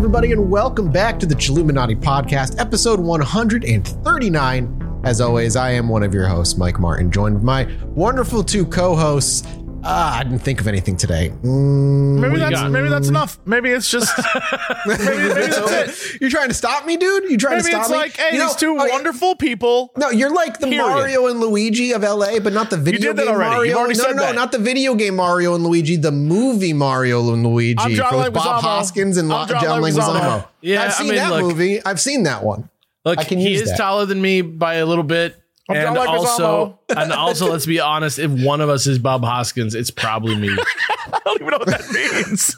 Everybody, 0.00 0.32
and 0.32 0.50
welcome 0.50 0.90
back 0.90 1.18
to 1.18 1.26
the 1.26 1.34
Chilluminati 1.34 1.94
Podcast, 1.94 2.58
episode 2.58 2.98
139. 2.98 5.00
As 5.04 5.20
always, 5.20 5.56
I 5.56 5.72
am 5.72 5.90
one 5.90 6.02
of 6.02 6.14
your 6.14 6.26
hosts, 6.26 6.56
Mike 6.56 6.80
Martin, 6.80 7.10
joined 7.10 7.34
with 7.34 7.44
my 7.44 7.70
wonderful 7.88 8.42
two 8.42 8.64
co-hosts. 8.64 9.46
Ah, 9.82 10.18
I 10.18 10.24
didn't 10.24 10.40
think 10.40 10.60
of 10.60 10.68
anything 10.68 10.96
today. 10.96 11.32
Mm, 11.42 12.18
Maybe 12.20 12.34
you 12.34 12.38
that's 12.40 12.52
got? 12.52 12.70
maybe 12.70 12.88
that's 12.88 13.08
enough. 13.08 13.38
Maybe 13.46 13.70
it's 13.70 13.90
just 13.90 14.12
maybe, 14.86 15.02
maybe 15.04 15.28
that's 15.46 16.04
it. 16.12 16.20
You're 16.20 16.28
trying 16.30 16.48
to 16.48 16.54
stop 16.54 16.84
me, 16.86 16.96
dude? 16.96 17.30
You 17.30 17.38
trying 17.38 17.56
Maybe 17.58 17.62
to 17.64 17.68
stop 17.70 17.80
it's 17.82 17.90
me? 17.90 17.96
like, 17.96 18.16
hey, 18.16 18.30
You 18.32 18.38
know, 18.40 18.46
these 18.48 18.56
two 18.56 18.76
oh, 18.78 18.84
yeah. 18.84 18.92
wonderful 18.92 19.36
people. 19.36 19.92
No, 19.96 20.10
you're 20.10 20.32
like 20.34 20.58
the 20.58 20.66
Period. 20.66 20.86
Mario 20.86 21.26
and 21.28 21.40
Luigi 21.40 21.92
of 21.92 22.02
LA, 22.02 22.38
but 22.40 22.52
not 22.52 22.68
the 22.70 22.76
video 22.76 23.12
did 23.12 23.16
that 23.18 23.24
game 23.26 23.34
already. 23.34 23.50
Mario. 23.54 23.62
You've 23.70 23.78
already 23.78 23.98
no, 23.98 24.04
said 24.04 24.16
no, 24.16 24.22
that. 24.22 24.34
not 24.34 24.52
the 24.52 24.58
video 24.58 24.94
game 24.94 25.16
Mario 25.16 25.54
and 25.54 25.64
Luigi, 25.64 25.96
the 25.96 26.12
movie 26.12 26.72
Mario 26.74 27.32
and 27.32 27.42
Luigi 27.46 27.76
I'm 27.78 27.92
John 27.94 28.16
with 28.18 28.34
Bob 28.34 28.62
Leguizamo. 28.62 28.66
Hoskins 28.66 29.16
and 29.16 29.32
I'm 29.32 29.40
Lo- 29.40 29.46
John 29.46 29.62
John 29.62 29.82
Leguizamo. 29.82 30.20
Leguizamo. 30.20 30.48
Yeah, 30.60 30.82
I've 30.82 30.88
I 30.88 30.92
seen 30.92 31.06
mean, 31.08 31.16
that 31.16 31.30
look- 31.30 31.42
movie. 31.42 31.84
I've 31.84 32.00
seen 32.00 32.24
that 32.24 32.44
one. 32.44 32.68
Look, 33.06 33.18
I 33.18 33.24
can 33.24 33.38
he 33.38 33.48
use 33.52 33.62
is 33.62 33.70
that. 33.70 33.78
taller 33.78 34.04
than 34.04 34.20
me 34.20 34.42
by 34.42 34.74
a 34.74 34.84
little 34.84 35.04
bit. 35.04 35.34
I'm 35.70 35.76
and 35.86 35.96
John 35.96 36.08
also, 36.08 36.78
and 36.96 37.12
also, 37.12 37.50
let's 37.50 37.66
be 37.66 37.80
honest. 37.80 38.18
If 38.18 38.30
one 38.30 38.60
of 38.60 38.68
us 38.68 38.86
is 38.86 38.98
Bob 38.98 39.22
Hoskins, 39.24 39.74
it's 39.74 39.90
probably 39.90 40.36
me. 40.36 40.48
I 41.12 41.18
don't 41.24 41.40
even 41.40 41.50
know 41.50 41.58
what 41.58 41.68
that 41.68 41.90
means. 41.92 42.56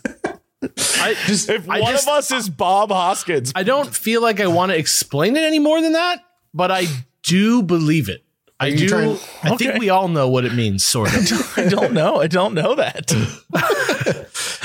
I 1.00 1.14
Just 1.26 1.48
if 1.50 1.68
I 1.68 1.80
one 1.80 1.92
just- 1.92 2.06
of 2.08 2.14
us 2.14 2.30
is 2.30 2.48
Bob 2.48 2.90
Hoskins, 2.90 3.52
I 3.54 3.62
don't 3.64 3.94
feel 3.94 4.22
like 4.22 4.40
I 4.40 4.46
want 4.46 4.72
to 4.72 4.78
explain 4.78 5.36
it 5.36 5.42
any 5.42 5.58
more 5.58 5.80
than 5.80 5.92
that, 5.92 6.20
but 6.54 6.70
I 6.70 6.86
do 7.22 7.62
believe 7.62 8.08
it. 8.08 8.24
I 8.60 8.70
do. 8.70 8.88
trying- 8.88 9.18
I 9.42 9.56
think 9.56 9.70
Okay. 9.70 9.78
we 9.80 9.90
all 9.90 10.06
know 10.06 10.28
what 10.28 10.44
it 10.44 10.54
means, 10.54 10.84
sort 10.84 11.08
of. 11.32 11.58
I 11.58 11.68
don't 11.68 11.92
know. 11.92 12.20
I 12.20 12.28
don't 12.28 12.54
know 12.54 12.76
that. 12.76 13.10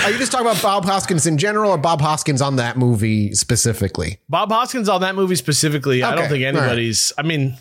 Are 0.04 0.12
you 0.12 0.18
just 0.20 0.32
talking 0.32 0.46
about 0.48 0.62
Bob 0.62 0.86
Hoskins 0.86 1.26
in 1.26 1.38
general 1.40 1.72
or 1.72 1.78
Bob 1.78 2.00
Hoskins 2.00 2.42
on 2.42 2.58
that 2.58 2.78
movie 2.78 3.34
specifically? 3.34 4.20
Bob 4.30 4.52
Hoskins 4.52 4.88
on 4.88 5.02
that 5.02 5.16
movie 5.16 5.36
specifically. 5.36 6.04
I 6.04 6.14
don't 6.16 6.30
think 6.30 6.46
all 6.46 6.52
right. 6.54 6.60
anybody's. 6.62 7.12
I 7.18 7.24
mean, 7.24 7.58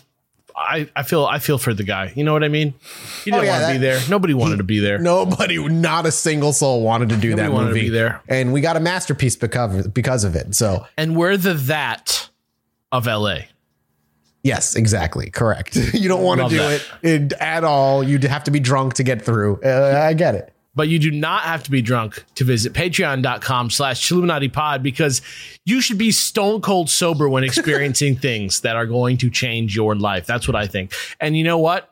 I, 0.57 0.89
I 0.95 1.03
feel 1.03 1.25
I 1.25 1.37
feel 1.39 1.57
for 1.59 1.73
the 1.73 1.83
guy. 1.83 2.11
You 2.15 2.23
know 2.23 2.33
what 2.33 2.43
I 2.43 2.47
mean? 2.47 2.73
He 3.23 3.29
didn't 3.31 3.41
Oh, 3.41 3.43
yeah, 3.45 3.59
want 3.61 3.73
to 3.73 3.79
be 3.79 3.85
there. 3.85 3.99
Nobody 4.09 4.33
wanted 4.33 4.57
to 4.57 4.63
be 4.63 4.79
there. 4.79 4.97
Nobody, 4.97 5.65
not 5.67 6.05
a 6.07 6.11
single 6.11 6.51
soul 6.51 6.81
wanted 6.81 7.09
to 7.09 7.17
do 7.17 7.29
Nobody 7.29 7.47
that 7.47 7.53
wanted 7.53 7.67
to 7.67 7.73
movie. 7.75 7.81
be 7.85 7.89
there. 7.89 8.21
And 8.27 8.51
we 8.53 8.61
got 8.61 8.75
a 8.75 8.79
masterpiece 8.79 9.35
because, 9.35 9.87
because 9.89 10.23
of 10.23 10.35
it. 10.35 10.55
So, 10.55 10.85
And 10.97 11.15
we're 11.15 11.37
the 11.37 11.53
that 11.53 12.29
of 12.91 13.05
LA. 13.05 13.41
yes, 14.43 14.75
exactly. 14.75 15.29
Correct. 15.29 15.75
you 15.93 16.07
don't 16.09 16.23
want 16.23 16.41
to 16.41 16.49
do 16.49 16.57
that. 16.57 16.81
it, 17.03 17.21
it 17.21 17.33
at 17.33 17.63
all. 17.63 18.03
You'd 18.03 18.23
have 18.23 18.43
to 18.45 18.51
be 18.51 18.59
drunk 18.59 18.95
to 18.95 19.03
get 19.03 19.21
through. 19.21 19.61
Uh, 19.63 20.01
I 20.09 20.13
get 20.13 20.33
it. 20.35 20.53
But 20.77 20.89
you 20.89 20.99
do 20.99 21.09
not 21.11 21.41
have 21.41 21.63
to 21.63 21.71
be 21.71 21.81
drunk 21.81 22.23
to 22.35 22.43
visit 22.43 22.71
patreon.com 22.73 23.71
slash 23.71 23.99
Chilluminati 24.07 24.53
pod 24.53 24.83
because 24.83 25.23
you 25.65 25.81
should 25.81 25.97
be 25.97 26.11
stone 26.11 26.61
cold 26.61 26.87
sober 26.89 27.27
when 27.27 27.43
experiencing 27.43 28.15
things 28.19 28.61
that 28.61 28.75
are 28.75 28.85
going 28.85 29.17
to 29.17 29.29
change 29.31 29.75
your 29.75 29.95
life. 29.95 30.27
That's 30.27 30.47
what 30.47 30.55
I 30.55 30.67
think. 30.67 30.93
And 31.19 31.35
you 31.35 31.43
know 31.43 31.57
what? 31.57 31.89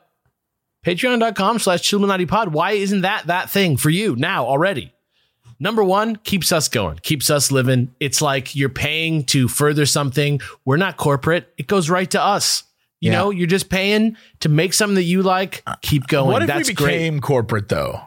Patreon.com 0.84 1.58
slash 1.58 1.82
Chilluminati 1.82 2.28
pod. 2.28 2.52
Why 2.52 2.72
isn't 2.72 3.00
that 3.00 3.26
that 3.26 3.50
thing 3.50 3.76
for 3.76 3.90
you 3.90 4.14
now 4.14 4.46
already? 4.46 4.92
Number 5.58 5.82
one, 5.82 6.16
keeps 6.16 6.52
us 6.52 6.68
going, 6.68 6.98
keeps 7.02 7.28
us 7.28 7.50
living. 7.50 7.92
It's 7.98 8.22
like 8.22 8.54
you're 8.54 8.68
paying 8.68 9.24
to 9.24 9.48
further 9.48 9.84
something. 9.86 10.40
We're 10.64 10.76
not 10.76 10.96
corporate. 10.96 11.52
It 11.58 11.66
goes 11.66 11.90
right 11.90 12.10
to 12.12 12.22
us. 12.22 12.62
You 13.00 13.10
Yeah. 13.10 13.18
know, 13.18 13.30
you're 13.30 13.46
just 13.48 13.68
paying 13.68 14.16
to 14.40 14.48
make 14.48 14.74
something 14.74 14.94
that 14.94 15.02
you 15.04 15.22
like. 15.22 15.64
Keep 15.82 16.06
going. 16.06 16.30
What 16.30 16.42
if 16.42 16.46
That's 16.48 16.68
we 16.68 16.74
great. 16.74 16.92
became 16.98 17.20
corporate 17.20 17.68
though? 17.68 18.00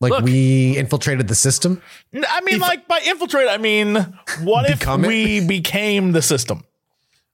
Like 0.00 0.12
Look. 0.12 0.24
we 0.24 0.76
infiltrated 0.76 1.26
the 1.26 1.34
system. 1.34 1.82
I 2.14 2.40
mean, 2.42 2.60
like 2.60 2.86
by 2.86 3.00
infiltrate, 3.04 3.48
I 3.48 3.58
mean, 3.58 3.96
what 4.42 4.70
if 4.70 4.78
Become 4.78 5.04
it? 5.04 5.08
we 5.08 5.46
became 5.46 6.12
the 6.12 6.22
system? 6.22 6.64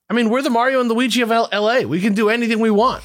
I 0.09 0.15
mean, 0.15 0.31
we're 0.31 0.41
the 0.43 0.51
Mario 0.51 0.81
and 0.81 0.89
Luigi 0.89 1.21
of 1.21 1.31
L- 1.31 1.49
LA. 1.53 1.81
We 1.81 2.01
can 2.01 2.15
do 2.15 2.31
anything 2.31 2.61
we 2.61 2.71
want. 2.71 3.03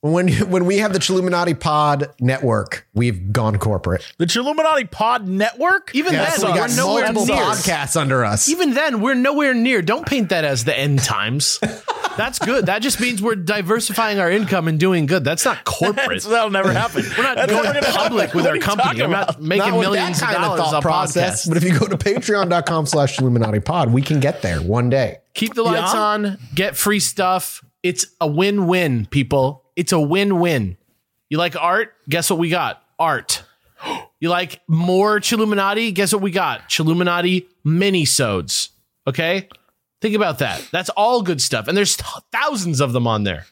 When 0.00 0.28
when 0.50 0.64
we 0.66 0.78
have 0.78 0.92
the 0.92 0.98
Chilluminati 0.98 1.58
Pod 1.58 2.10
network, 2.20 2.86
we've 2.94 3.32
gone 3.32 3.58
corporate. 3.58 4.04
The 4.18 4.26
Chilluminati 4.26 4.90
Pod 4.90 5.28
Network? 5.28 5.94
Even 5.94 6.12
Yes, 6.12 6.40
then, 6.40 6.46
we 6.52 6.52
we're 6.60 6.66
got 6.66 6.76
nowhere 6.76 7.12
multiple 7.12 7.36
near. 7.36 7.44
podcasts 7.44 8.00
under 8.00 8.24
us. 8.24 8.48
Even 8.48 8.74
then, 8.74 9.00
we're 9.00 9.14
nowhere 9.14 9.54
near. 9.54 9.80
Don't 9.82 10.06
paint 10.06 10.30
that 10.30 10.44
as 10.44 10.64
the 10.64 10.76
end 10.76 11.00
times. 11.00 11.58
That's 12.16 12.38
good. 12.38 12.66
That 12.66 12.82
just 12.82 13.00
means 13.00 13.22
we're 13.22 13.36
diversifying 13.36 14.18
our 14.18 14.30
income 14.30 14.68
and 14.68 14.78
doing 14.78 15.06
good. 15.06 15.24
That's 15.24 15.44
not 15.44 15.64
corporate. 15.64 16.22
So 16.22 16.30
that'll 16.30 16.50
never 16.50 16.72
happen. 16.72 17.04
We're 17.16 17.22
not 17.24 17.36
That's 17.36 17.50
going 17.52 17.64
never 17.64 17.80
gonna 17.80 17.92
public 17.96 18.34
with 18.34 18.46
our 18.46 18.58
company. 18.58 18.84
talking 19.00 19.02
I'm 19.02 19.10
not 19.10 19.40
making 19.40 19.68
Not 19.70 19.78
with 19.78 19.88
millions 19.88 20.20
that 20.20 20.30
of 20.30 20.36
kind 20.36 20.58
dollars 20.58 20.70
thought 20.72 20.82
process. 20.82 21.46
podcast. 21.46 21.48
But 21.48 21.56
if 21.58 21.64
you 21.64 21.78
go 21.78 21.86
to 21.86 21.96
patreon.com 21.96 22.86
slash 22.86 23.18
Illuminati 23.18 23.60
pod, 23.60 23.92
we 23.92 24.02
can 24.02 24.20
get 24.20 24.42
there 24.42 24.60
one 24.60 24.90
day. 24.90 25.18
Keep 25.34 25.54
the 25.54 25.62
lights 25.62 25.94
Yeah. 25.94 26.00
on. 26.00 26.38
Get 26.54 26.76
free 26.76 27.00
stuff. 27.00 27.64
It's 27.82 28.06
a 28.20 28.26
win-win, 28.28 29.06
people. 29.06 29.61
It's 29.76 29.92
a 29.92 30.00
win-win. 30.00 30.76
You 31.30 31.38
like 31.38 31.56
art? 31.56 31.94
Guess 32.08 32.30
what 32.30 32.38
we 32.38 32.48
got? 32.48 32.82
Art. 32.98 33.42
You 34.20 34.28
like 34.28 34.60
more 34.68 35.18
Chilluminati? 35.18 35.92
Guess 35.92 36.12
what 36.12 36.22
we 36.22 36.30
got? 36.30 36.68
Chilluminati 36.68 37.46
mini-sodes. 37.64 38.68
Okay? 39.04 39.48
Think 40.00 40.14
about 40.14 40.38
that. 40.38 40.64
That's 40.70 40.90
all 40.90 41.22
good 41.22 41.42
stuff. 41.42 41.66
And 41.66 41.76
there's 41.76 41.96
thousands 42.30 42.80
of 42.80 42.92
them 42.92 43.08
on 43.08 43.24
there. 43.24 43.46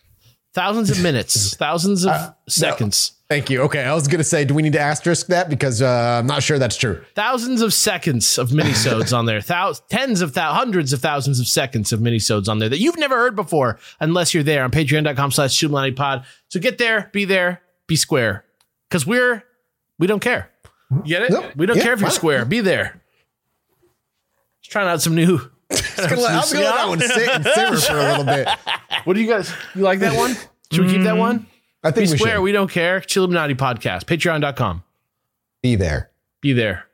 Thousands 0.55 0.91
of 0.91 1.03
minutes, 1.03 1.57
thousands 1.57 2.05
of 2.05 2.13
uh, 2.13 2.33
seconds. 2.49 3.13
Thank 3.31 3.49
you. 3.49 3.63
Okay, 3.63 3.85
I 3.85 3.95
was 3.95 4.09
going 4.09 4.19
to 4.19 4.25
say, 4.25 4.45
do 4.45 4.55
we 4.55 4.63
need 4.63 4.73
to 4.73 4.81
asterisk 4.81 5.29
that? 5.29 5.49
Because 5.49 5.81
uh, 5.81 6.19
I'm 6.19 6.27
not 6.27 6.43
sure 6.43 6.59
that's 6.59 6.77
true. 6.77 7.01
Thousands 7.15 7.63
of 7.63 7.73
seconds 7.73 8.37
of 8.39 8.49
minisodes 8.51 9.17
on 9.17 9.25
there. 9.27 9.41
Thou- 9.41 9.73
tens 9.89 10.21
of 10.21 10.35
thou- 10.35 10.53
hundreds 10.53 10.93
of 10.93 11.01
thousands 11.01 11.39
of 11.39 11.47
seconds 11.47 11.93
of 11.93 12.01
minisodes 12.01 12.49
on 12.49 12.59
there 12.59 12.69
that 12.69 12.81
you've 12.81 12.99
never 12.99 13.15
heard 13.15 13.37
before 13.37 13.79
unless 14.01 14.35
you're 14.35 14.43
there 14.43 14.65
on 14.65 14.73
patreon.com 14.73 15.31
slash 15.31 15.53
Chilluminati 15.57 15.95
pod. 15.95 16.25
So 16.49 16.59
get 16.59 16.79
there, 16.79 17.09
be 17.13 17.25
there, 17.25 17.63
be 17.87 17.95
square. 17.95 18.45
Because 18.89 19.07
we're 19.07 19.45
we 20.01 20.09
don't 20.09 20.19
care. 20.19 20.51
You 20.91 21.03
get 21.05 21.23
it? 21.23 21.31
Nope. 21.31 21.53
We 21.55 21.67
don't 21.67 21.77
Yeah, 21.77 21.85
care 21.85 21.93
if 21.93 22.01
you're 22.01 22.09
fine. 22.11 22.17
square. 22.17 22.45
Be 22.45 22.59
there. 22.61 23.01
Just 24.61 24.73
trying 24.73 24.89
out 24.89 25.01
some 25.03 25.15
new. 25.15 25.39
I 25.71 25.75
was 25.77 25.97
going 25.97 26.17
to 26.17 26.21
let 26.23 26.51
that 26.51 26.89
one 26.89 26.99
sit 27.01 27.29
and 27.29 27.45
simmer 27.45 27.77
for 27.77 27.97
a 27.97 28.03
little 28.11 28.25
bit. 28.25 28.49
What 29.05 29.15
do 29.15 29.21
you 29.21 29.29
guys 29.29 29.53
you 29.77 29.83
like 29.83 30.01
that 30.01 30.17
one? 30.17 30.35
Should 30.73 30.85
we 30.87 30.91
keep 30.95 31.03
that 31.05 31.17
one? 31.17 31.47
I 31.83 31.91
Be 31.91 31.97
think 32.01 32.11
we 32.11 32.19
square, 32.19 32.37
should 32.37 32.43
we 32.43 32.53
don't 32.53 32.71
care. 32.71 33.01
Chilluminati 33.01 33.55
podcast. 33.57 34.05
Patreon.com. 34.05 34.83
be 35.63 35.77
there. 35.77 36.11
Be 36.41 36.53
there. 36.53 36.85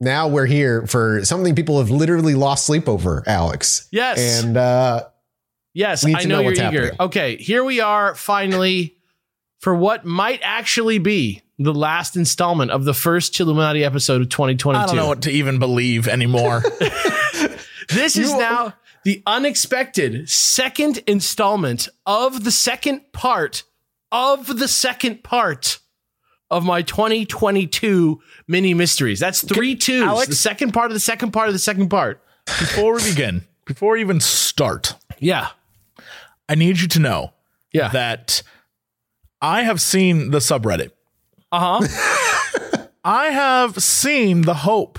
Now 0.00 0.28
we're 0.28 0.46
here 0.46 0.86
for 0.86 1.24
something 1.24 1.54
people 1.54 1.78
have 1.78 1.90
literally 1.90 2.34
lost 2.34 2.66
sleep 2.66 2.88
over, 2.88 3.22
Alex. 3.26 3.88
Yes. 3.90 4.42
And 4.44 4.56
uh, 4.56 5.04
Yes, 5.74 6.04
I 6.06 6.10
know, 6.10 6.36
know 6.36 6.40
you're 6.40 6.44
what's 6.50 6.60
eager. 6.60 6.82
happening. 6.82 6.96
Okay, 7.00 7.36
here 7.36 7.64
we 7.64 7.80
are 7.80 8.14
finally 8.14 8.96
for 9.60 9.74
what 9.74 10.04
might 10.04 10.40
actually 10.42 10.98
be 10.98 11.42
the 11.58 11.74
last 11.74 12.16
installment 12.16 12.70
of 12.70 12.84
the 12.84 12.94
first 12.94 13.34
Chilluminati 13.34 13.82
episode 13.82 14.20
of 14.22 14.28
2022. 14.28 14.80
I 14.80 14.86
don't 14.86 14.96
know 14.96 15.08
what 15.08 15.22
to 15.22 15.30
even 15.30 15.58
believe 15.58 16.06
anymore. 16.06 16.62
this 17.88 18.16
is 18.16 18.32
now 18.34 18.74
the 19.04 19.22
unexpected 19.26 20.28
second 20.28 20.98
installment 21.06 21.88
of 22.06 22.44
the 22.44 22.50
second 22.52 23.12
part 23.12 23.64
of 24.14 24.58
the 24.58 24.68
second 24.68 25.24
part 25.24 25.80
of 26.50 26.64
my 26.64 26.82
2022 26.82 28.20
mini 28.46 28.72
mysteries. 28.74 29.18
That's 29.18 29.42
three 29.42 29.74
twos. 29.74 30.02
Alex? 30.04 30.28
the 30.28 30.34
second 30.36 30.72
part 30.72 30.86
of 30.90 30.94
the 30.94 31.00
second 31.00 31.32
part 31.32 31.48
of 31.48 31.52
the 31.52 31.58
second 31.58 31.88
part. 31.88 32.22
before 32.46 32.94
we 32.94 33.02
begin, 33.10 33.44
before 33.66 33.94
we 33.94 34.00
even 34.00 34.20
start, 34.20 34.94
Yeah. 35.18 35.48
I 36.48 36.54
need 36.54 36.78
you 36.78 36.88
to 36.88 36.98
know 37.00 37.32
Yeah. 37.72 37.88
that 37.88 38.42
I 39.40 39.62
have 39.62 39.80
seen 39.80 40.30
the 40.30 40.38
subreddit. 40.38 40.90
Uh 41.50 41.80
huh. 41.80 42.86
I 43.04 43.26
have 43.30 43.82
seen 43.82 44.42
the 44.42 44.54
hope 44.54 44.98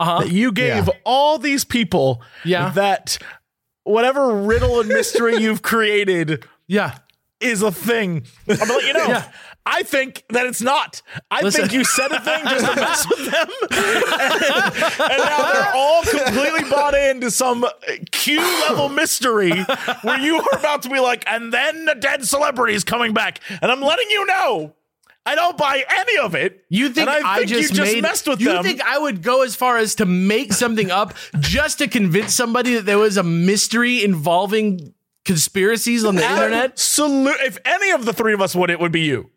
Uh 0.00 0.04
huh. 0.04 0.18
that 0.20 0.30
you 0.30 0.52
gave 0.52 0.86
Yeah. 0.86 0.92
all 1.04 1.38
these 1.38 1.64
people 1.64 2.22
Yeah. 2.44 2.70
that 2.70 3.18
whatever 3.84 4.34
riddle 4.42 4.80
and 4.80 4.88
mystery 4.88 5.36
you've 5.36 5.62
created 5.62 6.44
Yeah. 6.66 6.98
Is 7.40 7.62
a 7.62 7.70
thing. 7.72 8.24
I'm 8.48 8.56
gonna 8.56 8.72
let 8.72 8.86
you 8.86 8.92
know. 8.92 9.06
Yeah. 9.08 9.32
I 9.70 9.82
think 9.82 10.24
that 10.30 10.46
it's 10.46 10.62
not. 10.62 11.02
I 11.30 11.42
Listen. 11.42 11.62
think 11.62 11.74
you 11.74 11.84
said 11.84 12.10
a 12.10 12.20
thing 12.20 12.42
just 12.44 12.66
to 12.66 12.76
mess 12.76 13.06
with 13.08 13.30
them, 13.30 13.48
and, 13.60 15.10
and 15.10 15.24
now 15.24 15.52
they're 15.52 15.72
all 15.74 16.02
completely 16.04 16.70
bought 16.70 16.94
into 16.94 17.30
some 17.30 17.66
Q 18.10 18.40
level 18.40 18.88
mystery 18.88 19.52
where 20.02 20.18
you 20.20 20.38
are 20.38 20.58
about 20.58 20.82
to 20.82 20.88
be 20.88 21.00
like, 21.00 21.22
and 21.30 21.52
then 21.52 21.84
the 21.84 21.94
dead 21.94 22.24
celebrity 22.24 22.74
is 22.74 22.82
coming 22.82 23.12
back, 23.12 23.40
and 23.60 23.70
I'm 23.70 23.82
letting 23.82 24.10
you 24.10 24.24
know. 24.26 24.74
I 25.26 25.34
don't 25.34 25.58
buy 25.58 25.84
any 25.90 26.16
of 26.16 26.34
it. 26.34 26.64
You 26.70 26.88
think, 26.88 27.06
and 27.06 27.26
I, 27.26 27.36
think 27.36 27.50
just, 27.50 27.70
you 27.70 27.76
just 27.76 27.92
made, 27.92 28.02
messed 28.02 28.26
with 28.26 28.40
you 28.40 28.48
them? 28.48 28.64
think 28.64 28.80
I 28.80 28.98
would 28.98 29.22
go 29.22 29.42
as 29.42 29.54
far 29.54 29.76
as 29.76 29.96
to 29.96 30.06
make 30.06 30.54
something 30.54 30.90
up 30.90 31.12
just 31.40 31.78
to 31.78 31.88
convince 31.88 32.34
somebody 32.34 32.76
that 32.76 32.86
there 32.86 32.96
was 32.96 33.18
a 33.18 33.22
mystery 33.22 34.02
involving 34.02 34.94
conspiracies 35.28 36.04
on 36.04 36.16
the 36.16 36.22
internet? 36.28 36.70
Absolute. 36.72 37.36
If 37.44 37.58
any 37.64 37.90
of 37.92 38.04
the 38.04 38.12
three 38.12 38.32
of 38.34 38.40
us 38.40 38.56
would, 38.56 38.70
it 38.70 38.80
would 38.80 38.90
be 38.92 39.02
you. 39.02 39.30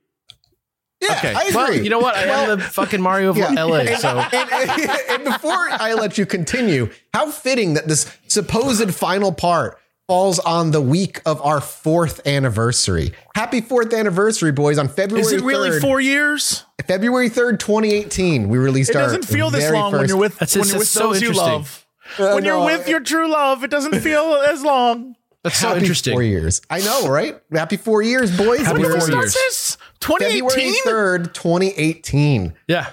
Yeah, 1.02 1.14
Okay. 1.18 1.34
I 1.34 1.42
agree. 1.44 1.54
Well, 1.56 1.74
you 1.74 1.90
know 1.90 2.00
what? 2.00 2.16
I 2.16 2.24
am 2.26 2.60
the 2.60 2.64
fucking 2.64 3.02
Mario 3.02 3.30
of 3.32 3.38
Yeah. 3.38 3.50
LA. 3.64 3.86
So 3.98 4.10
and, 4.20 4.34
and- 4.52 4.92
and 5.10 5.24
before 5.26 5.52
I 5.72 5.94
let 5.94 6.18
you 6.18 6.26
continue, 6.26 6.90
how 7.14 7.30
fitting 7.32 7.74
that 7.76 7.88
this 7.88 8.10
supposed 8.28 8.94
final 8.96 9.32
part 9.32 9.80
falls 10.08 10.40
on 10.40 10.72
the 10.72 10.82
week 10.82 11.20
of 11.26 11.42
our 11.42 11.60
fourth 11.62 12.26
anniversary. 12.28 13.14
Happy 13.36 13.62
fourth 13.62 13.94
anniversary, 13.94 14.52
boys! 14.52 14.78
On 14.78 14.88
February 14.88 15.26
Is 15.26 15.32
it 15.32 15.42
really 15.42 15.70
3rd, 15.72 15.82
four 15.82 16.02
years? 16.02 16.66
February 16.86 17.30
third, 17.30 17.60
twenty 17.60 17.94
eighteen, 17.94 18.48
we 18.50 18.58
released 18.60 18.92
It 18.92 18.98
our. 18.98 19.04
doesn't 19.04 19.26
feel 19.26 19.50
this 19.50 19.64
very 19.64 19.78
long 19.78 19.92
when 19.92 20.02
first- 20.02 20.10
you're 20.10 20.18
with 20.20 20.34
That's- 20.38 20.56
when 20.56 20.68
you're 20.68 20.78
with 20.80 20.88
that's 20.88 20.92
so 20.92 21.14
those 21.14 21.22
you 21.22 21.30
interesting. 21.30 21.54
love. 21.54 21.88
when 22.36 22.44
you're 22.46 22.58
no, 22.60 22.66
with 22.66 22.88
your 22.88 23.00
true 23.00 23.28
love, 23.32 23.64
it 23.64 23.72
doesn't 23.72 24.02
feel 24.02 24.36
as 24.48 24.62
long. 24.64 25.16
That's 25.44 25.58
so 25.58 25.70
Happy 25.70 25.80
interesting. 25.82 26.14
Four 26.14 26.24
years. 26.24 26.62
I 26.70 26.80
know, 26.80 27.08
right? 27.10 27.40
Happy 27.52 27.78
four 27.78 28.02
years, 28.02 28.36
boys. 28.36 28.62
Happy 28.62 28.82
four 28.84 28.92
years. 28.92 29.10
was 29.10 29.34
this? 29.34 29.78
February 30.02 30.40
2018? 30.42 30.84
third, 30.84 31.34
twenty 31.34 31.70
eighteen. 31.78 32.54
Yeah. 32.68 32.88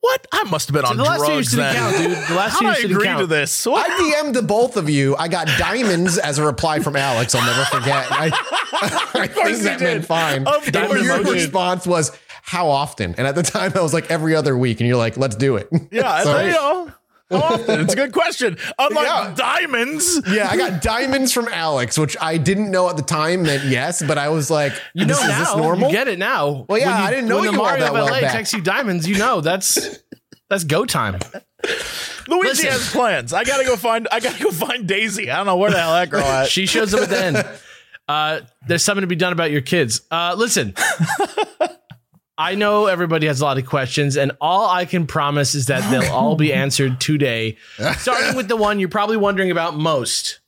What? 0.00 0.26
I 0.32 0.42
must 0.44 0.66
have 0.68 0.74
been 0.74 0.84
on 0.84 0.96
The 0.96 1.04
last 1.04 1.20
two 1.20 1.26
drugs 1.26 1.34
years 1.34 1.50
didn't 1.50 1.64
then. 1.64 1.76
count, 1.76 1.96
dude. 2.18 2.28
The 2.28 2.34
last 2.34 2.52
How 2.54 2.58
two 2.58 2.66
did 2.66 2.90
I 2.90 2.94
agree 2.94 3.04
count. 3.06 3.20
to 3.20 3.26
this? 3.28 3.66
I 3.68 3.88
DM'd 4.24 4.34
the 4.34 4.42
both 4.42 4.76
of 4.76 4.90
you. 4.90 5.14
I 5.16 5.28
got 5.28 5.46
diamonds 5.58 6.18
as 6.18 6.38
a 6.38 6.44
reply 6.44 6.80
from 6.80 6.96
Alex. 6.96 7.36
I'll 7.36 7.46
never 7.46 7.64
forget. 7.66 8.06
I, 8.10 8.30
I 9.14 9.26
think 9.28 9.48
you 9.50 9.56
that 9.58 9.78
did. 9.78 9.84
meant 9.84 10.04
fine. 10.06 10.46
Of 10.48 10.66
And 10.66 10.74
course 10.88 11.04
your 11.04 11.18
you 11.24 11.32
response 11.32 11.86
was, 11.86 12.10
"How 12.42 12.68
often?" 12.68 13.14
And 13.16 13.28
at 13.28 13.36
the 13.36 13.42
time, 13.44 13.72
I 13.76 13.80
was 13.80 13.94
like, 13.94 14.10
"Every 14.10 14.34
other 14.34 14.58
week." 14.58 14.80
And 14.80 14.88
you're 14.88 14.96
like, 14.98 15.16
"Let's 15.16 15.36
do 15.36 15.54
it." 15.56 15.68
Yeah, 15.92 16.20
So- 16.24 16.32
I 16.36 16.42
you 16.46 16.50
know. 16.52 16.92
Often? 17.34 17.80
It's 17.80 17.92
a 17.92 17.96
good 17.96 18.12
question. 18.12 18.56
Unlike 18.78 19.06
Yeah. 19.06 19.34
diamonds. 19.36 20.20
yeah, 20.28 20.48
I 20.50 20.56
got 20.56 20.82
diamonds 20.82 21.32
from 21.32 21.48
Alex, 21.48 21.98
which 21.98 22.16
I 22.20 22.36
didn't 22.38 22.70
know 22.70 22.88
at 22.88 22.96
the 22.96 23.02
time 23.02 23.42
meant 23.42 23.64
yes, 23.64 24.02
but 24.02 24.18
I 24.18 24.28
was 24.28 24.50
like, 24.50 24.72
You 24.94 25.06
know 25.06 25.14
this, 25.14 25.22
now. 25.26 25.30
Is 25.42 25.48
this 25.48 25.56
normal? 25.56 25.88
You 25.90 25.94
get 25.96 26.08
it 26.08 26.18
now. 26.18 26.66
Well, 26.68 26.78
yeah, 26.78 26.86
When 26.94 27.02
I 27.06 27.10
didn't 27.10 27.28
know 27.28 27.36
when 27.36 27.46
the 27.46 27.52
you 27.52 27.58
all 27.58 27.64
Mario 27.64 27.84
that 27.84 27.94
of 27.94 28.10
LA 28.10 28.20
texts 28.20 28.54
you 28.54 28.60
diamonds. 28.62 29.08
You 29.08 29.18
know 29.18 29.40
that's 29.40 29.98
that's 30.50 30.64
go 30.64 30.84
time. 30.84 31.18
Luigi 32.28 32.48
Listen. 32.48 32.66
has 32.70 32.90
plans. 32.90 33.32
I 33.32 33.44
gotta 33.44 33.64
go 33.64 33.76
find. 33.76 34.06
I 34.12 34.20
gotta 34.20 34.42
go 34.42 34.50
find 34.50 34.86
Daisy. 34.86 35.30
I 35.30 35.36
don't 35.38 35.46
know 35.46 35.56
where 35.56 35.70
the 35.70 35.78
hell 35.80 35.92
that 35.92 36.10
girl 36.10 36.22
at. 36.22 36.48
She 36.48 36.66
shows 36.66 36.92
up 36.94 37.00
at 37.02 37.08
the 37.08 37.24
end. 37.24 37.46
Uh, 38.08 38.40
there's 38.66 38.82
something 38.84 39.00
to 39.02 39.06
be 39.06 39.16
done 39.16 39.32
about 39.32 39.50
your 39.50 39.60
kids. 39.60 40.02
Uh, 40.10 40.34
listen, 40.36 40.74
I 42.42 42.56
know 42.56 42.86
everybody 42.86 43.28
has 43.28 43.40
a 43.40 43.44
lot 43.44 43.58
of 43.58 43.66
questions, 43.66 44.16
and 44.16 44.32
all 44.40 44.68
I 44.68 44.84
can 44.84 45.06
promise 45.06 45.54
is 45.54 45.66
that 45.66 45.88
they'll 45.90 46.12
all 46.12 46.34
be 46.34 46.52
answered 46.64 47.00
today. 47.00 47.56
Starting 47.98 48.34
with 48.34 48.48
the 48.48 48.56
one 48.56 48.80
you're 48.80 48.88
probably 48.88 49.16
wondering 49.16 49.52
about 49.52 49.76
most. 49.76 50.40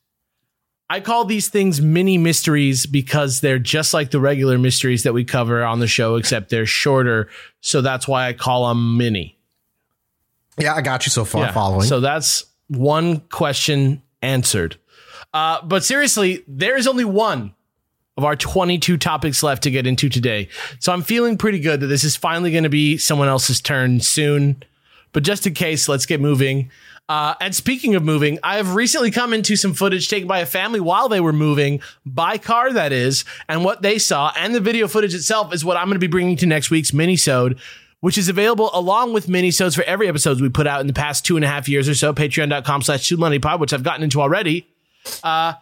I 0.91 0.99
call 0.99 1.25
these 1.25 1.49
things 1.49 1.81
mini 1.81 2.19
mysteries 2.19 2.85
because 2.85 3.41
they're 3.41 3.61
just 3.61 3.95
like 3.95 4.11
the 4.11 4.19
regular 4.19 4.59
mysteries 4.59 5.05
that 5.05 5.13
we 5.13 5.25
cover 5.25 5.63
on 5.63 5.79
the 5.79 5.87
show, 5.87 6.17
except 6.17 6.51
they're 6.51 6.67
shorter. 6.67 7.29
So 7.61 7.81
that's 7.81 8.09
why 8.09 8.27
I 8.27 8.33
call 8.33 8.69
them 8.69 8.97
mini. 8.97 9.39
Yeah, 10.59 10.75
I 10.75 10.83
got 10.83 11.07
you 11.07 11.11
so 11.11 11.25
far. 11.25 11.43
Yeah. 11.43 11.53
Following. 11.53 11.87
So 11.87 12.01
that's 12.01 12.45
one 12.67 13.21
question 13.21 14.03
answered. 14.21 14.77
Uh, 15.33 15.65
but 15.65 15.85
seriously, 15.85 16.45
there 16.49 16.77
is 16.77 16.89
only 16.89 17.05
one 17.05 17.55
of 18.17 18.25
our 18.25 18.37
22 18.37 18.97
topics 18.97 19.43
left 19.43 19.63
to 19.65 19.71
get 19.71 19.87
into 19.87 20.09
today. 20.09 20.49
So 20.79 20.93
I'm 20.93 21.03
feeling 21.03 21.37
pretty 21.37 21.59
good 21.59 21.81
that 21.81 21.89
this 21.89 22.05
is 22.05 22.17
finally 22.17 22.53
going 22.53 22.65
to 22.65 22.71
be 22.71 22.97
someone 22.97 23.29
else's 23.29 23.61
turn 23.61 24.01
soon. 24.01 24.63
But 25.13 25.23
just 25.23 25.47
in 25.47 25.55
case, 25.55 25.89
let's 25.89 26.07
get 26.07 26.21
moving. 26.21 26.71
Uh, 27.09 27.35
and 27.41 27.55
speaking 27.55 27.95
of 27.95 28.03
moving, 28.03 28.39
I 28.43 28.57
have 28.57 28.75
recently 28.75 29.11
come 29.11 29.35
into 29.35 29.57
some 29.57 29.75
footage 29.75 30.09
taken 30.09 30.27
by 30.27 30.39
a 30.39 30.47
family 30.47 30.81
while 30.81 31.09
they 31.09 31.21
were 31.21 31.33
moving, 31.33 31.81
by 32.07 32.39
car 32.39 32.73
that 32.73 32.93
is, 32.93 33.25
and 33.49 33.65
what 33.65 33.83
they 33.83 33.99
saw. 33.99 34.33
And 34.37 34.55
the 34.55 34.61
video 34.61 34.89
footage 34.89 35.15
itself 35.15 35.53
is 35.53 35.65
what 35.65 35.77
I'm 35.77 35.87
going 35.87 35.97
to 35.97 36.01
be 36.01 36.07
bringing 36.07 36.37
to 36.39 36.47
next 36.47 36.71
week's 36.71 36.93
minisode, 36.93 37.59
which 38.01 38.17
is 38.17 38.29
available 38.29 38.71
along 38.73 39.13
with 39.13 39.27
minisodes 39.27 39.77
for 39.77 39.85
every 39.85 40.09
episode 40.09 40.41
we 40.41 40.49
put 40.49 40.67
out 40.67 40.81
in 40.81 40.87
the 40.87 40.95
past 40.95 41.27
two 41.27 41.37
and 41.37 41.45
a 41.45 41.49
half 41.49 41.69
years 41.69 41.89
or 41.89 41.95
so. 41.95 42.15
Patreon.com 42.15 42.83
slash 42.83 43.13
pod, 43.43 43.61
which 43.61 43.73
I've 43.75 43.83
gotten 43.83 44.03
into 44.03 44.21
already. 44.23 44.67
Uh, 45.23 45.55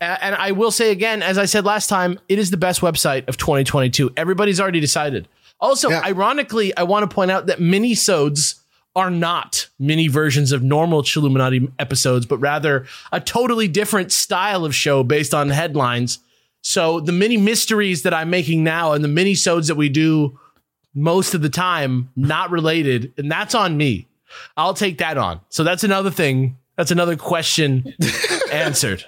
and 0.00 0.34
I 0.34 0.52
will 0.52 0.70
say 0.70 0.90
again, 0.90 1.22
as 1.22 1.38
I 1.38 1.44
said 1.44 1.64
last 1.64 1.88
time, 1.88 2.18
it 2.28 2.38
is 2.38 2.50
the 2.50 2.56
best 2.56 2.80
website 2.80 3.26
of 3.28 3.36
2022. 3.36 4.12
Everybody's 4.16 4.60
already 4.60 4.80
decided. 4.80 5.28
Also, 5.60 5.90
Yeah. 5.90 6.02
ironically, 6.04 6.76
I 6.76 6.84
want 6.84 7.08
to 7.08 7.12
point 7.14 7.30
out 7.30 7.46
that 7.46 7.60
mini-sodes 7.60 8.56
are 8.94 9.10
not 9.10 9.68
mini 9.78 10.08
versions 10.08 10.50
of 10.52 10.62
normal 10.62 11.02
Chilluminati 11.02 11.70
episodes, 11.78 12.26
but 12.26 12.38
rather 12.38 12.86
a 13.12 13.20
totally 13.20 13.68
different 13.68 14.10
style 14.12 14.64
of 14.64 14.74
show 14.74 15.02
based 15.02 15.34
on 15.34 15.50
headlines. 15.50 16.18
So 16.62 16.98
the 17.00 17.12
mini 17.12 17.36
mysteries 17.36 18.02
that 18.02 18.12
I'm 18.14 18.30
making 18.30 18.64
now 18.64 18.92
and 18.92 19.02
the 19.04 19.08
mini-sodes 19.08 19.68
that 19.68 19.76
we 19.76 19.88
do 19.88 20.38
most 20.94 21.34
of 21.34 21.42
the 21.42 21.48
time, 21.48 22.10
not 22.16 22.50
related, 22.50 23.12
and 23.16 23.30
that's 23.30 23.54
on 23.54 23.76
me. 23.76 24.06
I'll 24.56 24.74
take 24.74 24.98
that 24.98 25.16
on. 25.16 25.40
So 25.48 25.62
that's 25.64 25.84
another 25.84 26.10
thing. 26.10 26.56
That's 26.76 26.90
another 26.90 27.16
question 27.16 27.94
answered. 28.52 29.04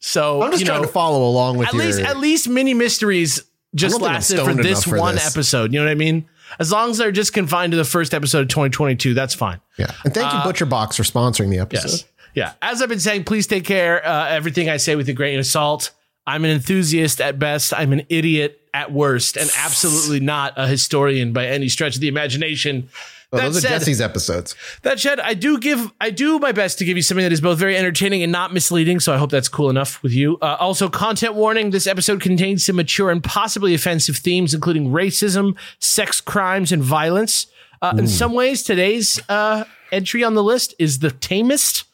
So 0.00 0.42
I'm 0.42 0.50
just 0.50 0.60
you 0.60 0.66
trying 0.66 0.80
know, 0.80 0.86
to 0.86 0.92
follow 0.92 1.28
along 1.28 1.58
with 1.58 1.68
at 1.68 1.74
your. 1.74 1.84
least 1.84 2.00
at 2.00 2.16
least 2.16 2.48
mini 2.48 2.74
mysteries 2.74 3.42
just 3.74 3.92
don't 3.92 4.00
think 4.00 4.08
I'm 4.08 4.14
lasted 4.14 4.44
for 4.44 4.54
this 4.54 4.84
for 4.84 4.98
one 4.98 5.14
this. 5.14 5.26
episode. 5.30 5.72
You 5.72 5.80
know 5.80 5.86
what 5.86 5.92
I 5.92 5.94
mean? 5.94 6.26
As 6.58 6.72
long 6.72 6.90
as 6.90 6.98
they're 6.98 7.12
just 7.12 7.32
confined 7.32 7.70
to 7.72 7.76
the 7.76 7.84
first 7.84 8.12
episode 8.12 8.40
of 8.40 8.48
2022, 8.48 9.14
that's 9.14 9.34
fine. 9.34 9.60
yeah, 9.78 9.92
and 10.04 10.12
thank 10.12 10.32
you, 10.32 10.40
Butcher 10.42 10.66
Box, 10.66 10.96
for 10.96 11.04
sponsoring 11.04 11.50
the 11.50 11.58
episode. 11.58 11.86
Uh, 11.88 11.90
Yes. 11.92 12.04
Yeah. 12.34 12.52
As 12.62 12.80
I've 12.80 12.88
been 12.88 13.00
saying, 13.00 13.24
please 13.24 13.46
take 13.48 13.64
care. 13.64 14.06
Uh, 14.06 14.28
everything 14.28 14.68
I 14.68 14.76
say 14.76 14.94
with 14.96 15.08
a 15.08 15.12
grain 15.12 15.38
of 15.40 15.46
salt. 15.46 15.90
I'm 16.26 16.44
an 16.44 16.50
enthusiast 16.52 17.20
at 17.20 17.38
best. 17.40 17.74
I'm 17.74 17.92
an 17.92 18.02
idiot 18.08 18.60
at 18.72 18.92
worst, 18.92 19.36
and 19.36 19.50
absolutely 19.58 20.20
not 20.20 20.52
a 20.56 20.68
historian 20.68 21.32
by 21.32 21.46
any 21.48 21.68
stretch 21.68 21.96
of 21.96 22.00
the 22.00 22.06
imagination. 22.08 22.88
Well, 23.32 23.42
that 23.42 23.48
those 23.48 23.58
are 23.58 23.60
said, 23.60 23.78
Jesse's 23.78 24.00
episodes. 24.00 24.56
that 24.82 24.98
said, 24.98 25.20
I 25.20 25.34
do 25.34 25.58
give, 25.58 25.92
I 26.00 26.10
do 26.10 26.40
my 26.40 26.50
best 26.50 26.78
to 26.78 26.84
give 26.84 26.96
you 26.96 27.02
something 27.02 27.22
that 27.22 27.32
is 27.32 27.40
both 27.40 27.58
very 27.58 27.76
entertaining 27.76 28.24
and 28.24 28.32
not 28.32 28.52
misleading. 28.52 28.98
So 28.98 29.14
I 29.14 29.18
hope 29.18 29.30
that's 29.30 29.48
cool 29.48 29.70
enough 29.70 30.02
with 30.02 30.12
you. 30.12 30.36
Uh, 30.42 30.56
also, 30.58 30.88
content 30.88 31.34
warning: 31.34 31.70
this 31.70 31.86
episode 31.86 32.20
contains 32.20 32.64
some 32.64 32.76
mature 32.76 33.10
and 33.10 33.22
possibly 33.22 33.72
offensive 33.72 34.16
themes, 34.16 34.52
including 34.52 34.88
racism, 34.90 35.56
sex 35.78 36.20
crimes, 36.20 36.72
and 36.72 36.82
violence. 36.82 37.46
Uh, 37.82 37.94
in 37.96 38.06
some 38.08 38.34
ways, 38.34 38.62
today's 38.62 39.20
uh, 39.28 39.64
entry 39.92 40.22
on 40.24 40.34
the 40.34 40.42
list 40.42 40.74
is 40.78 40.98
the 40.98 41.10
tamest 41.10 41.84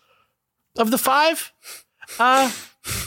of 0.78 0.90
the 0.90 0.99
five 0.99 1.52
uh, 2.19 2.50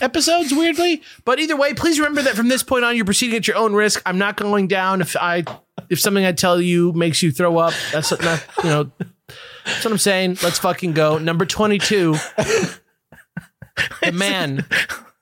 episodes. 0.01 0.53
Weirdly, 0.53 1.01
but 1.25 1.39
either 1.39 1.55
way, 1.55 1.73
please 1.73 1.99
remember 1.99 2.21
that 2.23 2.35
from 2.35 2.47
this 2.47 2.63
point 2.63 2.83
on, 2.83 2.95
you're 2.95 3.05
proceeding 3.05 3.37
at 3.37 3.47
your 3.47 3.57
own 3.57 3.73
risk. 3.73 4.01
I'm 4.05 4.17
not 4.17 4.37
going 4.37 4.67
down 4.67 5.01
if 5.01 5.15
I 5.15 5.43
if 5.89 5.99
something 5.99 6.25
I 6.25 6.31
tell 6.31 6.61
you 6.61 6.93
makes 6.93 7.21
you 7.21 7.31
throw 7.31 7.57
up. 7.57 7.73
That's 7.91 8.11
not 8.11 8.45
you 8.63 8.69
know. 8.69 8.91
That's 9.65 9.85
what 9.85 9.91
I'm 9.91 9.97
saying. 9.97 10.37
Let's 10.41 10.59
fucking 10.59 10.93
go. 10.93 11.17
Number 11.17 11.45
22. 11.45 12.13
the 14.01 14.11
man 14.11 14.65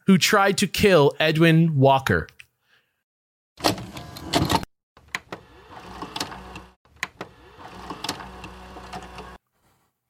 who 0.06 0.18
tried 0.18 0.58
to 0.60 0.68
kill 0.68 1.14
Edwin 1.20 1.78
Walker. 1.78 2.28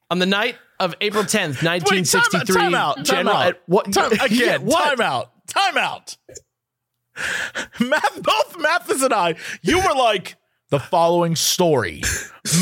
On 0.10 0.20
the 0.20 0.26
night 0.26 0.56
of 0.80 0.96
April 1.02 1.24
10th, 1.24 1.64
1963, 1.64 2.56
time 2.56 2.74
out, 2.76 2.96
time 2.98 3.06
General 3.06 3.36
out. 3.36 3.48
Ed- 3.48 3.58
what 3.66 3.92
Time, 3.94 4.12
Yeah, 4.14 4.26
again, 4.26 4.66
what? 4.66 4.84
time 4.84 5.02
out. 5.02 5.32
Time 5.48 5.78
out. 5.78 6.18
Math, 7.80 8.22
both 8.22 8.58
Mathis 8.60 9.02
and 9.02 9.14
I, 9.14 9.36
you 9.62 9.78
were 9.80 9.94
like, 9.96 10.36
the 10.70 10.80
following 10.80 11.36
story 11.36 12.02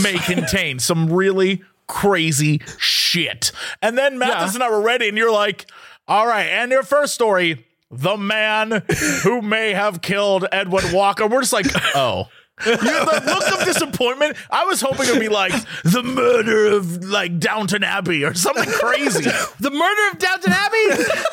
may 0.02 0.14
contain 0.26 0.80
some 0.80 1.12
really 1.12 1.64
crazy 1.88 2.62
shit. 2.78 3.52
And 3.82 3.98
then 3.98 4.18
Mathis 4.18 4.54
Yeah. 4.54 4.56
and 4.56 4.64
I 4.64 4.70
were 4.70 4.82
ready, 4.82 5.10
and 5.10 5.18
you're 5.18 5.32
like, 5.32 5.70
all 6.08 6.26
right, 6.28 6.46
and 6.46 6.72
your 6.72 6.84
first 6.84 7.14
story, 7.14 7.66
the 7.92 8.16
man 8.18 8.84
who 9.24 9.42
may 9.42 9.74
have 9.74 10.02
killed 10.02 10.46
Edwin 10.52 10.94
Walker. 10.94 11.28
We're 11.28 11.42
just 11.42 11.54
like, 11.54 11.68
oh. 11.96 12.26
You, 12.66 12.78
the 12.78 13.24
look 13.26 13.60
of 13.60 13.66
disappointment. 13.66 14.38
I 14.50 14.64
was 14.66 14.80
hoping 14.82 15.08
it'd 15.08 15.20
be 15.20 15.28
like 15.30 15.52
the 15.84 16.04
murder 16.04 16.68
of 16.68 17.04
like 17.04 17.38
Downton 17.40 17.84
Abbey 17.84 18.24
or 18.24 18.34
something 18.34 18.70
crazy. 18.72 19.30
The 19.60 19.72
murder 19.72 20.12
of 20.12 20.20
Downton 20.20 20.54
Abbey? 20.54 20.78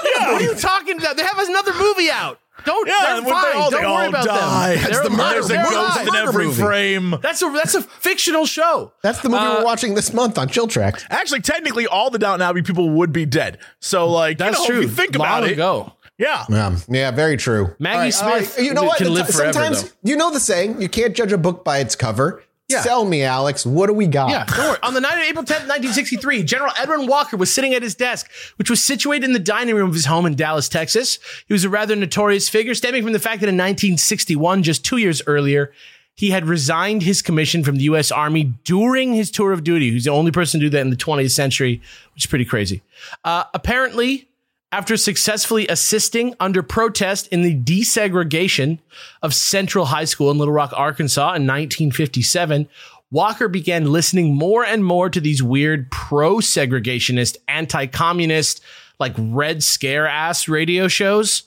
yeah. 0.04 0.32
What 0.32 0.42
are 0.42 0.44
you 0.44 0.54
talking 0.54 0.96
about? 0.98 1.16
They 1.16 1.22
have 1.24 1.38
another 1.38 1.74
movie 1.74 2.10
out. 2.10 2.38
Don't. 2.64 2.86
Yeah, 2.88 3.20
they're 3.20 3.22
fine. 3.32 3.52
they 3.52 3.58
all, 3.58 3.70
Don't 3.70 3.80
they 3.82 3.86
worry 3.86 3.96
all 4.04 4.08
about 4.08 4.24
die. 4.24 4.74
them. 4.74 4.82
That's 4.84 4.94
They're 5.00 5.02
the 5.04 5.10
murder 5.10 5.42
There's 5.42 5.50
a 5.50 5.54
ghost 5.72 6.00
in 6.08 6.14
every 6.14 6.44
movie. 6.46 6.62
frame. 6.62 7.14
That's 7.22 7.42
a 7.42 7.50
that's 7.50 7.74
a 7.74 7.82
fictional 7.82 8.46
show. 8.46 8.92
That's 9.02 9.20
the 9.20 9.28
movie 9.28 9.42
Uh, 9.44 9.58
we're 9.58 9.64
watching 9.64 9.94
this 9.94 10.12
month 10.12 10.38
on 10.38 10.48
Chill 10.48 10.68
Track. 10.68 11.02
Actually, 11.10 11.40
technically, 11.40 11.86
all 11.86 12.10
the 12.10 12.18
Downton 12.20 12.42
Abbey 12.48 12.62
people 12.62 12.90
would 12.90 13.12
be 13.12 13.26
dead. 13.26 13.58
So, 13.80 14.08
like, 14.08 14.38
That's 14.38 14.58
you 14.58 14.64
know, 14.64 14.70
true. 14.70 14.78
If 14.78 14.82
you 14.84 14.88
think 14.90 15.16
Long 15.18 15.26
about 15.26 15.44
it, 15.44 15.52
ago. 15.52 15.92
Yeah. 16.22 16.44
Yeah, 16.48 16.76
yeah, 16.88 17.10
very 17.10 17.36
true. 17.36 17.74
Maggie 17.78 18.14
All 18.16 18.40
Smith 18.42 18.58
You 18.58 18.72
know 18.74 18.84
what? 18.84 18.98
can 18.98 19.12
live 19.12 19.26
forever, 19.28 19.52
Sometimes 19.52 19.82
though. 19.82 19.90
you 20.04 20.16
know 20.16 20.30
the 20.30 20.40
saying: 20.40 20.80
you 20.80 20.88
can't 20.88 21.14
judge 21.14 21.32
a 21.32 21.38
book 21.38 21.64
by 21.64 21.78
its 21.78 21.94
cover. 21.96 22.42
Yeah. 22.68 22.80
Sell 22.80 23.04
me, 23.04 23.22
Alex. 23.22 23.66
What 23.66 23.88
do 23.88 23.92
we 23.92 24.06
got? 24.06 24.30
Yeah, 24.30 24.44
don't 24.46 24.68
worry. 24.70 24.78
On 24.82 24.94
the 24.94 25.00
night 25.00 25.18
of 25.18 25.24
April 25.24 25.44
10th, 25.44 25.68
1963, 25.68 26.42
General 26.44 26.72
Edwin 26.78 27.06
Walker 27.06 27.36
was 27.36 27.52
sitting 27.52 27.74
at 27.74 27.82
his 27.82 27.94
desk, 27.94 28.30
which 28.56 28.70
was 28.70 28.82
situated 28.82 29.24
in 29.24 29.34
the 29.34 29.38
dining 29.38 29.74
room 29.74 29.88
of 29.90 29.94
his 29.94 30.06
home 30.06 30.24
in 30.24 30.36
Dallas, 30.36 30.70
Texas. 30.70 31.18
He 31.48 31.52
was 31.52 31.64
a 31.64 31.68
rather 31.68 31.94
notorious 31.96 32.48
figure, 32.48 32.74
stemming 32.74 33.02
from 33.02 33.12
the 33.12 33.18
fact 33.18 33.40
that 33.40 33.48
in 33.50 33.56
1961, 33.56 34.62
just 34.62 34.86
two 34.86 34.96
years 34.96 35.20
earlier, 35.26 35.70
he 36.14 36.30
had 36.30 36.46
resigned 36.46 37.02
his 37.02 37.20
commission 37.20 37.62
from 37.62 37.76
the 37.76 37.84
U.S. 37.84 38.10
Army 38.10 38.54
during 38.64 39.12
his 39.12 39.30
tour 39.30 39.52
of 39.52 39.64
duty. 39.64 39.90
He's 39.90 40.04
the 40.04 40.10
only 40.10 40.30
person 40.30 40.58
to 40.60 40.66
do 40.66 40.70
that 40.70 40.80
in 40.80 40.90
the 40.90 40.96
20th 40.96 41.32
century, 41.32 41.82
which 42.14 42.24
is 42.24 42.26
pretty 42.30 42.44
crazy. 42.46 42.80
Uh, 43.24 43.44
apparently, 43.52 44.28
after 44.72 44.96
successfully 44.96 45.68
assisting 45.68 46.34
under 46.40 46.62
protest 46.62 47.28
in 47.28 47.42
the 47.42 47.54
desegregation 47.54 48.78
of 49.22 49.34
Central 49.34 49.84
High 49.84 50.06
School 50.06 50.30
in 50.30 50.38
Little 50.38 50.54
Rock, 50.54 50.72
Arkansas 50.74 51.34
in 51.34 51.46
1957, 51.46 52.68
Walker 53.10 53.48
began 53.48 53.92
listening 53.92 54.34
more 54.34 54.64
and 54.64 54.82
more 54.82 55.10
to 55.10 55.20
these 55.20 55.42
weird 55.42 55.90
pro 55.90 56.36
segregationist, 56.36 57.36
anti 57.46 57.86
communist, 57.86 58.62
like 58.98 59.14
Red 59.18 59.62
Scare 59.62 60.06
ass 60.06 60.48
radio 60.48 60.88
shows, 60.88 61.42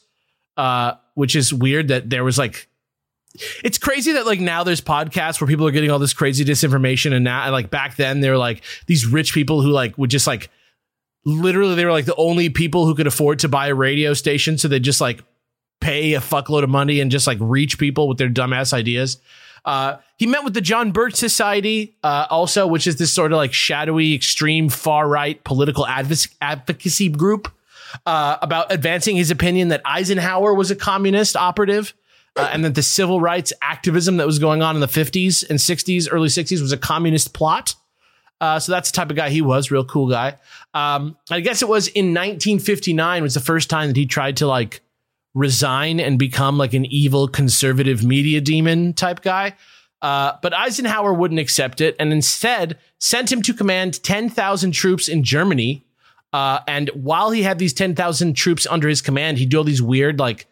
uh, 0.56 0.94
which 1.16 1.36
is 1.36 1.52
weird 1.52 1.88
that 1.88 2.12
there 2.12 2.24
was 2.24 2.38
like 2.38 2.70
it's 3.64 3.78
crazy 3.80 4.14
that 4.14 4.26
like 4.26 4.40
now 4.40 4.64
there's 4.64 4.80
podcasts 4.80 5.42
where 5.42 5.48
people 5.48 5.68
are 5.68 5.72
getting 5.72 5.90
all 5.92 6.00
this 6.00 6.14
crazy 6.14 6.46
disinformation 6.46 7.12
and 7.14 7.26
now 7.26 7.44
and 7.44 7.52
like 7.52 7.70
back 7.70 7.96
then 7.98 8.22
they're 8.22 8.38
like 8.38 8.64
these 8.86 9.06
rich 9.06 9.34
people 9.34 9.62
who 9.62 9.72
like 9.72 9.98
would 9.98 10.10
just 10.10 10.26
like 10.26 10.50
literally 11.26 11.76
they 11.76 11.86
were 11.86 11.92
like 11.92 12.06
the 12.06 12.16
only 12.16 12.50
people 12.50 12.86
who 12.86 12.96
could 12.96 13.08
afford 13.08 13.40
to 13.40 13.50
buy 13.50 13.68
a 13.68 13.76
radio 13.76 14.14
station 14.14 14.58
so 14.58 14.68
they 14.68 14.80
just 14.80 15.02
like 15.02 15.24
pay 15.82 16.14
a 16.14 16.20
fuckload 16.20 16.64
of 16.64 16.70
money 16.70 17.00
and 17.00 17.12
just 17.12 17.28
like 17.28 17.38
reach 17.42 17.78
people 17.78 18.08
with 18.08 18.18
their 18.18 18.30
dumbass 18.30 18.74
ideas 18.74 19.20
uh, 19.66 19.98
he 20.18 20.28
met 20.28 20.44
with 20.44 20.54
the 20.54 20.62
John 20.62 20.92
Birch 20.92 21.16
Society, 21.16 21.98
uh, 22.04 22.28
also, 22.30 22.68
which 22.68 22.86
is 22.86 22.98
this 22.98 23.12
sort 23.12 23.32
of 23.32 23.38
like 23.38 23.52
shadowy, 23.52 24.14
extreme, 24.14 24.70
far 24.70 25.08
right 25.08 25.44
political 25.44 25.88
advocacy 25.88 27.10
group 27.10 27.52
uh, 28.06 28.38
about 28.42 28.72
advancing 28.72 29.16
his 29.16 29.32
opinion 29.32 29.70
that 29.70 29.82
Eisenhower 29.84 30.54
was 30.54 30.72
a 30.72 30.76
communist 30.76 31.36
operative 31.36 31.94
uh, 32.36 32.50
and 32.52 32.64
that 32.64 32.76
the 32.76 32.84
civil 32.84 33.20
rights 33.20 33.52
activism 33.62 34.18
that 34.18 34.28
was 34.28 34.40
going 34.40 34.62
on 34.62 34.76
in 34.76 34.82
the 34.82 34.88
50s 34.88 35.48
and 35.50 35.58
60s, 35.58 36.08
early 36.12 36.30
60s 36.30 36.62
was 36.62 36.72
a 36.72 36.78
communist 36.78 37.34
plot. 37.34 37.76
Uh, 38.42 38.60
so 38.60 38.72
that's 38.72 38.92
the 38.92 38.96
type 38.96 39.10
of 39.10 39.16
guy 39.16 39.30
he 39.30 39.42
was, 39.42 39.72
real 39.72 39.86
cool 39.86 40.10
guy. 40.10 40.38
Um, 40.74 41.18
I 41.32 41.40
guess 41.40 41.62
it 41.62 41.70
was 41.70 41.88
in 41.88 42.08
1959 42.08 43.24
was 43.24 43.34
the 43.34 43.40
first 43.40 43.70
time 43.70 43.88
that 43.88 43.98
he 43.98 44.06
tried 44.06 44.38
to 44.38 44.48
like 44.48 44.82
resign 45.34 46.00
and 46.00 46.20
become 46.20 46.58
like 46.58 46.74
an 46.74 46.86
evil 46.86 47.28
conservative 47.28 48.04
media 48.04 48.42
demon 48.42 48.94
type 48.94 49.22
guy. 49.22 49.56
Uh, 50.02 50.34
but 50.42 50.54
Eisenhower 50.54 51.14
wouldn't 51.14 51.40
accept 51.40 51.82
it 51.82 51.96
and 52.00 52.12
instead 52.12 52.78
sent 53.00 53.32
him 53.32 53.42
to 53.42 53.54
command 53.54 54.04
10,000 54.04 54.72
troops 54.72 55.08
in 55.08 55.24
Germany. 55.24 55.86
Uh, 56.34 56.60
and 56.68 56.90
while 56.90 57.32
he 57.32 57.44
had 57.44 57.60
these 57.60 57.74
10,000 57.74 58.34
troops 58.36 58.68
under 58.68 58.90
his 58.90 59.02
command, 59.02 59.38
he'd 59.38 59.50
do 59.50 59.58
all 59.58 59.64
these 59.64 59.82
weird, 59.82 60.20
like, 60.20 60.48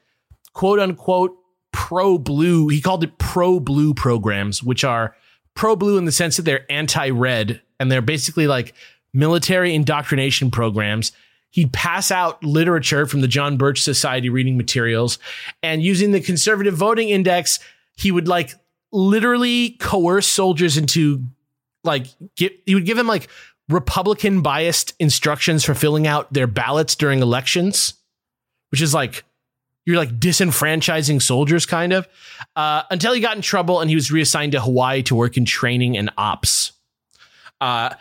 quote 0.53 0.79
unquote, 0.79 1.37
pro 1.71 2.17
blue. 2.17 2.69
He 2.69 2.79
called 2.81 3.03
it 3.03 3.17
pro 3.17 3.59
blue 3.59 3.93
programs, 3.93 4.63
which 4.63 4.83
are 4.83 5.15
pro 5.55 5.75
blue 5.75 5.97
in 5.97 6.05
the 6.05 6.11
sense 6.11 6.37
that 6.37 6.43
they're 6.43 6.65
anti 6.71 7.09
red 7.09 7.61
and 7.83 7.91
they're 7.91 8.01
basically 8.01 8.47
like 8.47 8.73
military 9.13 9.75
indoctrination 9.75 10.49
programs. 10.49 11.11
He'd 11.49 11.73
pass 11.73 12.11
out 12.11 12.41
literature 12.43 13.05
from 13.05 13.19
the 13.19 13.27
John 13.27 13.57
Birch 13.57 13.81
Society 13.81 14.29
reading 14.29 14.55
materials 14.55 15.19
and 15.61 15.83
using 15.83 16.11
the 16.11 16.21
conservative 16.21 16.75
voting 16.75 17.09
index, 17.09 17.59
he 17.97 18.09
would 18.09 18.29
like 18.29 18.55
literally 18.93 19.71
coerce 19.81 20.27
soldiers 20.27 20.77
into 20.77 21.23
like 21.83 22.07
get, 22.37 22.53
he 22.65 22.73
would 22.73 22.85
give 22.85 22.95
them 22.95 23.05
like 23.05 23.27
Republican 23.67 24.41
biased 24.41 24.93
instructions 24.97 25.65
for 25.65 25.75
filling 25.75 26.07
out 26.07 26.31
their 26.31 26.47
ballots 26.47 26.95
during 26.95 27.21
elections, 27.21 27.95
which 28.71 28.81
is 28.81 28.93
like 28.93 29.25
you're 29.85 29.97
like 29.97 30.17
disenfranchising 30.21 31.21
soldiers 31.21 31.65
kind 31.65 31.91
of 31.91 32.07
uh, 32.55 32.83
until 32.89 33.11
he 33.11 33.19
got 33.19 33.35
in 33.35 33.41
trouble 33.41 33.81
and 33.81 33.89
he 33.89 33.95
was 33.95 34.09
reassigned 34.09 34.53
to 34.53 34.61
hawaii 34.61 35.03
to 35.03 35.15
work 35.15 35.35
in 35.35 35.43
training 35.43 35.97
and 35.97 36.09
ops 36.17 36.62
uh, 37.63 37.95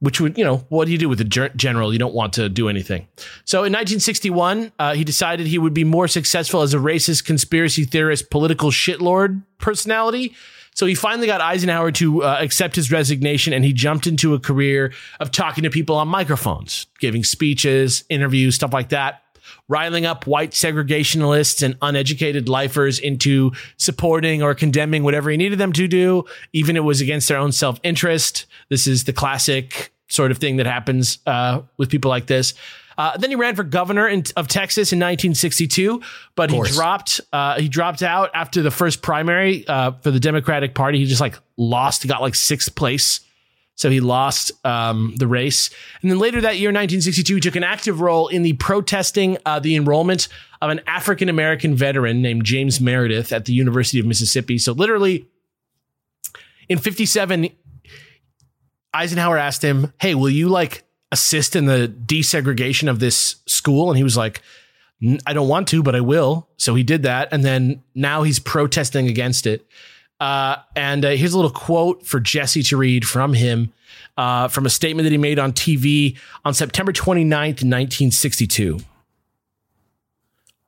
which 0.00 0.20
would 0.20 0.36
you 0.38 0.44
know 0.44 0.58
what 0.68 0.84
do 0.84 0.92
you 0.92 0.98
do 0.98 1.08
with 1.08 1.20
a 1.20 1.50
general? 1.56 1.92
You 1.92 1.98
don't 1.98 2.14
want 2.14 2.34
to 2.34 2.48
do 2.48 2.68
anything. 2.68 3.08
So 3.44 3.58
in 3.58 3.72
1961 3.72 4.72
uh, 4.78 4.94
he 4.94 5.04
decided 5.04 5.46
he 5.46 5.58
would 5.58 5.74
be 5.74 5.84
more 5.84 6.06
successful 6.06 6.62
as 6.62 6.74
a 6.74 6.78
racist 6.78 7.24
conspiracy 7.24 7.84
theorist 7.84 8.30
political 8.30 8.70
shitlord 8.70 9.42
personality. 9.58 10.34
So 10.74 10.86
he 10.86 10.94
finally 10.94 11.26
got 11.26 11.40
Eisenhower 11.40 11.90
to 11.92 12.22
uh, 12.22 12.36
accept 12.38 12.76
his 12.76 12.92
resignation 12.92 13.52
and 13.52 13.64
he 13.64 13.72
jumped 13.72 14.06
into 14.06 14.34
a 14.34 14.38
career 14.38 14.92
of 15.18 15.32
talking 15.32 15.64
to 15.64 15.70
people 15.70 15.96
on 15.96 16.06
microphones, 16.06 16.86
giving 17.00 17.24
speeches, 17.24 18.04
interviews, 18.08 18.54
stuff 18.54 18.72
like 18.72 18.90
that 18.90 19.22
riling 19.68 20.06
up 20.06 20.26
white 20.26 20.52
segregationalists 20.52 21.62
and 21.62 21.76
uneducated 21.82 22.48
lifers 22.48 22.98
into 22.98 23.52
supporting 23.76 24.42
or 24.42 24.54
condemning 24.54 25.02
whatever 25.02 25.30
he 25.30 25.36
needed 25.36 25.58
them 25.58 25.72
to 25.74 25.86
do, 25.86 26.24
even 26.52 26.76
if 26.76 26.80
it 26.80 26.84
was 26.84 27.00
against 27.00 27.28
their 27.28 27.38
own 27.38 27.52
self 27.52 27.78
interest. 27.82 28.46
This 28.70 28.86
is 28.86 29.04
the 29.04 29.12
classic 29.12 29.92
sort 30.08 30.30
of 30.30 30.38
thing 30.38 30.56
that 30.56 30.66
happens 30.66 31.18
uh, 31.26 31.60
with 31.76 31.90
people 31.90 32.08
like 32.08 32.26
this. 32.26 32.54
Uh, 32.96 33.16
then 33.16 33.30
he 33.30 33.36
ran 33.36 33.54
for 33.54 33.62
governor 33.62 34.08
in, 34.08 34.24
of 34.36 34.48
Texas 34.48 34.92
in 34.92 34.98
1962, 34.98 36.02
but 36.34 36.50
he 36.50 36.60
dropped. 36.62 37.20
Uh, 37.32 37.60
he 37.60 37.68
dropped 37.68 38.02
out 38.02 38.30
after 38.34 38.60
the 38.60 38.72
first 38.72 39.02
primary 39.02 39.66
uh, 39.68 39.92
for 40.00 40.10
the 40.10 40.18
Democratic 40.18 40.74
Party. 40.74 40.98
He 40.98 41.04
just 41.04 41.20
like 41.20 41.38
lost. 41.56 42.02
He 42.02 42.08
got 42.08 42.20
like 42.20 42.34
sixth 42.34 42.74
place 42.74 43.20
so 43.78 43.90
he 43.90 44.00
lost 44.00 44.50
um, 44.66 45.14
the 45.18 45.28
race. 45.28 45.70
And 46.02 46.10
then 46.10 46.18
later 46.18 46.40
that 46.40 46.56
year, 46.56 46.70
1962, 46.70 47.36
he 47.36 47.40
took 47.40 47.54
an 47.54 47.62
active 47.62 48.00
role 48.00 48.26
in 48.26 48.42
the 48.42 48.54
protesting 48.54 49.38
uh, 49.46 49.60
the 49.60 49.76
enrollment 49.76 50.26
of 50.60 50.70
an 50.70 50.80
African 50.88 51.28
American 51.28 51.76
veteran 51.76 52.20
named 52.20 52.44
James 52.44 52.80
Meredith 52.80 53.32
at 53.32 53.44
the 53.44 53.52
University 53.52 54.00
of 54.00 54.04
Mississippi. 54.04 54.58
So 54.58 54.72
literally 54.72 55.28
in 56.68 56.78
57, 56.78 57.50
Eisenhower 58.92 59.38
asked 59.38 59.62
him, 59.62 59.92
Hey, 60.00 60.16
will 60.16 60.28
you 60.28 60.48
like 60.48 60.82
assist 61.12 61.54
in 61.54 61.66
the 61.66 61.86
desegregation 62.04 62.90
of 62.90 62.98
this 62.98 63.36
school? 63.46 63.90
And 63.90 63.96
he 63.96 64.02
was 64.02 64.16
like, 64.16 64.42
I 65.24 65.32
don't 65.32 65.48
want 65.48 65.68
to, 65.68 65.84
but 65.84 65.94
I 65.94 66.00
will. 66.00 66.48
So 66.56 66.74
he 66.74 66.82
did 66.82 67.04
that. 67.04 67.28
And 67.30 67.44
then 67.44 67.84
now 67.94 68.24
he's 68.24 68.40
protesting 68.40 69.06
against 69.06 69.46
it. 69.46 69.68
Uh, 70.20 70.56
and 70.74 71.04
uh, 71.04 71.10
here's 71.10 71.32
a 71.32 71.36
little 71.36 71.50
quote 71.50 72.04
for 72.04 72.18
Jesse 72.18 72.62
to 72.64 72.76
read 72.76 73.06
from 73.06 73.34
him 73.34 73.72
uh, 74.16 74.48
from 74.48 74.66
a 74.66 74.70
statement 74.70 75.04
that 75.04 75.12
he 75.12 75.18
made 75.18 75.38
on 75.38 75.52
TV 75.52 76.18
on 76.44 76.52
September 76.54 76.92
29th, 76.92 77.62
1962. 77.62 78.80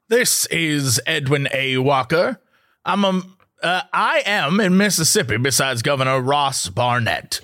This 0.09 0.47
is 0.47 1.00
Edwin 1.07 1.49
A. 1.52 1.78
Walker. 1.78 2.40
I'm 2.85 3.04
a, 3.04 3.23
uh, 3.62 3.83
I 3.92 4.23
am 4.25 4.61
in 4.61 4.76
Mississippi 4.76 5.37
besides 5.37 5.83
Governor 5.83 6.21
Ross 6.21 6.69
Barnett. 6.69 7.40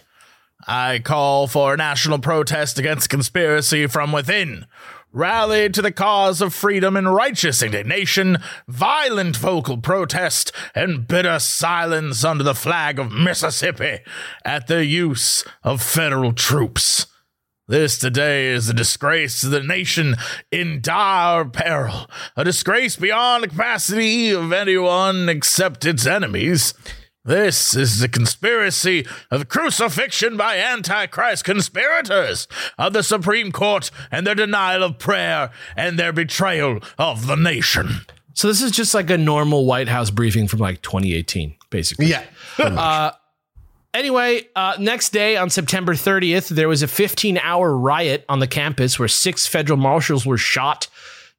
I 0.67 1.01
call 1.01 1.47
for 1.47 1.75
a 1.75 1.77
national 1.77 2.19
protest 2.19 2.79
against 2.79 3.11
conspiracy 3.11 3.87
from 3.87 4.13
within 4.13 4.67
rally 5.17 5.71
to 5.71 5.81
the 5.81 5.91
cause 5.91 6.43
of 6.43 6.53
freedom 6.53 6.95
and 6.95 7.15
righteous 7.15 7.63
indignation, 7.63 8.37
violent 8.69 9.35
vocal 9.35 9.79
protest, 9.79 10.53
and 10.75 11.09
bitter 11.09 11.39
silence 11.39 12.23
under 12.23 12.45
the 12.45 12.55
flag 12.55 12.99
of 12.99 13.11
Mississippi 13.11 14.01
at 14.45 14.67
the 14.67 14.85
use 14.85 15.43
of 15.63 15.81
federal 15.81 16.35
troops. 16.35 17.07
This 17.67 17.97
today 17.97 18.49
is 18.49 18.69
a 18.69 18.75
disgrace 18.75 19.41
to 19.41 19.49
the 19.49 19.63
nation 19.63 20.17
in 20.53 20.81
dire 20.83 21.47
peril, 21.47 22.11
a 22.37 22.45
disgrace 22.45 22.97
beyond 22.97 23.43
the 23.43 23.49
capacity 23.49 24.31
of 24.31 24.53
anyone 24.53 25.31
except 25.31 25.87
its 25.87 26.07
enemies. 26.07 26.75
This 27.27 27.75
is 27.75 27.99
the 27.99 28.09
conspiracy 28.09 29.05
of 29.33 29.49
crucifixion 29.49 30.37
by 30.37 30.59
Antichrist 30.59 31.45
conspirators 31.45 32.47
of 32.79 32.93
the 32.93 33.03
Supreme 33.03 33.51
Court 33.51 33.91
and 34.13 34.25
their 34.25 34.37
denial 34.37 34.85
of 34.85 35.01
prayer 35.01 35.51
and 35.77 35.99
their 35.99 36.13
betrayal 36.13 36.79
of 36.97 37.27
the 37.27 37.35
nation. 37.35 38.03
So 38.35 38.47
this 38.47 38.63
is 38.63 38.71
just 38.71 38.95
like 38.95 39.11
a 39.11 39.19
normal 39.19 39.67
White 39.67 39.89
House 39.89 40.11
briefing 40.11 40.47
from 40.47 40.61
like 40.61 40.83
2018, 40.83 41.57
basically. 41.69 42.07
Yeah. 42.07 42.23
uh, 42.59 43.11
anyway, 43.93 44.47
uh, 44.55 44.77
next 44.79 45.11
day 45.11 45.37
on 45.37 45.51
September 45.51 45.95
30th, 45.95 46.51
there 46.51 46.69
was 46.69 46.85
a 46.85 46.89
15 46.89 47.39
hour 47.39 47.77
riot 47.77 48.25
on 48.29 48.39
the 48.39 48.47
campus 48.47 49.01
where 49.01 49.09
six 49.09 49.49
federal 49.49 49.79
marshals 49.79 50.25
were 50.25 50.39
shot. 50.39 50.87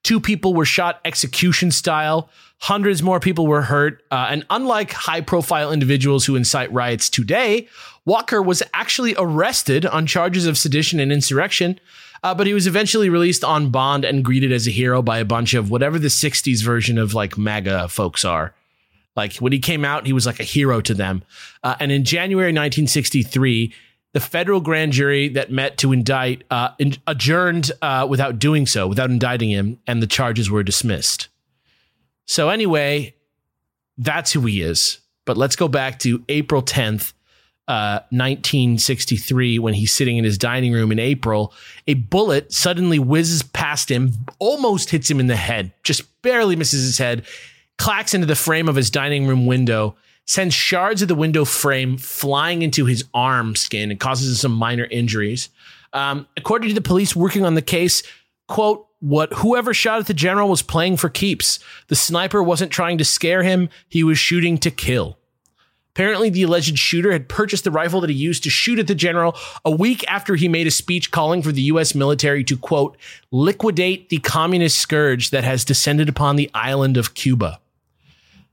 Two 0.03 0.20
people 0.20 0.53
were 0.53 0.65
shot 0.65 1.00
execution 1.06 1.72
style. 1.72 2.29
Hundreds 2.60 3.04
more 3.04 3.20
people 3.20 3.46
were 3.48 3.62
hurt. 3.62 4.04
Uh, 4.10 4.28
and 4.30 4.46
unlike 4.50 4.92
high 4.92 5.22
profile 5.22 5.72
individuals 5.72 6.26
who 6.26 6.36
incite 6.36 6.72
riots 6.72 7.10
today, 7.10 7.68
Walker 8.06 8.42
was 8.42 8.64
actually 8.74 9.16
arrested 9.18 9.86
on 9.86 10.08
charges 10.08 10.46
of 10.46 10.58
sedition 10.58 11.00
and 11.00 11.12
insurrection. 11.12 11.80
Uh, 12.24 12.34
but 12.34 12.48
he 12.48 12.54
was 12.54 12.66
eventually 12.66 13.10
released 13.10 13.44
on 13.44 13.70
bond 13.70 14.04
and 14.04 14.26
greeted 14.26 14.52
as 14.52 14.68
a 14.68 14.72
hero 14.72 15.02
by 15.02 15.20
a 15.20 15.26
bunch 15.26 15.54
of 15.54 15.70
whatever 15.70 16.00
the 16.00 16.08
60s 16.08 16.64
version 16.64 16.98
of 16.98 17.14
like 17.14 17.38
MAGA 17.38 17.90
folks 17.90 18.26
are. 18.26 18.56
Like 19.16 19.36
when 19.36 19.52
he 19.52 19.60
came 19.60 19.86
out, 19.86 20.06
he 20.06 20.14
was 20.14 20.26
like 20.26 20.40
a 20.40 20.44
hero 20.44 20.82
to 20.82 20.94
them. 20.94 21.24
Uh, 21.64 21.76
and 21.80 21.92
in 21.92 22.04
January 22.04 22.50
1963, 22.50 23.74
the 24.14 24.20
federal 24.20 24.62
grand 24.62 24.94
jury 24.94 25.30
that 25.30 25.52
met 25.52 25.78
to 25.78 25.92
indict 25.92 26.44
uh, 26.50 26.70
adjourned 27.06 27.72
uh, 27.82 28.08
without 28.10 28.40
doing 28.40 28.66
so, 28.66 28.88
without 28.88 29.10
indicting 29.10 29.50
him, 29.50 29.80
and 29.86 30.02
the 30.02 30.08
charges 30.08 30.50
were 30.50 30.64
dismissed. 30.64 31.28
So 32.27 32.50
anyway, 32.50 33.15
that's 33.98 34.31
who 34.31 34.41
he 34.41 34.62
is. 34.62 35.00
But 35.25 35.38
let's 35.38 35.55
go 35.55 35.67
back 35.67 36.00
to 36.00 36.24
April 36.29 36.62
10th, 36.62 37.13
uh, 37.67 38.00
1963, 38.12 39.60
when 39.60 39.74
he's 39.74 39.91
sitting 39.91 40.17
in 40.17 40.24
his 40.24 40.38
dining 40.38 40.72
room 40.72 40.91
in 40.91 41.00
April. 41.00 41.53
A 41.88 41.96
bullet 41.96 42.53
suddenly 42.53 43.00
whizzes 43.00 43.43
past 43.43 43.89
him, 43.89 44.13
almost 44.39 44.89
hits 44.89 45.10
him 45.10 45.19
in 45.19 45.27
the 45.27 45.36
head, 45.36 45.74
just 45.84 46.22
barely 46.22 46.55
misses 46.55 46.84
his 46.84 46.98
head, 46.98 47.25
clacks 47.77 48.13
into 48.13 48.27
the 48.27 48.36
frame 48.36 48.69
of 48.69 48.75
his 48.75 48.89
dining 48.89 49.27
room 49.27 49.46
window, 49.46 49.96
sends 50.25 50.53
shards 50.53 51.01
of 51.01 51.07
the 51.07 51.15
window 51.15 51.46
frame 51.46 51.98
flying 51.98 52.62
into 52.62 52.86
his 52.86 53.03
arm 53.13 53.55
skin 53.55 53.91
and 53.91 54.00
causes 54.00 54.29
him 54.29 54.36
some 54.36 54.51
minor 54.51 54.86
injuries. 54.86 55.50
Um, 55.93 56.27
according 56.36 56.69
to 56.69 56.75
the 56.75 56.81
police 56.81 57.15
working 57.15 57.46
on 57.46 57.55
the 57.55 57.62
case, 57.62 58.03
quote, 58.48 58.87
what 59.00 59.32
whoever 59.34 59.74
shot 59.74 60.00
at 60.00 60.08
the 60.08 60.13
general 60.13 60.50
was 60.50 60.62
playing 60.62 60.98
for 60.98 61.10
keeps. 61.10 61.60
The 61.88 61.96
sniper 61.96 62.42
wasn't 62.42 62.72
trying 62.72 62.98
to 62.98 63.06
scare 63.06 63.44
him, 63.44 63.70
he 63.88 64.04
was 64.04 64.18
shooting 64.18 64.58
to 64.60 64.72
kill. 64.72 65.18
Apparently, 65.98 66.30
the 66.30 66.44
alleged 66.44 66.77
shooter 66.77 67.12
had 67.12 67.27
purchased 67.27 67.63
the 67.63 67.72
rifle 67.72 68.01
that 68.01 68.12
he 68.12 68.16
used 68.16 68.44
to 68.44 68.51
shoot 68.51 68.77
at 68.77 68.86
the 68.86 68.94
general 68.94 69.36
a 69.66 69.72
week 69.72 70.06
after 70.08 70.36
he 70.36 70.48
made 70.48 70.68
a 70.68 70.72
speech 70.72 71.10
calling 71.10 71.42
for 71.42 71.51
the 71.51 71.63
U.S. 71.63 71.96
military 71.96 72.44
to, 72.44 72.56
quote, 72.56 72.96
liquidate 73.32 74.10
the 74.10 74.20
communist 74.20 74.77
scourge 74.77 75.32
that 75.32 75.44
has 75.44 75.66
descended 75.66 76.08
upon 76.08 76.36
the 76.36 76.51
island 76.54 76.98
of 76.98 77.16
Cuba. 77.16 77.60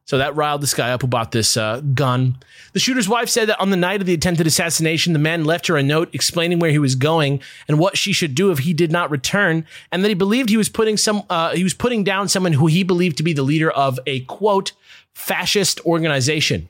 So 0.06 0.18
that 0.18 0.36
riled 0.36 0.60
this 0.60 0.74
guy 0.74 0.92
up 0.92 1.00
who 1.00 1.08
bought 1.08 1.32
this 1.32 1.56
uh, 1.56 1.80
gun. 1.80 2.36
The 2.74 2.78
shooter's 2.78 3.08
wife 3.08 3.30
said 3.30 3.48
that 3.48 3.60
on 3.60 3.70
the 3.70 3.76
night 3.76 4.02
of 4.02 4.06
the 4.06 4.12
attempted 4.12 4.46
assassination, 4.46 5.14
the 5.14 5.18
man 5.18 5.44
left 5.44 5.66
her 5.68 5.78
a 5.78 5.82
note 5.82 6.10
explaining 6.12 6.58
where 6.58 6.70
he 6.70 6.78
was 6.78 6.94
going 6.94 7.40
and 7.68 7.78
what 7.78 7.96
she 7.96 8.12
should 8.12 8.34
do 8.34 8.50
if 8.50 8.58
he 8.58 8.74
did 8.74 8.92
not 8.92 9.10
return, 9.10 9.64
and 9.90 10.04
that 10.04 10.08
he 10.08 10.14
believed 10.14 10.50
he 10.50 10.58
was 10.58 10.68
putting 10.68 10.98
some 10.98 11.22
uh, 11.30 11.54
he 11.54 11.64
was 11.64 11.72
putting 11.72 12.04
down 12.04 12.28
someone 12.28 12.52
who 12.52 12.66
he 12.66 12.82
believed 12.82 13.16
to 13.16 13.22
be 13.22 13.32
the 13.32 13.42
leader 13.42 13.70
of 13.70 13.98
a 14.06 14.20
quote 14.20 14.72
fascist 15.14 15.80
organization. 15.86 16.68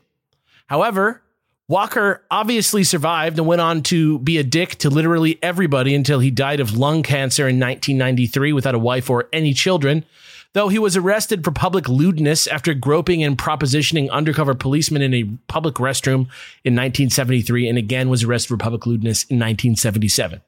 However, 0.67 1.21
Walker 1.67 2.21
obviously 2.29 2.83
survived 2.83 3.39
and 3.39 3.47
went 3.47 3.59
on 3.59 3.81
to 3.83 4.19
be 4.19 4.37
a 4.37 4.43
dick 4.43 4.75
to 4.75 4.89
literally 4.89 5.39
everybody 5.41 5.95
until 5.95 6.19
he 6.19 6.29
died 6.29 6.59
of 6.59 6.77
lung 6.77 7.01
cancer 7.01 7.43
in 7.47 7.59
1993 7.59 8.53
without 8.53 8.75
a 8.75 8.79
wife 8.79 9.09
or 9.09 9.27
any 9.33 9.53
children. 9.53 10.05
Though 10.55 10.69
he 10.69 10.79
was 10.79 10.95
arrested 10.95 11.43
for 11.43 11.51
public 11.51 11.89
lewdness 11.89 12.47
after 12.47 12.73
groping 12.73 13.21
and 13.21 13.37
propositioning 13.37 14.09
undercover 14.09 14.55
policemen 14.55 15.01
in 15.01 15.13
a 15.13 15.25
public 15.49 15.75
restroom 15.75 16.29
in 16.63 16.73
1973, 16.73 17.67
and 17.67 17.77
again 17.77 18.07
was 18.07 18.23
arrested 18.23 18.47
for 18.47 18.57
public 18.57 18.85
lewdness 18.85 19.23
in 19.23 19.35
1977. 19.35 20.39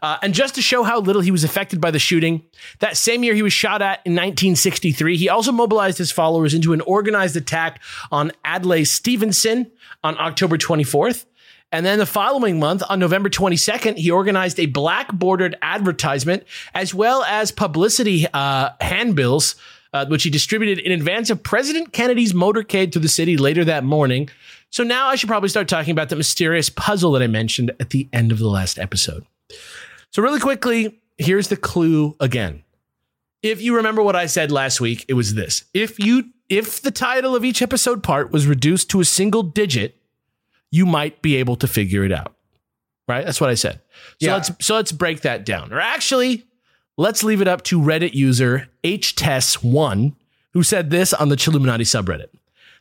Uh, 0.00 0.16
and 0.22 0.32
just 0.32 0.54
to 0.54 0.62
show 0.62 0.84
how 0.84 1.00
little 1.00 1.22
he 1.22 1.32
was 1.32 1.42
affected 1.42 1.80
by 1.80 1.90
the 1.90 1.98
shooting, 1.98 2.44
that 2.78 2.96
same 2.96 3.24
year 3.24 3.34
he 3.34 3.42
was 3.42 3.52
shot 3.52 3.82
at 3.82 3.98
in 4.04 4.12
1963, 4.12 5.16
he 5.16 5.28
also 5.28 5.50
mobilized 5.50 5.98
his 5.98 6.12
followers 6.12 6.54
into 6.54 6.72
an 6.72 6.80
organized 6.82 7.34
attack 7.36 7.82
on 8.12 8.30
Adlai 8.44 8.84
Stevenson 8.84 9.72
on 10.04 10.16
October 10.18 10.56
24th. 10.56 11.24
And 11.70 11.84
then 11.84 11.98
the 11.98 12.06
following 12.06 12.58
month, 12.58 12.82
on 12.88 12.98
November 12.98 13.28
22nd, 13.28 13.96
he 13.96 14.10
organized 14.10 14.58
a 14.58 14.66
black 14.66 15.12
bordered 15.12 15.56
advertisement 15.60 16.44
as 16.74 16.94
well 16.94 17.22
as 17.24 17.52
publicity 17.52 18.26
uh, 18.32 18.70
handbills, 18.80 19.54
uh, 19.92 20.06
which 20.06 20.22
he 20.22 20.30
distributed 20.30 20.78
in 20.78 20.92
advance 20.92 21.28
of 21.28 21.42
President 21.42 21.92
Kennedy's 21.92 22.32
motorcade 22.32 22.92
through 22.92 23.02
the 23.02 23.08
city 23.08 23.36
later 23.36 23.64
that 23.64 23.84
morning. 23.84 24.30
So 24.70 24.82
now 24.82 25.08
I 25.08 25.16
should 25.16 25.28
probably 25.28 25.50
start 25.50 25.68
talking 25.68 25.92
about 25.92 26.08
the 26.08 26.16
mysterious 26.16 26.70
puzzle 26.70 27.12
that 27.12 27.22
I 27.22 27.26
mentioned 27.26 27.70
at 27.80 27.90
the 27.90 28.08
end 28.12 28.32
of 28.32 28.38
the 28.38 28.48
last 28.48 28.78
episode. 28.78 29.26
So, 30.10 30.22
really 30.22 30.40
quickly, 30.40 31.00
here's 31.18 31.48
the 31.48 31.56
clue 31.56 32.16
again. 32.20 32.64
If 33.42 33.62
you 33.62 33.76
remember 33.76 34.02
what 34.02 34.16
I 34.16 34.26
said 34.26 34.50
last 34.50 34.80
week, 34.80 35.04
it 35.08 35.14
was 35.14 35.34
this. 35.34 35.64
If 35.74 35.98
you 35.98 36.30
if 36.48 36.80
the 36.80 36.90
title 36.90 37.36
of 37.36 37.44
each 37.44 37.60
episode 37.60 38.02
part 38.02 38.32
was 38.32 38.46
reduced 38.46 38.88
to 38.90 39.00
a 39.00 39.04
single 39.04 39.42
digit, 39.42 39.97
you 40.70 40.86
might 40.86 41.22
be 41.22 41.36
able 41.36 41.56
to 41.56 41.66
figure 41.66 42.04
it 42.04 42.12
out. 42.12 42.34
Right? 43.06 43.24
That's 43.24 43.40
what 43.40 43.50
I 43.50 43.54
said. 43.54 43.80
So 44.20 44.26
Yeah. 44.26 44.34
let's 44.34 44.50
so 44.60 44.74
let's 44.74 44.92
break 44.92 45.22
that 45.22 45.46
down. 45.46 45.72
Or 45.72 45.80
actually, 45.80 46.44
let's 46.98 47.22
leave 47.24 47.40
it 47.40 47.48
up 47.48 47.62
to 47.64 47.80
Reddit 47.80 48.12
user 48.14 48.68
HTES1, 48.84 50.14
who 50.52 50.62
said 50.62 50.90
this 50.90 51.12
on 51.12 51.28
the 51.28 51.36
Chilluminati 51.36 51.80
subreddit. 51.86 52.28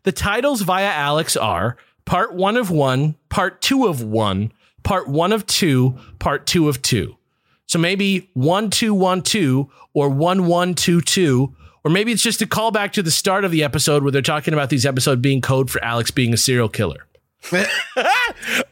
The 0.04 0.12
titles 0.12 0.62
via 0.62 0.88
Alex 0.90 1.36
are 1.38 1.78
part 2.06 2.34
one 2.34 2.58
of 2.58 2.70
one, 2.70 3.16
part 3.30 3.62
two 3.62 3.86
of 3.88 4.02
one, 4.02 4.52
part 4.84 5.08
one 5.08 5.32
of 5.34 5.46
two, 5.46 5.98
part 6.20 6.46
two 6.46 6.70
of 6.70 6.82
two. 6.82 7.18
So 7.66 7.80
maybe 7.80 8.30
one, 8.34 8.70
two, 8.70 8.94
one, 8.94 9.22
two, 9.22 9.70
or 9.94 10.10
one, 10.10 10.46
one, 10.46 10.74
two, 10.74 11.02
two. 11.02 11.54
Or 11.84 11.92
maybe 11.92 12.12
it's 12.12 12.24
just 12.24 12.42
a 12.42 12.46
callback 12.46 12.92
to 12.94 13.04
the 13.04 13.12
start 13.12 13.44
of 13.46 13.52
the 13.52 13.64
episode 13.64 14.04
where 14.04 14.12
they're 14.12 14.22
talking 14.22 14.54
about 14.54 14.70
these 14.70 14.86
episodes 14.86 15.22
being 15.22 15.42
code 15.42 15.70
for 15.70 15.84
Alex 15.84 16.12
being 16.12 16.34
a 16.34 16.38
serial 16.38 16.70
killer. 16.70 17.06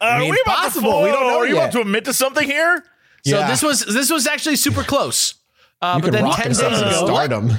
Are 0.02 0.20
mean, 0.20 0.32
we 0.32 0.42
about 0.46 0.56
possible. 0.58 0.92
To, 1.00 1.06
We 1.06 1.12
don't 1.12 1.28
know 1.28 1.38
Are 1.40 1.48
you 1.48 1.56
yet. 1.56 1.64
about 1.64 1.72
to 1.74 1.82
admit 1.82 2.06
to 2.06 2.14
something 2.14 2.48
here? 2.48 2.84
So 3.26 3.40
Yeah. 3.40 3.48
this 3.48 3.62
was 3.64 3.86
this 3.86 4.12
was 4.12 4.28
actually 4.28 4.56
super 4.58 4.84
close. 4.84 5.36
Uh, 5.82 6.00
but 6.00 6.12
then 6.12 6.30
10 6.32 6.48
days 6.48 6.60
ago, 6.62 7.06
stardom. 7.06 7.50
10 7.50 7.58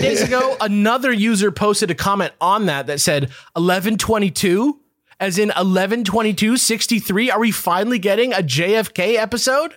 days 0.00 0.22
ago, 0.28 0.56
another 0.60 1.10
user 1.12 1.50
posted 1.50 1.90
a 1.90 1.94
comment 1.94 2.32
on 2.40 2.66
that 2.66 2.86
that 2.86 3.00
said 3.00 3.24
1122, 3.54 4.78
as 5.18 5.38
in 5.38 5.48
1122 5.48 6.56
63. 6.56 7.30
Are 7.30 7.40
we 7.40 7.50
finally 7.50 7.98
getting 7.98 8.32
a 8.32 8.36
JFK 8.42 9.16
episode? 9.16 9.76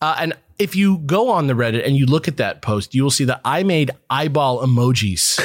Uh, 0.00 0.16
and 0.18 0.32
if 0.58 0.76
you 0.76 0.98
go 0.98 1.30
on 1.30 1.46
the 1.46 1.54
Reddit 1.54 1.86
and 1.86 1.96
you 1.96 2.06
look 2.06 2.28
at 2.28 2.36
that 2.38 2.62
post, 2.62 2.94
you 2.94 3.02
will 3.02 3.10
see 3.10 3.24
that 3.24 3.40
I 3.44 3.62
made 3.62 3.90
eyeball 4.10 4.64
emojis 4.66 5.36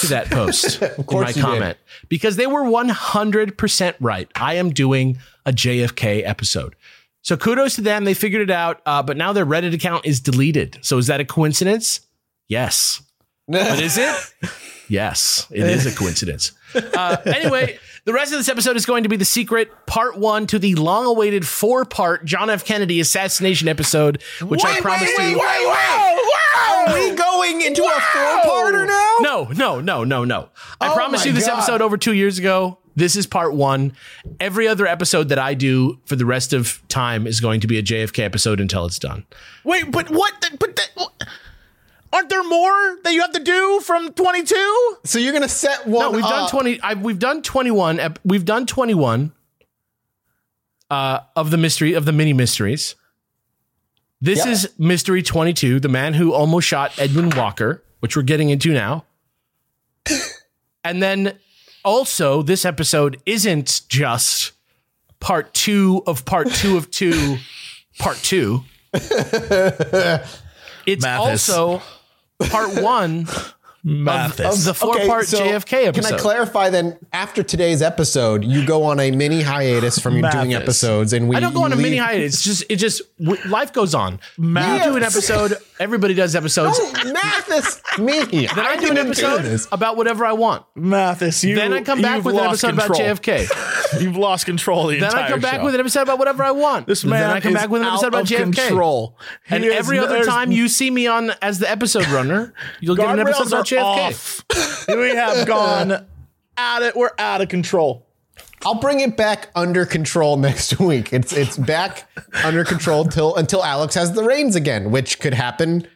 to 0.00 0.06
that 0.08 0.30
post 0.30 0.80
of 0.98 1.06
course 1.06 1.36
in 1.36 1.42
my 1.42 1.48
did. 1.50 1.58
comment 1.58 1.78
because 2.08 2.36
they 2.36 2.46
were 2.46 2.62
100% 2.62 3.94
right. 4.00 4.28
I 4.34 4.54
am 4.54 4.70
doing 4.70 5.18
a 5.46 5.52
JFK 5.52 6.26
episode. 6.26 6.76
So 7.22 7.36
kudos 7.36 7.74
to 7.76 7.82
them. 7.82 8.04
They 8.04 8.14
figured 8.14 8.42
it 8.42 8.50
out, 8.50 8.80
uh, 8.86 9.02
but 9.02 9.16
now 9.16 9.32
their 9.32 9.44
Reddit 9.46 9.74
account 9.74 10.06
is 10.06 10.20
deleted. 10.20 10.78
So 10.82 10.96
is 10.98 11.06
that 11.08 11.20
a 11.20 11.24
coincidence? 11.24 12.00
Yes. 12.48 13.02
But 13.48 13.80
is 13.82 13.98
it? 13.98 14.14
Yes, 14.88 15.46
it 15.50 15.66
is 15.66 15.84
a 15.84 15.92
coincidence. 15.96 16.52
Uh, 16.74 17.16
anyway, 17.26 17.80
the 18.04 18.12
rest 18.12 18.32
of 18.32 18.38
this 18.38 18.48
episode 18.48 18.76
is 18.76 18.86
going 18.86 19.02
to 19.02 19.08
be 19.08 19.16
the 19.16 19.24
secret 19.24 19.70
part 19.86 20.16
one 20.18 20.46
to 20.48 20.58
the 20.58 20.74
long 20.74 21.06
awaited 21.06 21.46
four 21.46 21.84
part 21.84 22.24
John 22.24 22.50
F. 22.50 22.64
Kennedy 22.64 23.00
assassination 23.00 23.68
episode, 23.68 24.22
which 24.42 24.64
I 24.64 24.74
Wait, 24.74 24.82
promised 24.82 25.12
wait, 25.18 25.30
you. 25.32 25.38
wait, 25.38 25.66
wait, 25.66 25.66
wait. 25.68 26.26
Are 26.56 26.94
we 26.94 27.14
going 27.14 27.60
into 27.62 27.82
a 27.82 28.00
four-parter 28.00 28.86
now? 28.86 29.16
No, 29.20 29.44
no, 29.54 29.80
no, 29.80 30.04
no, 30.04 30.24
no. 30.24 30.48
I 30.80 30.88
Oh 30.90 30.94
promised 30.94 31.24
you 31.24 31.32
this 31.32 31.46
God. 31.46 31.58
episode 31.58 31.80
over 31.82 31.96
two 31.96 32.12
years 32.12 32.38
ago. 32.38 32.78
This 32.96 33.14
is 33.16 33.26
part 33.26 33.54
one. 33.54 33.92
Every 34.40 34.66
other 34.66 34.86
episode 34.86 35.28
that 35.28 35.38
I 35.38 35.54
do 35.54 36.00
for 36.06 36.16
the 36.16 36.26
rest 36.26 36.52
of 36.52 36.82
time 36.88 37.26
is 37.26 37.40
going 37.40 37.60
to 37.60 37.66
be 37.68 37.78
a 37.78 37.82
JFK 37.82 38.24
episode 38.24 38.60
until 38.60 38.84
it's 38.84 38.98
done. 38.98 39.24
Wait, 39.64 39.90
but 39.90 40.10
what? 40.10 40.34
the- 40.40 40.56
But 40.58 40.76
that, 40.76 41.28
aren't 42.12 42.28
there 42.28 42.42
more 42.44 42.98
that 43.04 43.12
you 43.12 43.20
have 43.20 43.32
to 43.32 43.42
do 43.42 43.80
from 43.84 44.12
22? 44.12 44.96
So 45.04 45.18
you're 45.18 45.32
gonna 45.32 45.48
set 45.48 45.86
one. 45.86 46.00
No, 46.06 46.10
we've 46.10 46.24
done 46.24 46.50
twenty. 46.50 46.80
I, 46.80 46.94
we've 46.94 47.18
done 47.18 47.42
twenty-one. 47.42 48.00
We've 48.24 48.44
done 48.44 48.66
twenty-one 48.66 49.32
uh, 50.90 51.20
of 51.36 51.50
the 51.50 51.56
mystery 51.56 51.94
of 51.94 52.04
the 52.04 52.12
mini 52.12 52.32
mysteries. 52.32 52.96
This 54.20 54.44
Yeah. 54.44 54.52
is 54.52 54.70
mystery 54.78 55.22
twenty-two, 55.22 55.80
the 55.80 55.88
man 55.88 56.14
who 56.14 56.32
almost 56.32 56.66
shot 56.66 56.98
Edwin 56.98 57.30
Walker, 57.30 57.82
which 58.00 58.16
we're 58.16 58.22
getting 58.22 58.50
into 58.50 58.72
now. 58.72 59.04
and 60.84 61.02
then 61.02 61.38
also, 61.84 62.42
this 62.42 62.64
episode 62.64 63.20
isn't 63.24 63.82
just 63.88 64.52
part 65.20 65.54
two 65.54 66.02
of 66.06 66.24
part 66.26 66.50
two 66.50 66.76
of 66.76 66.90
two, 66.90 67.38
part 67.98 68.16
two. 68.18 68.62
It's 70.86 71.02
Mathis. 71.02 71.48
also 71.50 71.82
part 72.48 72.82
one 72.82 73.26
Mathis. 73.82 74.58
of 74.58 74.64
the 74.64 74.74
four-part 74.74 75.26
so 75.26 75.38
JFK 75.40 75.86
episode. 75.86 76.06
Can 76.08 76.14
I 76.14 76.18
clarify 76.18 76.68
then? 76.70 76.98
After 77.12 77.42
today's 77.42 77.80
episode, 77.82 78.44
you 78.44 78.66
go 78.66 78.84
on 78.84 79.00
a 79.00 79.10
mini 79.10 79.42
hiatus 79.42 79.98
from 79.98 80.18
your 80.18 80.30
doing 80.30 80.52
episodes, 80.54 81.12
and 81.12 81.28
we. 81.28 81.36
I 81.36 81.40
don't 81.40 81.54
go 81.54 81.64
on 81.64 81.72
a 81.72 81.76
mini 81.76 81.96
hiatus. 81.96 82.34
It's 82.34 82.42
just 82.42 82.64
it 82.68 82.76
just 82.76 83.02
w- 83.18 83.40
life 83.48 83.72
goes 83.72 83.94
on. 83.94 84.20
Math- 84.36 84.84
You 84.84 84.90
do 84.92 84.96
an 84.98 85.02
episode. 85.02 85.54
Everybody 85.80 86.12
does 86.12 86.36
episodes. 86.36 86.78
Oh, 86.80 86.92
Mathis, 87.12 87.80
me. 87.98 88.20
Then 88.54 88.58
I, 88.58 88.76
do 88.76 88.88
an 88.90 88.94
didn't 88.94 89.06
episode 89.08 89.42
this. 89.42 89.66
about 89.72 89.96
whatever 89.96 90.26
I 90.26 90.32
want. 90.32 90.66
Mathis, 90.76 91.42
you, 91.42 91.54
Then 91.56 91.72
I 91.72 91.80
come 91.82 92.02
back 92.02 92.22
with 92.22 92.34
an 92.36 92.44
episode 92.44 92.76
control. 92.78 93.00
about 93.00 93.22
JFK. 93.22 94.00
You've 94.02 94.16
lost 94.16 94.44
control 94.44 94.88
the 94.88 95.00
then 95.00 95.04
entire 95.08 95.24
I 95.24 95.28
come 95.30 95.40
back 95.40 95.54
show. 95.60 95.64
with 95.64 95.74
an 95.74 95.80
episode 95.80 96.02
about 96.02 96.18
whatever 96.18 96.44
I 96.44 96.50
want. 96.50 96.86
This 96.86 97.02
man 97.02 97.20
then 97.22 97.30
I 97.30 97.40
come 97.40 97.56
is 97.56 97.62
back 97.62 97.70
with 97.70 97.80
an 97.82 97.88
episode 97.88 98.06
out 98.06 98.08
about 98.08 98.22
of 98.22 98.28
JFK. 98.28 98.54
control. 98.68 99.18
And 99.48 99.64
He 99.64 99.70
is- 99.70 99.76
every 99.76 99.98
other 99.98 100.22
time 100.24 100.52
you 100.52 100.68
see 100.68 100.90
me 100.90 101.06
on 101.06 101.32
as 101.40 101.58
the 101.60 101.70
episode 101.70 102.06
runner, 102.10 102.52
you'll 102.80 102.94
get 102.96 103.08
an 103.08 103.18
episode 103.18 103.46
about 103.48 103.64
JFK. 103.66 103.80
off. 103.82 104.44
we 104.88 105.14
have 105.16 105.46
gone 105.46 106.06
at 106.58 106.82
it. 106.82 106.94
We're 106.94 107.10
out 107.18 107.40
of 107.40 107.48
control. 107.48 108.06
I'll 108.64 108.80
bring 108.80 109.00
it 109.00 109.16
back 109.16 109.48
under 109.54 109.86
control 109.86 110.36
next 110.38 110.78
week. 110.78 111.12
It's 111.12 111.32
it's 111.32 111.56
back 111.56 112.08
under 112.44 112.64
control 112.64 113.04
till 113.04 113.36
until 113.36 113.64
Alex 113.64 113.94
has 113.94 114.12
the 114.12 114.22
reins 114.24 114.56
again, 114.56 114.90
which 114.90 115.18
could 115.20 115.34
happen 115.34 115.86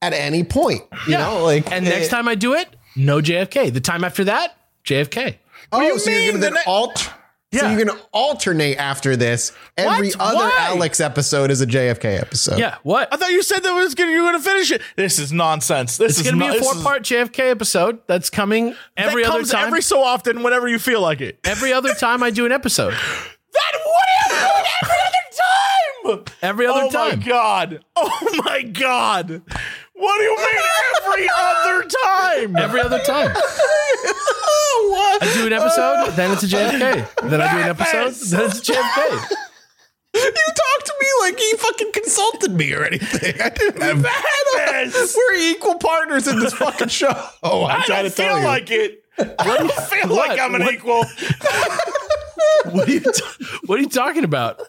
at 0.00 0.12
any 0.12 0.44
point. 0.44 0.82
You 1.06 1.18
know, 1.18 1.42
like 1.44 1.70
And 1.70 1.84
next 1.84 2.06
eh, 2.06 2.10
time 2.10 2.28
I 2.28 2.34
do 2.34 2.54
it, 2.54 2.68
no 2.96 3.20
JFK. 3.20 3.72
The 3.72 3.80
time 3.80 4.04
after 4.04 4.24
that, 4.24 4.56
JFK. 4.84 5.36
Oh, 5.72 5.80
do 5.80 5.84
you 5.86 5.98
so 5.98 6.10
you're 6.10 6.20
mean 6.20 6.28
gonna 6.32 6.38
the 6.38 6.44
then 6.46 6.54
ne- 6.54 6.62
alt. 6.66 7.10
So 7.54 7.62
Yeah. 7.64 7.74
you're 7.74 7.82
gonna 7.86 7.98
alternate 8.12 8.76
after 8.76 9.16
this. 9.16 9.52
Every 9.78 10.08
What? 10.10 10.20
other 10.20 10.36
Why? 10.36 10.56
Alex 10.58 11.00
episode 11.00 11.50
is 11.50 11.62
a 11.62 11.66
JFK 11.66 12.20
episode. 12.20 12.58
Yeah, 12.58 12.74
what? 12.82 13.08
I 13.10 13.16
thought 13.16 13.30
you 13.30 13.42
said 13.42 13.60
that 13.62 13.72
was 13.72 13.94
gonna, 13.94 14.10
you 14.10 14.22
were 14.22 14.28
going 14.32 14.42
to 14.42 14.46
finish 14.50 14.70
it. 14.70 14.82
This 14.96 15.18
is 15.18 15.32
nonsense. 15.32 15.96
This 15.96 16.18
It's 16.18 16.26
is 16.26 16.30
going 16.30 16.38
to 16.38 16.52
be 16.52 16.58
a 16.58 16.60
four 16.62 16.74
part 16.82 17.04
JFK 17.04 17.50
episode 17.50 18.00
that's 18.06 18.28
coming 18.28 18.74
every 18.98 19.22
that 19.22 19.30
other 19.30 19.38
comes 19.38 19.50
time. 19.52 19.66
every 19.68 19.80
so 19.80 20.02
often, 20.02 20.42
whenever 20.42 20.68
you 20.68 20.78
feel 20.78 21.00
like 21.00 21.22
it. 21.22 21.38
every 21.44 21.72
other 21.72 21.94
time 21.94 22.22
I 22.22 22.28
do 22.30 22.44
an 22.44 22.52
episode. 22.52 22.94
That 23.50 23.80
what 23.82 24.04
are 24.04 24.34
you 24.34 24.40
doing 24.40 24.66
every 24.82 24.98
other 25.06 26.20
time? 26.20 26.34
Every 26.42 26.66
other 26.66 26.80
oh 26.84 26.90
time. 26.90 27.12
Oh 27.14 27.16
my 27.16 27.24
god! 27.24 27.84
Oh 27.96 28.42
my 28.44 28.62
god! 28.62 29.42
What 29.98 30.16
do 30.18 30.22
you 30.24 30.36
mean 30.36 30.62
every 31.02 31.28
other 31.36 31.84
time? 31.84 32.56
Every 32.56 32.80
other 32.80 32.98
time. 33.00 33.30
what? 33.34 35.22
I 35.22 35.30
do 35.34 35.46
an 35.46 35.52
episode, 35.52 36.10
then 36.16 36.30
it's 36.32 36.42
a 36.44 36.46
JFK. 36.46 37.28
Then 37.28 37.40
I 37.40 37.52
do 37.52 37.58
an 37.58 37.68
episode, 37.68 38.14
then 38.36 38.46
it's 38.50 38.58
a 38.68 38.72
JFK. 38.72 39.30
You 40.14 40.22
talk 40.32 40.84
to 40.84 40.94
me 41.00 41.06
like 41.20 41.38
he 41.38 41.52
fucking 41.56 41.92
consulted 41.92 42.52
me 42.52 42.72
or 42.72 42.84
anything. 42.84 43.40
I 43.40 43.48
didn't 43.50 43.82
have 43.82 44.02
Madness. 44.02 45.16
We're 45.16 45.34
equal 45.50 45.76
partners 45.76 46.26
in 46.26 46.38
this 46.40 46.54
fucking 46.54 46.88
show. 46.88 47.12
Oh, 47.42 47.64
I'm 47.66 47.82
I 47.82 47.84
trying 47.84 48.02
don't 48.04 48.10
to 48.10 48.16
tell 48.16 48.28
feel 48.34 48.38
you. 48.40 48.46
like 48.46 48.70
it. 48.70 49.04
I 49.18 49.56
don't 49.58 49.72
feel 49.72 50.08
What? 50.16 50.28
like 50.30 50.40
I'm 50.40 50.54
an 50.54 50.62
What? 50.62 50.74
equal. 50.74 51.04
What 52.72 52.88
are 52.88 52.92
you, 52.92 53.00
t- 53.00 53.22
what 53.66 53.78
are 53.78 53.82
you 53.82 53.88
talking 53.88 54.24
about? 54.24 54.60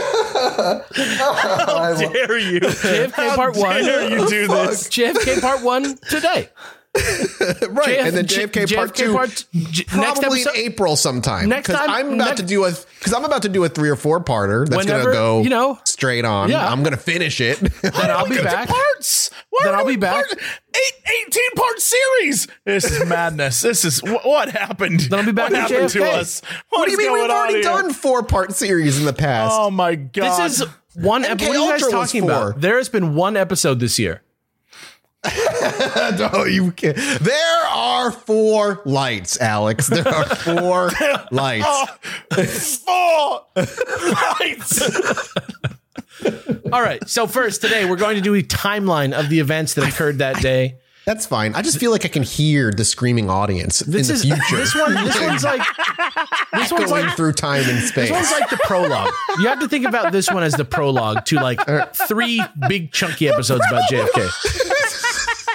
Dare 2.12 2.38
you? 2.38 2.60
JFK 2.60 3.34
part 3.36 3.56
one. 3.56 3.82
Dare 3.82 4.10
you 4.10 4.28
do 4.28 4.46
this? 4.48 4.88
JFK 4.88 5.40
part 5.40 5.62
one 5.62 5.96
today. 6.08 6.48
right, 7.70 7.98
and 8.00 8.16
then 8.16 8.26
J- 8.26 8.46
JFK, 8.46 8.74
part 8.74 8.94
two. 8.96 9.12
part- 9.12 9.44
J- 9.52 9.84
next 9.96 10.20
Probably 10.20 10.40
episode. 10.42 10.58
in 10.58 10.60
April 10.72 10.96
sometime. 10.96 11.48
Next 11.48 11.68
time- 11.68 11.88
I'm 11.88 12.06
about 12.14 12.16
next- 12.16 12.40
to 12.40 12.46
do 12.46 12.64
a 12.64 12.72
because 12.98 13.12
I'm 13.14 13.24
about 13.24 13.42
to 13.42 13.48
do 13.48 13.62
a 13.64 13.68
three 13.68 13.88
or 13.90 13.94
four 13.96 14.22
parter 14.22 14.66
that's 14.68 14.76
Whenever, 14.84 15.04
gonna 15.04 15.14
go 15.14 15.42
you 15.42 15.50
know. 15.50 15.78
straight 15.84 16.24
on. 16.24 16.50
Yeah. 16.50 16.66
I'm 16.68 16.82
gonna 16.82 16.96
finish 16.96 17.40
it. 17.40 17.60
Then 17.82 17.92
I'll 17.94 18.26
be 18.28 18.36
back. 18.42 18.68
parts. 18.68 19.30
Why 19.50 19.60
Then 19.66 19.74
I'll 19.76 19.86
be 19.86 19.96
back. 19.96 20.26
part- 20.26 20.38
Eight, 20.74 21.26
18 21.28 21.42
part 21.56 21.80
series. 21.80 22.48
This 22.64 22.84
is 22.90 23.06
madness. 23.08 23.60
This 23.60 23.84
is 23.84 24.00
wh- 24.00 24.24
what 24.26 24.48
happened. 24.50 25.00
Then 25.00 25.18
I'll 25.20 25.26
be 25.26 25.32
back 25.32 25.50
What 25.50 25.60
happened 25.60 25.90
to 25.90 25.98
JFK. 26.00 26.18
us? 26.18 26.42
what 26.70 26.86
do 26.86 26.92
you 26.92 26.98
mean 26.98 27.12
we've 27.12 27.30
already 27.30 27.62
done 27.62 27.92
four 27.92 28.22
part 28.24 28.52
series 28.52 28.98
in 28.98 29.04
the 29.04 29.12
past? 29.12 29.52
Oh 29.56 29.70
my 29.70 29.94
god! 29.94 30.48
This 30.48 30.60
is 30.60 30.66
one 30.94 31.24
episode. 31.24 31.48
What 31.48 31.56
are 31.56 31.60
you 31.66 31.70
guys 31.70 31.88
talking 31.88 32.24
about? 32.24 32.60
There 32.60 32.78
has 32.78 32.88
been 32.88 33.14
one 33.14 33.36
episode 33.36 33.78
this 33.80 33.98
year. 33.98 34.22
no, 36.18 36.44
you 36.44 36.72
can't. 36.72 36.96
There 36.96 37.66
are 37.66 38.10
four 38.10 38.80
lights, 38.86 39.38
Alex. 39.40 39.88
There 39.88 40.08
are 40.08 40.24
four 40.24 40.90
lights. 41.30 42.76
four 42.78 43.42
lights. 44.40 44.90
All 46.72 46.80
right. 46.82 47.06
So 47.08 47.26
first 47.26 47.60
today 47.60 47.84
we're 47.88 47.96
going 47.96 48.16
to 48.16 48.22
do 48.22 48.34
a 48.34 48.42
timeline 48.42 49.12
of 49.18 49.28
the 49.28 49.40
events 49.40 49.74
that 49.74 49.86
occurred 49.88 50.18
that 50.18 50.40
day. 50.40 50.76
That's 51.06 51.24
fine. 51.26 51.54
I 51.54 51.62
just 51.62 51.78
feel 51.78 51.90
like 51.90 52.04
I 52.04 52.08
can 52.08 52.22
hear 52.22 52.70
the 52.70 52.84
screaming 52.84 53.30
audience 53.30 53.80
This 53.80 54.10
in 54.10 54.14
is 54.14 54.22
the 54.22 54.36
future. 54.36 54.56
this 54.58 54.74
one. 54.74 54.94
This 54.94 55.20
one's 55.26 55.44
like 55.44 55.62
this 56.52 56.70
one's 56.72 56.90
going 56.90 57.06
like 57.06 57.16
through 57.16 57.32
time 57.32 57.64
and 57.68 57.82
space. 57.82 58.08
this 58.08 58.10
one's 58.10 58.30
like 58.30 58.48
the 58.50 58.58
prologue. 58.64 59.10
You 59.38 59.48
have 59.48 59.60
to 59.60 59.68
think 59.68 59.86
about 59.86 60.12
this 60.12 60.30
one 60.30 60.42
as 60.42 60.52
the 60.54 60.64
prologue 60.64 61.24
to 61.26 61.36
like 61.36 61.58
three 62.06 62.42
big 62.68 62.92
chunky 62.92 63.28
episodes 63.28 63.64
about 63.70 63.82
JFK. 63.90 64.30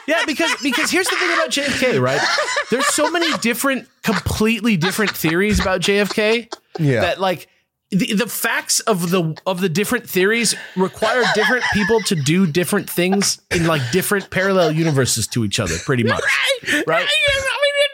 Yeah, 0.08 0.24
because 0.26 0.52
because 0.62 0.92
here's 0.92 1.08
the 1.08 1.16
thing 1.16 1.34
about 1.34 1.50
JFK, 1.50 2.02
right? 2.02 2.22
There's 2.70 2.88
so 2.88 3.10
many 3.10 3.36
different, 3.40 3.88
completely 4.04 4.78
different 4.78 5.12
theories 5.12 5.60
about 5.60 5.82
JFK. 5.82 6.54
Yeah. 6.80 7.02
That 7.02 7.20
like 7.20 7.48
the, 7.92 8.14
the 8.14 8.28
facts 8.28 8.80
of 8.82 9.10
the 9.10 9.38
of 9.46 9.62
the 9.62 9.70
different 9.70 10.10
theories 10.10 10.56
require 10.76 11.24
different 11.34 11.64
people 11.74 12.02
to 12.02 12.16
do 12.16 12.48
different 12.48 12.90
things 12.90 13.42
in 13.52 13.68
like 13.68 13.82
different 13.92 14.30
parallel 14.30 14.72
universes 14.72 15.28
to 15.28 15.46
each 15.46 15.60
other, 15.60 15.76
pretty 15.86 16.04
much. 16.04 16.24
Right? 16.64 16.84
Yeah, 16.88 16.98
you're 16.98 17.44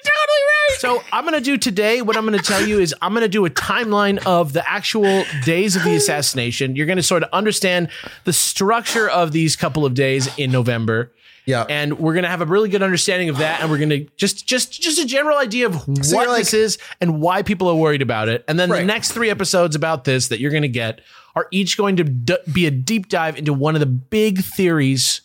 totally 0.03 0.41
right? 0.47 0.77
So 0.79 1.03
I'm 1.11 1.25
gonna 1.25 1.41
do 1.41 1.57
today. 1.57 2.01
What 2.01 2.17
I'm 2.17 2.25
gonna 2.25 2.39
tell 2.39 2.65
you 2.65 2.79
is 2.79 2.95
I'm 3.01 3.13
gonna 3.13 3.27
do 3.27 3.45
a 3.45 3.49
timeline 3.49 4.25
of 4.25 4.53
the 4.53 4.67
actual 4.69 5.23
days 5.43 5.75
of 5.75 5.83
the 5.83 5.95
assassination. 5.95 6.75
You're 6.75 6.87
gonna 6.87 7.03
sort 7.03 7.23
of 7.23 7.29
understand 7.31 7.89
the 8.23 8.33
structure 8.33 9.09
of 9.09 9.31
these 9.31 9.55
couple 9.55 9.85
of 9.85 9.93
days 9.93 10.29
in 10.37 10.51
November. 10.51 11.11
Yeah. 11.45 11.63
and 11.69 11.97
we're 11.99 12.13
gonna 12.13 12.27
have 12.29 12.41
a 12.41 12.45
really 12.45 12.69
good 12.69 12.83
understanding 12.83 13.29
of 13.29 13.37
that, 13.37 13.61
and 13.61 13.69
we're 13.71 13.79
gonna 13.79 13.99
just 14.17 14.45
just 14.47 14.71
just 14.81 14.99
a 14.99 15.05
general 15.05 15.37
idea 15.37 15.65
of 15.67 15.87
what 15.87 16.27
like- 16.27 16.39
this 16.39 16.53
is 16.53 16.77
and 16.99 17.19
why 17.21 17.41
people 17.41 17.67
are 17.69 17.75
worried 17.75 18.01
about 18.01 18.29
it. 18.29 18.43
And 18.47 18.59
then 18.59 18.69
the 18.69 18.83
next 18.83 19.11
three 19.11 19.29
episodes 19.29 19.75
about 19.75 20.03
this 20.03 20.27
that 20.27 20.39
you're 20.39 20.51
gonna 20.51 20.67
get 20.67 21.01
are 21.35 21.47
each 21.51 21.77
going 21.77 21.95
to 21.95 22.03
d- 22.03 22.37
be 22.51 22.65
a 22.65 22.71
deep 22.71 23.07
dive 23.09 23.37
into 23.37 23.53
one 23.53 23.73
of 23.75 23.79
the 23.79 23.85
big 23.85 24.43
theories 24.43 25.21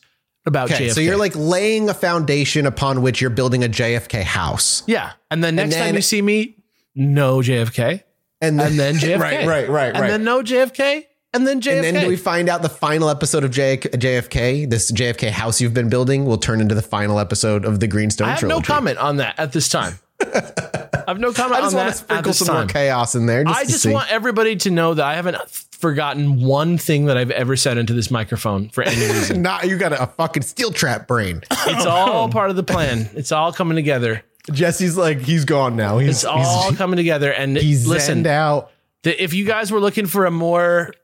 about 0.47 0.71
okay, 0.71 0.87
JFK. 0.87 0.93
so 0.95 1.01
you're 1.01 1.17
like 1.17 1.33
laying 1.35 1.89
a 1.89 1.95
foundation 1.95 2.65
upon 2.67 3.03
which 3.03 3.21
you're 3.21 3.31
building 3.31 3.65
a 3.65 3.69
JFK 3.69 4.23
house. 4.23 4.85
yeah, 4.87 5.13
and 5.31 5.43
then 5.43 5.57
next 5.57 5.75
then- 5.75 5.87
time 5.87 5.95
you 5.97 6.03
see 6.03 6.23
me, 6.23 6.57
no 6.95 7.39
JFK. 7.39 8.03
And 8.41 8.61
and 8.61 8.79
then 8.79 8.95
JFK. 8.97 9.19
Right, 9.21 9.47
right, 9.47 9.69
right, 9.69 9.89
And 9.95 10.01
right. 10.03 10.09
then 10.09 10.23
no 10.25 10.43
JFK, 10.43 11.07
and 11.37 11.47
then 11.47 11.61
JFK. 11.61 11.73
And 11.77 11.85
then 11.97 12.03
do 12.03 12.09
we 12.09 12.17
find 12.17 12.49
out 12.49 12.63
the 12.63 12.69
final 12.69 13.09
episode 13.09 13.45
of 13.45 13.51
JFK, 13.53 14.69
this 14.69 14.91
JFK 14.91 15.31
house 15.31 15.61
you've 15.61 15.75
been 15.75 15.89
building, 15.89 16.25
will 16.25 16.39
turn 16.39 16.61
into 16.61 16.75
the 16.75 16.83
final 16.83 17.19
episode 17.21 17.65
of 17.65 17.81
the 17.81 17.87
Greenstone 17.87 18.29
I 18.29 18.31
have 18.33 18.41
trilogy. 18.41 18.61
no 18.69 18.75
comment 18.75 18.99
on 18.99 19.17
that 19.19 19.39
at 19.39 19.53
this 19.53 19.69
time. 19.69 19.99
I 20.21 21.05
have 21.09 21.19
no 21.19 21.33
comment 21.33 21.57
I 21.57 21.61
just 21.61 21.75
on 21.75 21.79
want 21.79 21.89
that 21.89 21.91
to 21.91 21.93
sprinkle 21.99 22.33
some 22.33 22.47
time. 22.49 22.57
more 22.57 22.67
chaos 22.67 23.15
in 23.15 23.27
there. 23.27 23.45
Just 23.45 23.59
I 23.59 23.65
just 23.65 23.83
see. 23.83 23.93
want 23.93 24.11
everybody 24.11 24.57
to 24.57 24.71
know 24.71 24.95
that 24.95 25.05
I 25.05 25.15
haven't 25.15 25.37
forgotten 25.51 26.41
one 26.43 26.79
thing 26.79 27.05
that 27.07 27.17
I've 27.19 27.31
ever 27.31 27.55
said 27.55 27.77
into 27.77 27.93
this 27.93 28.11
microphone 28.11 28.71
for 28.71 28.83
any 28.83 28.97
reason. 29.13 29.43
Not 29.43 29.69
you 29.69 29.77
got 29.77 29.93
a, 29.93 30.07
fucking 30.07 30.43
steel 30.43 30.73
trap 30.73 31.07
brain. 31.07 31.43
It's 31.51 31.85
all 31.85 32.29
part 32.31 32.49
of 32.51 32.57
the 32.57 32.63
plan. 32.63 33.11
It's 33.15 33.31
all 33.31 33.53
coming 33.53 33.77
together. 33.77 34.23
Jesse's 34.51 34.97
like 34.97 35.21
he's 35.21 35.45
gone 35.45 35.77
now. 35.77 35.99
He's 35.99 36.09
It's 36.11 36.25
all 36.25 36.73
coming 36.73 36.97
together. 36.97 37.31
And 37.33 37.57
he's 37.57 37.87
listen, 37.87 38.27
out. 38.27 38.71
that 39.03 39.23
if 39.23 39.35
you 39.35 39.45
guys 39.45 39.71
were 39.71 39.81
looking 39.81 40.07
for 40.07 40.25
a 40.25 40.31
more 40.31 40.95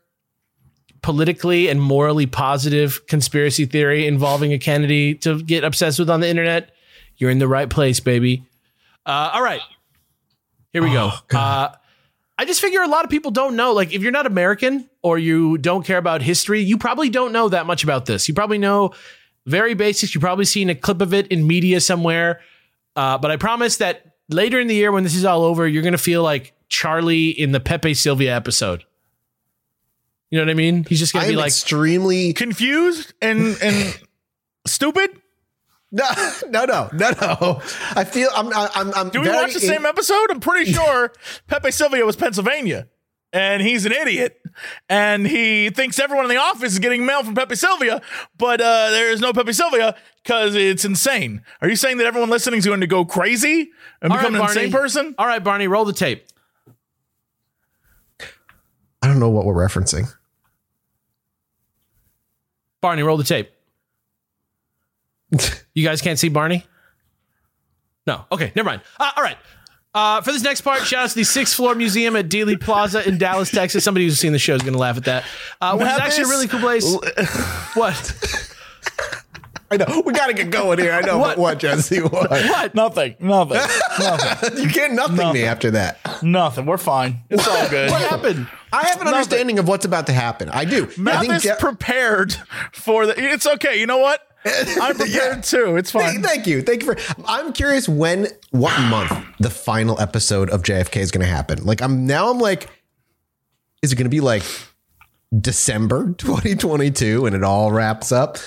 politically 1.03 1.69
and 1.69 1.81
morally 1.81 2.27
positive 2.27 3.07
conspiracy 3.07 3.67
theory 3.67 4.07
involving 4.07 4.53
a 4.53 4.59
Kennedy 4.59 5.15
to 5.17 5.43
get 5.43 5.65
obsessed 5.65 5.99
with 5.99 6.09
on 6.09 6.21
the 6.21 6.29
internet, 6.29 6.71
you're 7.17 7.31
in 7.31 7.38
the 7.38 7.49
right 7.49 7.69
place, 7.69 8.01
baby. 8.01 8.45
Uh, 9.05 9.31
all 9.35 9.43
right, 9.43 9.61
here 10.73 10.83
we 10.83 10.93
go. 10.93 11.11
Uh, 11.33 11.69
I 12.38 12.45
just 12.45 12.61
figure 12.61 12.81
a 12.81 12.88
lot 12.88 13.05
of 13.05 13.11
people 13.11 13.31
don't 13.31 13.57
know. 13.57 13.73
Like, 13.73 13.93
if 13.93 14.03
you're 14.03 14.12
not 14.12 14.27
American 14.27 14.88
or 15.03 15.19
you 15.19 15.59
don't 15.59 15.85
care 15.85 15.99
about 15.99 16.23
history, 16.23 16.61
you 16.61 16.79
probably 16.79 17.11
don't 17.11 17.33
know 17.33 17.49
that 17.49 17.67
much 17.67 17.85
about 17.85 18.07
this. 18.07 18.27
You 18.27 18.35
probably 18.35 18.59
know 18.59 18.95
very 19.47 19.75
basics. 19.75 20.15
You've 20.15 20.23
probably 20.23 20.45
seen 20.45 20.71
a 20.71 20.75
clip 20.75 21.01
of 21.01 21.12
it 21.12 21.27
in 21.29 21.47
media 21.47 21.81
somewhere. 21.81 22.41
Uh, 22.97 23.19
but 23.19 23.31
I 23.31 23.37
promise 23.37 23.77
that 23.79 24.17
later 24.29 24.61
in 24.61 24.67
the 24.67 24.75
year, 24.75 24.93
when 24.93 25.05
this 25.05 25.15
is 25.15 25.25
all 25.25 25.43
over, 25.43 25.67
you're 25.67 25.83
going 25.83 25.93
to 25.93 25.99
feel 25.99 26.23
like 26.23 26.53
Charlie 26.69 27.31
in 27.31 27.53
the 27.53 27.61
Pepe 27.61 27.95
Sylvia 27.95 28.35
episode. 28.35 28.85
You 30.33 30.38
know 30.38 30.47
what 30.47 30.51
I 30.51 30.55
mean? 30.55 30.85
He's 30.88 30.99
just 30.99 31.12
going 31.12 31.25
to 31.25 31.27
I'm 31.27 31.33
be 31.35 31.37
like, 31.37 31.49
extremely 31.49 32.33
Confused 32.33 33.12
and 33.21 33.55
and 33.62 34.01
stupid. 34.66 35.11
no, 35.92 36.07
no, 36.49 36.64
no, 36.64 36.88
no, 36.95 37.11
no. 37.21 37.62
I 37.95 38.05
feel 38.05 38.31
I'm, 38.35 38.51
I'm, 38.51 38.95
I'm. 38.95 39.09
Do 39.11 39.21
we 39.21 39.27
very 39.27 39.37
watch 39.37 39.53
the 39.53 39.61
same 39.61 39.85
episode? 39.85 40.31
I'm 40.31 40.40
pretty 40.40 40.73
sure 40.75 41.12
Pepe 41.49 41.71
Sylvia 41.71 42.07
was 42.07 42.16
Pennsylvania. 42.16 42.88
And 43.35 43.61
he's 43.61 43.85
an 43.85 43.92
idiot. 43.92 44.40
And 44.88 45.27
he 45.27 45.68
thinks 45.68 45.99
everyone 45.99 46.25
in 46.25 46.31
the 46.31 46.38
office 46.38 46.73
is 46.73 46.79
getting 46.79 47.05
mail 47.05 47.23
from 47.25 47.35
Pepe 47.35 47.55
Sylvia, 47.57 48.01
but 48.38 48.61
uh, 48.62 48.90
there 48.90 49.11
is 49.11 49.21
no 49.21 49.33
Pepe 49.35 49.53
Sylvia 49.53 49.97
because 50.23 50.55
it's 50.55 50.85
insane. 50.87 51.42
Are 51.61 51.68
you 51.68 51.77
saying 51.77 51.99
that 51.99 52.07
everyone 52.07 52.31
listening 52.31 52.59
is 52.59 52.66
going 52.66 52.81
to 52.81 52.87
go 52.87 53.05
crazy 53.07 53.71
and 54.01 54.12
all 54.12 54.16
right, 54.18 54.23
become 54.23 54.35
an 54.35 54.40
Barney. 54.40 54.61
insane 54.64 54.73
person? 54.73 55.14
All 55.18 55.27
right, 55.27 55.42
Barney, 55.45 55.66
roll 55.68 55.85
the 55.85 55.92
tape. 55.95 56.27
I 59.03 59.09
don't 59.09 59.18
know 59.18 59.31
what 59.31 59.45
we're 59.47 59.55
referencing. 59.55 60.12
Barney, 62.83 63.03
roll 63.03 63.16
the 63.16 63.25
tape. 63.25 63.51
You 65.75 65.83
guys 65.83 66.03
can't 66.03 66.18
see 66.18 66.29
Barney? 66.29 66.66
No. 68.07 68.27
Okay, 68.31 68.53
never 68.55 68.68
mind. 68.68 68.83
Uh, 69.01 69.11
all 69.16 69.23
right. 69.23 69.38
Uh, 69.95 70.21
for 70.21 70.31
this 70.31 70.42
next 70.42 70.61
part, 70.61 70.81
shout 70.83 71.05
out 71.05 71.09
to 71.09 71.14
the 71.14 71.25
sixth 71.25 71.55
floor 71.57 71.75
museum 71.75 72.14
at 72.14 72.29
Dealey 72.29 72.61
Plaza 72.61 73.09
in 73.09 73.16
Dallas, 73.16 73.51
Texas. 73.51 73.83
Somebody 73.83 74.05
who's 74.05 74.18
seen 74.18 74.33
the 74.33 74.38
show 74.38 74.55
is 74.55 74.61
going 74.61 74.75
to 74.75 74.79
laugh 74.79 74.99
at 74.99 75.05
that. 75.05 75.25
Uh, 75.62 75.77
which 75.79 75.87
is 75.87 75.99
actually 75.99 76.25
a 76.25 76.27
really 76.27 76.47
cool 76.47 76.61
place. 76.61 76.95
what? 77.75 79.25
I 79.73 79.77
know 79.77 80.03
we 80.05 80.13
got 80.13 80.27
to 80.27 80.35
get 80.35 80.51
going 80.51 80.79
here. 80.79 80.93
I 80.93 81.01
know 81.01 81.19
What? 81.19 81.39
what, 81.39 81.39
what 81.39 81.59
Jesse? 81.59 82.01
What? 82.01 82.31
What? 82.31 82.75
Nothing. 82.75 83.17
Nothing. 83.21 83.59
nothing. 83.99 84.59
you 84.63 84.69
can't 84.69 84.93
nothing, 84.95 85.33
me 85.33 85.45
after 85.45 85.71
that. 85.73 85.99
Nothing. 86.23 86.67
We're 86.67 86.77
fine. 86.79 87.21
It's 87.31 87.47
all 87.49 87.69
good. 87.69 87.91
What 87.91 88.03
happened? 88.03 88.49
I 88.73 88.87
have 88.89 89.01
an 89.01 89.09
understanding 89.09 89.59
of 89.59 89.69
what's 89.69 89.85
about 89.85 90.07
to 90.07 90.13
happen. 90.13 90.49
I 90.49 90.65
do. 90.65 90.85
I 90.97 91.01
Matt 91.01 91.21
think 91.21 91.33
is 91.35 91.43
Je- 91.43 91.55
prepared 91.59 92.35
for 92.73 93.07
the. 93.07 93.15
It's 93.17 93.47
okay. 93.47 93.79
You 93.81 93.87
know 93.87 93.99
what? 93.99 94.21
I'm 94.45 94.97
prepared 94.97 95.45
too. 95.45 95.77
It's 95.77 95.93
Thank, 95.93 96.15
fine. 96.15 96.23
thank 96.23 96.47
you. 96.47 96.63
Thank 96.63 96.83
you 96.83 96.95
for. 96.95 97.23
I'm 97.27 97.53
curious 97.53 97.89
when, 97.89 98.27
what 98.51 98.79
month 98.89 99.13
the 99.39 99.51
final 99.51 100.01
episode 100.01 100.51
of 100.51 100.63
JFK 100.63 100.97
is 100.97 101.11
going 101.11 101.21
to 101.25 101.31
happen. 101.33 101.65
Like, 101.65 101.81
I'm 101.81 102.07
now, 102.07 102.31
I'm 102.31 102.39
like, 102.39 102.69
is 103.83 103.93
it 103.93 103.97
going 103.97 104.07
to 104.07 104.11
be 104.11 104.21
like 104.21 104.43
December 105.39 106.13
2022 106.19 107.27
and 107.27 107.37
it 107.37 107.45
all 107.45 107.71
wraps 107.73 108.11
up? 108.11 108.39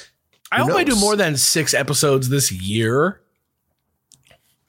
I 0.55 0.61
hope 0.63 0.73
I 0.75 0.83
do 0.83 0.95
more 0.95 1.15
than 1.15 1.37
six 1.37 1.73
episodes 1.73 2.29
this 2.29 2.51
year. 2.51 3.21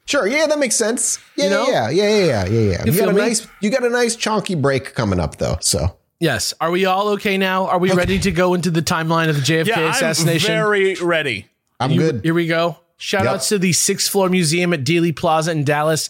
Sure. 0.04 0.26
Yeah, 0.26 0.46
that 0.46 0.58
makes 0.58 0.76
sense. 0.76 1.18
Yeah, 1.36 1.44
You 1.44 1.50
know? 1.50 1.66
yeah, 1.68 1.90
yeah, 1.90 2.08
yeah, 2.08 2.24
yeah, 2.24 2.44
yeah, 2.46 2.70
yeah. 2.70 2.84
You, 2.84 2.92
feel 2.92 3.04
got 3.06 3.10
a 3.10 3.14
me? 3.14 3.20
nice, 3.22 3.46
you 3.60 3.70
got 3.70 3.84
a 3.84 3.90
nice 3.90 4.14
chunky 4.14 4.54
break 4.54 4.94
coming 4.94 5.18
up 5.18 5.36
though. 5.36 5.56
So 5.60 5.96
Yes. 6.20 6.54
Are 6.60 6.70
we 6.70 6.86
all 6.86 7.08
okay 7.10 7.36
now? 7.36 7.66
Are 7.66 7.78
we 7.78 7.92
ready 7.92 8.18
to 8.20 8.30
go 8.30 8.54
into 8.54 8.70
the 8.70 8.80
timeline 8.80 9.28
of 9.28 9.36
the 9.36 9.42
JFK 9.42 9.66
Yeah, 9.66 9.80
I'm 9.80 9.90
assassination? 9.90 10.48
very 10.48 10.94
ready. 10.94 11.46
I'm 11.78 11.90
You- 11.90 12.00
good. 12.00 12.20
Here 12.24 12.32
we 12.34 12.46
go. 12.46 12.78
Shout 12.96 13.24
Yep. 13.24 13.34
outs 13.34 13.48
to 13.50 13.58
the 13.58 13.72
sixth 13.74 14.10
floor 14.10 14.30
museum 14.30 14.72
at 14.72 14.82
Dealey 14.84 15.14
Plaza 15.14 15.50
in 15.50 15.64
Dallas. 15.64 16.08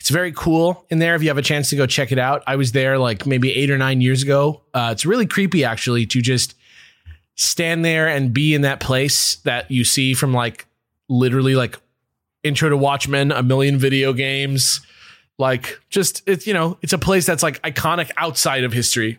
It's 0.00 0.10
very 0.10 0.32
cool 0.32 0.84
in 0.90 0.98
there. 0.98 1.14
If 1.14 1.22
you 1.22 1.28
have 1.28 1.38
a 1.38 1.42
chance 1.42 1.70
to 1.70 1.76
go 1.76 1.86
check 1.86 2.10
it 2.12 2.18
out, 2.18 2.42
I 2.48 2.56
was 2.56 2.72
there 2.72 2.98
like 2.98 3.26
maybe 3.26 3.54
eight 3.54 3.70
or 3.70 3.78
nine 3.78 4.00
years 4.00 4.22
ago. 4.22 4.62
Uh, 4.74 4.88
it's 4.90 5.06
really 5.06 5.26
creepy 5.26 5.64
actually 5.64 6.04
to 6.06 6.20
just 6.20 6.54
stand 7.36 7.84
there 7.84 8.08
and 8.08 8.32
be 8.32 8.54
in 8.54 8.62
that 8.62 8.80
place 8.80 9.36
that 9.36 9.70
you 9.70 9.84
see 9.84 10.14
from 10.14 10.32
like 10.32 10.66
literally 11.08 11.54
like 11.54 11.78
Intro 12.42 12.68
to 12.68 12.76
Watchmen, 12.76 13.32
a 13.32 13.42
million 13.42 13.78
video 13.78 14.12
games. 14.12 14.80
Like 15.38 15.80
just 15.90 16.22
it's 16.28 16.46
you 16.46 16.54
know 16.54 16.78
it's 16.82 16.92
a 16.92 16.98
place 16.98 17.26
that's 17.26 17.42
like 17.42 17.60
iconic 17.62 18.10
outside 18.16 18.62
of 18.62 18.72
history 18.72 19.18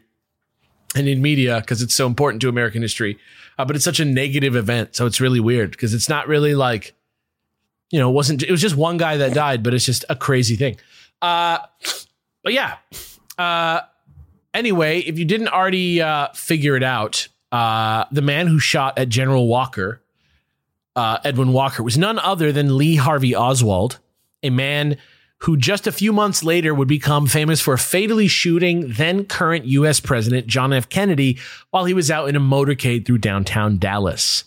and 0.95 1.09
in 1.09 1.21
media 1.21 1.59
because 1.59 1.81
it's 1.81 1.93
so 1.93 2.07
important 2.07 2.41
to 2.41 2.49
American 2.49 2.81
history. 2.81 3.19
Uh, 3.57 3.65
but 3.65 3.75
it's 3.75 3.85
such 3.85 3.99
a 3.99 4.05
negative 4.05 4.55
event, 4.55 4.95
so 4.95 5.05
it's 5.05 5.19
really 5.19 5.39
weird 5.39 5.71
because 5.71 5.93
it's 5.93 6.09
not 6.09 6.27
really 6.27 6.55
like, 6.55 6.93
you 7.89 7.99
know, 7.99 8.09
it 8.09 8.13
wasn't 8.13 8.43
it 8.43 8.51
was 8.51 8.61
just 8.61 8.75
one 8.75 8.97
guy 8.97 9.17
that 9.17 9.33
died, 9.33 9.61
but 9.61 9.73
it's 9.73 9.85
just 9.85 10.05
a 10.09 10.15
crazy 10.15 10.55
thing. 10.55 10.77
Uh, 11.21 11.59
but 12.43 12.53
yeah. 12.53 12.77
Uh, 13.37 13.81
anyway, 14.53 14.99
if 14.99 15.19
you 15.19 15.25
didn't 15.25 15.49
already 15.49 16.01
uh, 16.01 16.29
figure 16.33 16.77
it 16.77 16.83
out, 16.83 17.27
uh, 17.55 18.05
the 18.11 18.21
man 18.21 18.47
who 18.47 18.59
shot 18.59 18.99
at 18.99 19.07
General 19.07 19.47
Walker, 19.47 20.01
uh, 20.93 21.19
Edwin 21.23 21.53
Walker, 21.53 21.83
was 21.83 21.97
none 21.97 22.19
other 22.19 22.51
than 22.51 22.77
Lee 22.77 22.97
Harvey 22.97 23.33
Oswald, 23.33 23.99
a 24.43 24.49
man 24.49 24.97
who 25.37 25.55
just 25.55 25.87
a 25.87 25.91
few 25.93 26.11
months 26.11 26.43
later 26.43 26.73
would 26.73 26.89
become 26.89 27.27
famous 27.27 27.61
for 27.61 27.77
fatally 27.77 28.27
shooting 28.27 28.89
then 28.89 29.23
current 29.23 29.63
US 29.67 30.01
President 30.01 30.47
John 30.47 30.73
F. 30.73 30.89
Kennedy 30.89 31.37
while 31.71 31.85
he 31.85 31.93
was 31.93 32.11
out 32.11 32.27
in 32.27 32.35
a 32.35 32.41
motorcade 32.41 33.05
through 33.05 33.19
downtown 33.19 33.77
Dallas. 33.77 34.43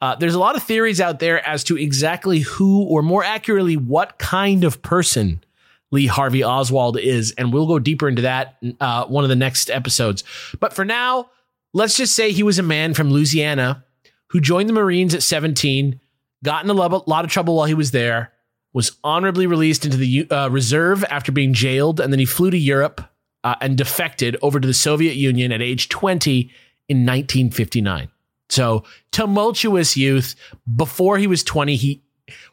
Uh, 0.00 0.16
there's 0.16 0.34
a 0.34 0.40
lot 0.40 0.56
of 0.56 0.62
theories 0.64 1.00
out 1.00 1.20
there 1.20 1.46
as 1.46 1.62
to 1.62 1.78
exactly 1.78 2.40
who, 2.40 2.82
or 2.82 3.02
more 3.02 3.22
accurately, 3.22 3.76
what 3.76 4.18
kind 4.18 4.64
of 4.64 4.82
person 4.82 5.44
Lee 5.92 6.06
Harvey 6.06 6.42
Oswald 6.42 6.98
is, 6.98 7.30
and 7.38 7.52
we'll 7.52 7.68
go 7.68 7.78
deeper 7.78 8.08
into 8.08 8.22
that 8.22 8.56
uh, 8.80 9.04
one 9.04 9.22
of 9.22 9.30
the 9.30 9.36
next 9.36 9.70
episodes. 9.70 10.24
But 10.58 10.72
for 10.72 10.84
now, 10.84 11.30
let's 11.72 11.96
just 11.96 12.14
say 12.14 12.32
he 12.32 12.42
was 12.42 12.58
a 12.58 12.62
man 12.62 12.94
from 12.94 13.10
Louisiana 13.10 13.84
who 14.28 14.40
joined 14.40 14.68
the 14.68 14.74
Marines 14.74 15.14
at 15.14 15.22
17, 15.22 16.00
got 16.44 16.64
in 16.64 16.70
a 16.70 16.74
lot 16.74 17.24
of 17.24 17.30
trouble 17.30 17.56
while 17.56 17.66
he 17.66 17.74
was 17.74 17.90
there, 17.90 18.32
was 18.72 18.92
honorably 19.02 19.46
released 19.46 19.84
into 19.84 19.96
the 19.96 20.30
uh, 20.30 20.48
reserve 20.48 21.04
after 21.04 21.32
being 21.32 21.54
jailed, 21.54 22.00
and 22.00 22.12
then 22.12 22.20
he 22.20 22.26
flew 22.26 22.50
to 22.50 22.58
Europe 22.58 23.00
uh, 23.44 23.54
and 23.60 23.78
defected 23.78 24.36
over 24.42 24.60
to 24.60 24.66
the 24.66 24.74
Soviet 24.74 25.14
Union 25.14 25.52
at 25.52 25.62
age 25.62 25.88
20 25.88 26.50
in 26.88 26.98
1959. 26.98 28.08
So 28.48 28.84
tumultuous 29.10 29.96
youth. 29.96 30.34
Before 30.76 31.18
he 31.18 31.26
was 31.26 31.42
20, 31.42 31.76
he 31.76 32.02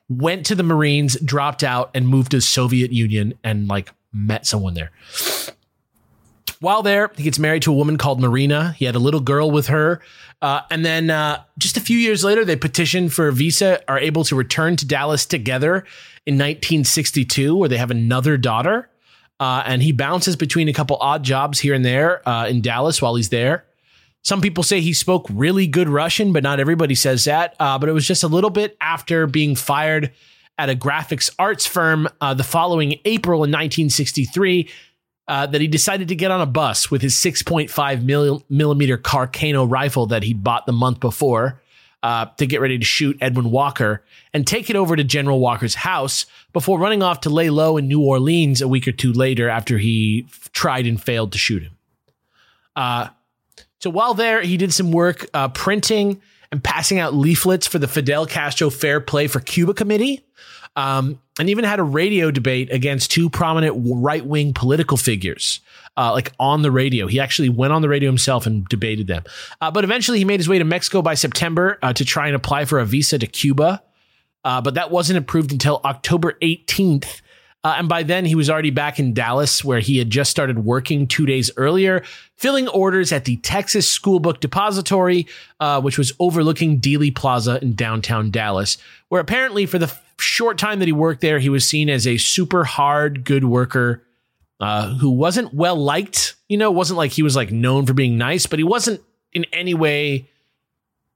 went 0.09 0.45
to 0.47 0.55
the 0.55 0.63
Marines, 0.63 1.19
dropped 1.21 1.63
out, 1.63 1.91
and 1.93 2.07
moved 2.07 2.31
to 2.31 2.37
the 2.37 2.41
Soviet 2.41 2.91
Union 2.91 3.33
and 3.43 3.67
like 3.67 3.91
met 4.13 4.45
someone 4.45 4.73
there. 4.73 4.91
While 6.65 6.81
there, 6.81 7.11
he 7.15 7.21
gets 7.21 7.37
married 7.37 7.61
to 7.61 7.71
a 7.71 7.75
woman 7.75 7.95
called 7.95 8.19
Marina. 8.19 8.71
He 8.71 8.85
had 8.85 8.95
a 8.95 8.99
little 8.99 9.19
girl 9.19 9.51
with 9.51 9.67
her. 9.67 10.01
Uh, 10.41 10.61
and 10.71 10.83
then 10.83 11.11
uh, 11.11 11.43
just 11.59 11.77
a 11.77 11.79
few 11.79 11.95
years 11.95 12.23
later, 12.23 12.43
they 12.43 12.55
petition 12.55 13.07
for 13.07 13.27
a 13.27 13.31
visa, 13.31 13.87
are 13.87 13.99
able 13.99 14.23
to 14.23 14.35
return 14.35 14.75
to 14.77 14.87
Dallas 14.87 15.27
together 15.27 15.85
in 16.25 16.33
1962, 16.33 17.55
where 17.55 17.69
they 17.69 17.77
have 17.77 17.91
another 17.91 18.35
daughter. 18.35 18.89
Uh, 19.39 19.61
and 19.63 19.83
he 19.83 19.91
bounces 19.91 20.35
between 20.35 20.67
a 20.67 20.73
couple 20.73 20.97
odd 21.01 21.21
jobs 21.21 21.59
here 21.59 21.75
and 21.75 21.85
there 21.85 22.27
uh, 22.27 22.47
in 22.47 22.61
Dallas 22.61 22.99
while 22.99 23.13
he's 23.13 23.29
there. 23.29 23.63
Some 24.23 24.41
people 24.41 24.63
say 24.63 24.81
he 24.81 24.93
spoke 24.93 25.27
really 25.29 25.67
good 25.67 25.87
Russian, 25.87 26.33
but 26.33 26.41
not 26.41 26.59
everybody 26.59 26.95
says 26.95 27.25
that. 27.25 27.55
Uh, 27.59 27.77
but 27.77 27.89
it 27.89 27.91
was 27.93 28.07
just 28.07 28.23
a 28.23 28.27
little 28.27 28.49
bit 28.49 28.75
after 28.81 29.27
being 29.27 29.55
fired 29.55 30.11
at 30.57 30.71
a 30.71 30.75
graphics 30.75 31.29
arts 31.37 31.67
firm 31.67 32.07
uh, 32.21 32.33
the 32.33 32.43
following 32.43 32.99
April 33.05 33.43
in 33.43 33.51
1963 33.51 34.67
uh, 35.27 35.45
that 35.47 35.61
he 35.61 35.67
decided 35.67 36.07
to 36.09 36.15
get 36.15 36.31
on 36.31 36.41
a 36.41 36.45
bus 36.45 36.91
with 36.91 37.01
his 37.01 37.15
6.5 37.15 38.03
mil- 38.03 38.43
millimeter 38.49 38.97
Carcano 38.97 39.69
rifle 39.69 40.05
that 40.07 40.23
he'd 40.23 40.43
bought 40.43 40.65
the 40.65 40.73
month 40.73 40.99
before 40.99 41.61
uh, 42.03 42.25
to 42.37 42.45
get 42.45 42.61
ready 42.61 42.77
to 42.77 42.85
shoot 42.85 43.17
Edwin 43.19 43.49
Walker 43.49 44.03
and 44.33 44.45
take 44.45 44.69
it 44.69 44.75
over 44.75 44.95
to 44.95 45.03
General 45.03 45.39
Walker's 45.39 45.73
house 45.73 46.27
before 46.53 46.77
running 46.77 47.01
off 47.01 47.21
to 47.21 47.31
lay 47.31 47.49
low 47.49 47.77
in 47.77 47.87
New 47.87 48.01
Orleans 48.01 48.61
a 48.61 48.67
week 48.67 48.87
or 48.87 48.91
two 48.91 49.11
later 49.11 49.49
after 49.49 49.79
he 49.79 50.25
f- 50.27 50.51
tried 50.51 50.85
and 50.85 51.01
failed 51.01 51.31
to 51.31 51.39
shoot 51.39 51.63
him. 51.63 51.77
Uh, 52.75 53.07
so 53.79 53.89
while 53.89 54.13
there, 54.13 54.41
he 54.41 54.57
did 54.57 54.73
some 54.73 54.91
work 54.91 55.25
uh, 55.33 55.47
printing 55.47 56.21
and 56.51 56.63
passing 56.63 56.99
out 56.99 57.15
leaflets 57.15 57.65
for 57.65 57.79
the 57.79 57.87
Fidel 57.87 58.27
Castro 58.27 58.69
Fair 58.69 59.01
Play 59.01 59.27
for 59.27 59.39
Cuba 59.39 59.73
Committee, 59.73 60.23
um, 60.75 61.19
and 61.39 61.49
even 61.49 61.65
had 61.65 61.79
a 61.79 61.83
radio 61.83 62.31
debate 62.31 62.71
against 62.71 63.11
two 63.11 63.29
prominent 63.29 63.75
right 63.77 64.25
wing 64.25 64.53
political 64.53 64.97
figures. 64.97 65.59
Uh, 65.97 66.11
like 66.11 66.33
on 66.39 66.61
the 66.61 66.71
radio, 66.71 67.07
he 67.07 67.19
actually 67.19 67.49
went 67.49 67.71
on 67.71 67.81
the 67.81 67.89
radio 67.89 68.09
himself 68.09 68.45
and 68.45 68.67
debated 68.67 69.07
them. 69.07 69.23
Uh, 69.61 69.71
but 69.71 69.83
eventually, 69.83 70.17
he 70.17 70.25
made 70.25 70.39
his 70.39 70.49
way 70.49 70.59
to 70.59 70.65
Mexico 70.65 71.01
by 71.01 71.13
September 71.13 71.79
uh, 71.81 71.93
to 71.93 72.03
try 72.03 72.27
and 72.27 72.35
apply 72.35 72.65
for 72.65 72.79
a 72.79 72.85
visa 72.85 73.17
to 73.17 73.27
Cuba. 73.27 73.81
Uh, 74.43 74.61
but 74.61 74.75
that 74.75 74.91
wasn't 74.91 75.17
approved 75.17 75.51
until 75.51 75.81
October 75.83 76.33
18th. 76.41 77.21
Uh, 77.63 77.75
and 77.79 77.89
by 77.89 78.03
then, 78.03 78.25
he 78.25 78.35
was 78.35 78.47
already 78.47 78.69
back 78.69 78.99
in 78.99 79.11
Dallas, 79.11 79.65
where 79.65 79.79
he 79.79 79.97
had 79.97 80.11
just 80.11 80.29
started 80.29 80.59
working 80.65 81.07
two 81.07 81.25
days 81.25 81.49
earlier, 81.57 82.03
filling 82.37 82.67
orders 82.67 83.11
at 83.11 83.25
the 83.25 83.37
Texas 83.37 83.89
School 83.89 84.19
Book 84.19 84.39
Depository, 84.39 85.25
uh, 85.59 85.81
which 85.81 85.97
was 85.97 86.13
overlooking 86.19 86.79
Dealey 86.79 87.13
Plaza 87.13 87.57
in 87.63 87.73
downtown 87.73 88.29
Dallas, 88.29 88.77
where 89.09 89.19
apparently 89.19 89.65
for 89.65 89.79
the 89.79 89.87
short 90.19 90.57
time 90.57 90.79
that 90.79 90.87
he 90.87 90.91
worked 90.91 91.21
there, 91.21 91.39
he 91.39 91.49
was 91.49 91.67
seen 91.67 91.89
as 91.89 92.07
a 92.07 92.17
super 92.17 92.63
hard, 92.63 93.23
good 93.23 93.45
worker 93.45 94.03
uh, 94.59 94.95
who 94.95 95.09
wasn't 95.09 95.53
well 95.53 95.75
liked. 95.75 96.35
You 96.47 96.57
know, 96.57 96.71
wasn't 96.71 96.97
like 96.97 97.11
he 97.11 97.23
was 97.23 97.35
like 97.35 97.51
known 97.51 97.85
for 97.85 97.93
being 97.93 98.17
nice, 98.17 98.45
but 98.45 98.59
he 98.59 98.63
wasn't 98.63 99.01
in 99.33 99.45
any 99.51 99.73
way 99.73 100.29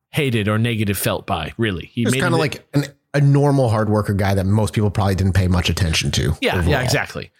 hated 0.09 0.47
or 0.47 0.57
negative 0.57 0.97
felt 0.97 1.25
by. 1.25 1.53
Really, 1.57 1.85
he 1.87 2.05
made 2.05 2.19
kind 2.19 2.33
of 2.33 2.39
like 2.39 2.67
an, 2.73 2.85
a 3.13 3.21
normal 3.21 3.69
hard 3.69 3.89
worker 3.89 4.13
guy 4.13 4.33
that 4.33 4.45
most 4.45 4.73
people 4.73 4.91
probably 4.91 5.15
didn't 5.15 5.33
pay 5.33 5.47
much 5.47 5.69
attention 5.69 6.11
to. 6.11 6.33
Yeah, 6.41 6.63
yeah, 6.65 6.81
exactly. 6.81 7.31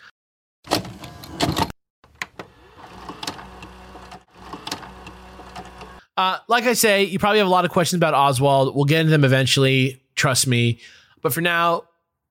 Uh, 6.20 6.38
like 6.50 6.66
I 6.66 6.74
say, 6.74 7.06
you 7.06 7.18
probably 7.18 7.38
have 7.38 7.48
a 7.48 7.52
lot 7.52 7.64
of 7.64 7.72
questions 7.72 7.98
about 7.98 8.14
Oswald. 8.14 8.76
We'll 8.76 8.84
get 8.84 9.00
into 9.00 9.12
them 9.12 9.24
eventually. 9.24 10.04
Trust 10.16 10.48
me. 10.48 10.80
But 11.22 11.34
for 11.34 11.42
now, 11.42 11.84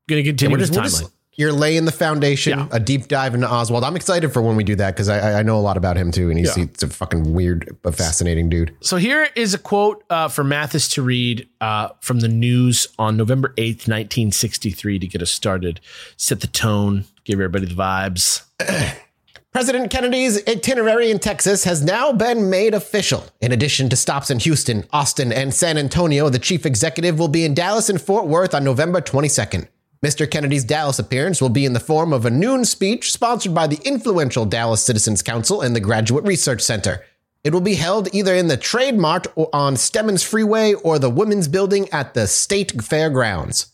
going 0.09 0.23
to 0.23 0.29
continue 0.29 0.57
just, 0.59 0.73
we're 0.73 0.81
timeline. 0.83 0.85
just- 1.01 1.13
you're 1.37 1.53
laying 1.53 1.85
the 1.85 1.93
foundation, 1.93 2.59
Yeah. 2.59 2.67
a 2.73 2.81
deep 2.81 3.07
dive 3.07 3.33
into 3.33 3.49
Oswald. 3.49 3.85
I'm 3.85 3.95
excited 3.95 4.33
for 4.33 4.43
when 4.43 4.57
we 4.57 4.65
do 4.65 4.75
that 4.75 4.97
because 4.97 5.09
I, 5.09 5.19
I- 5.21 5.39
I 5.39 5.43
know 5.45 5.57
a 5.57 5.61
lot 5.63 5.77
about 5.77 5.97
him 5.97 6.11
too, 6.11 6.31
and 6.31 6.39
he's, 6.39 6.57
Yeah. 6.57 6.67
he's 6.67 6.83
a 6.83 6.89
fucking 6.89 7.33
weird 7.33 7.77
but 7.83 7.95
fascinating 7.95 8.49
dude. 8.49 8.75
So 8.81 8.97
here 8.97 9.29
is 9.37 9.55
a 9.55 9.59
quote 9.59 10.03
uh, 10.11 10.27
for 10.27 10.43
Mathis 10.43 10.89
to 10.89 11.03
read 11.03 11.49
uh, 11.61 11.91
from 12.01 12.19
the 12.21 12.27
news 12.29 12.89
on 12.99 13.17
November 13.17 13.51
8th, 13.57 13.87
1963, 13.87 14.99
to 14.99 15.07
get 15.07 15.23
us 15.23 15.31
started, 15.31 15.81
set 16.17 16.41
the 16.41 16.49
tone, 16.49 17.05
give 17.25 17.35
everybody 17.39 17.67
the 17.67 17.75
vibes. 17.75 18.43
President 19.59 19.91
Kennedy's 19.91 20.47
itinerary 20.47 21.11
in 21.11 21.19
Texas 21.19 21.65
has 21.65 21.83
now 21.83 22.13
been 22.13 22.49
made 22.49 22.75
official. 22.75 23.25
In 23.41 23.51
addition 23.51 23.89
to 23.89 23.97
stops 23.97 24.31
in 24.31 24.39
Houston, 24.39 24.85
Austin, 24.93 25.33
and 25.33 25.53
San 25.53 25.77
Antonio, 25.77 26.29
the 26.29 26.39
chief 26.39 26.65
executive 26.65 27.19
will 27.19 27.27
be 27.27 27.45
in 27.45 27.55
Dallas 27.55 27.89
and 27.89 28.01
Fort 28.01 28.29
Worth 28.29 28.55
on 28.55 28.63
November 28.63 29.01
22nd. 29.01 29.67
Mr. 30.01 30.31
Kennedy's 30.31 30.63
Dallas 30.63 31.01
appearance 31.01 31.43
will 31.43 31.49
be 31.49 31.65
in 31.65 31.73
the 31.73 31.81
form 31.81 32.13
of 32.13 32.25
a 32.25 32.31
noon 32.31 32.65
speech 32.65 33.11
sponsored 33.11 33.53
by 33.53 33.67
the 33.67 33.81
influential 33.85 34.45
Dallas 34.45 34.81
Citizens 34.81 35.23
Council 35.23 35.61
and 35.61 35.75
the 35.75 35.81
Graduate 35.81 36.25
Research 36.25 36.61
Center. 36.61 37.05
It 37.43 37.53
will 37.53 37.61
be 37.61 37.75
held 37.75 38.15
either 38.15 38.37
in 38.37 38.47
the 38.47 38.57
Trade 38.57 38.97
Mart 38.97 39.27
or 39.35 39.51
on 39.53 39.75
Stemmons 39.75 40.25
Freeway 40.25 40.75
or 40.75 41.01
the 41.01 41.11
Women's 41.11 41.49
Building 41.49 41.89
at 41.89 42.15
the 42.15 42.29
State 42.29 42.81
Fairgrounds. 42.81 43.73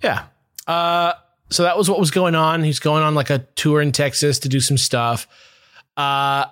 Yeah. 0.00 0.26
Uh, 0.68 1.14
so 1.50 1.62
that 1.62 1.76
was 1.78 1.88
what 1.88 2.00
was 2.00 2.10
going 2.10 2.34
on. 2.34 2.62
He's 2.62 2.78
going 2.78 3.02
on 3.02 3.14
like 3.14 3.30
a 3.30 3.40
tour 3.54 3.80
in 3.80 3.92
Texas 3.92 4.38
to 4.40 4.48
do 4.48 4.60
some 4.60 4.76
stuff. 4.76 5.28
Uh, 5.96 6.46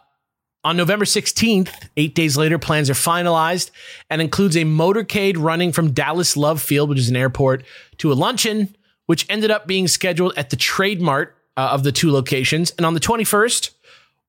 on 0.65 0.79
November 0.79 1.05
16th, 1.05 1.71
eight 1.99 2.15
days 2.15 2.37
later, 2.37 2.59
plans 2.59 2.89
are 2.89 2.95
finalized 2.95 3.71
and 4.09 4.23
includes 4.23 4.57
a 4.57 4.63
motorcade 4.63 5.37
running 5.37 5.73
from 5.73 5.93
Dallas 5.93 6.37
Love 6.37 6.63
Field, 6.63 6.89
which 6.89 6.99
is 6.99 7.11
an 7.11 7.17
airport, 7.17 7.65
to 7.99 8.11
a 8.11 8.15
luncheon, 8.15 8.75
which 9.07 9.27
ended 9.29 9.51
up 9.51 9.67
being 9.67 9.87
scheduled 9.89 10.33
at 10.39 10.49
the 10.49 10.57
Trade 10.57 11.03
Mart 11.03 11.37
uh, 11.59 11.69
of 11.73 11.83
the 11.83 11.93
two 11.93 12.11
locations. 12.11 12.71
And 12.73 12.87
on 12.87 12.95
the 12.95 13.01
21st, 13.01 13.71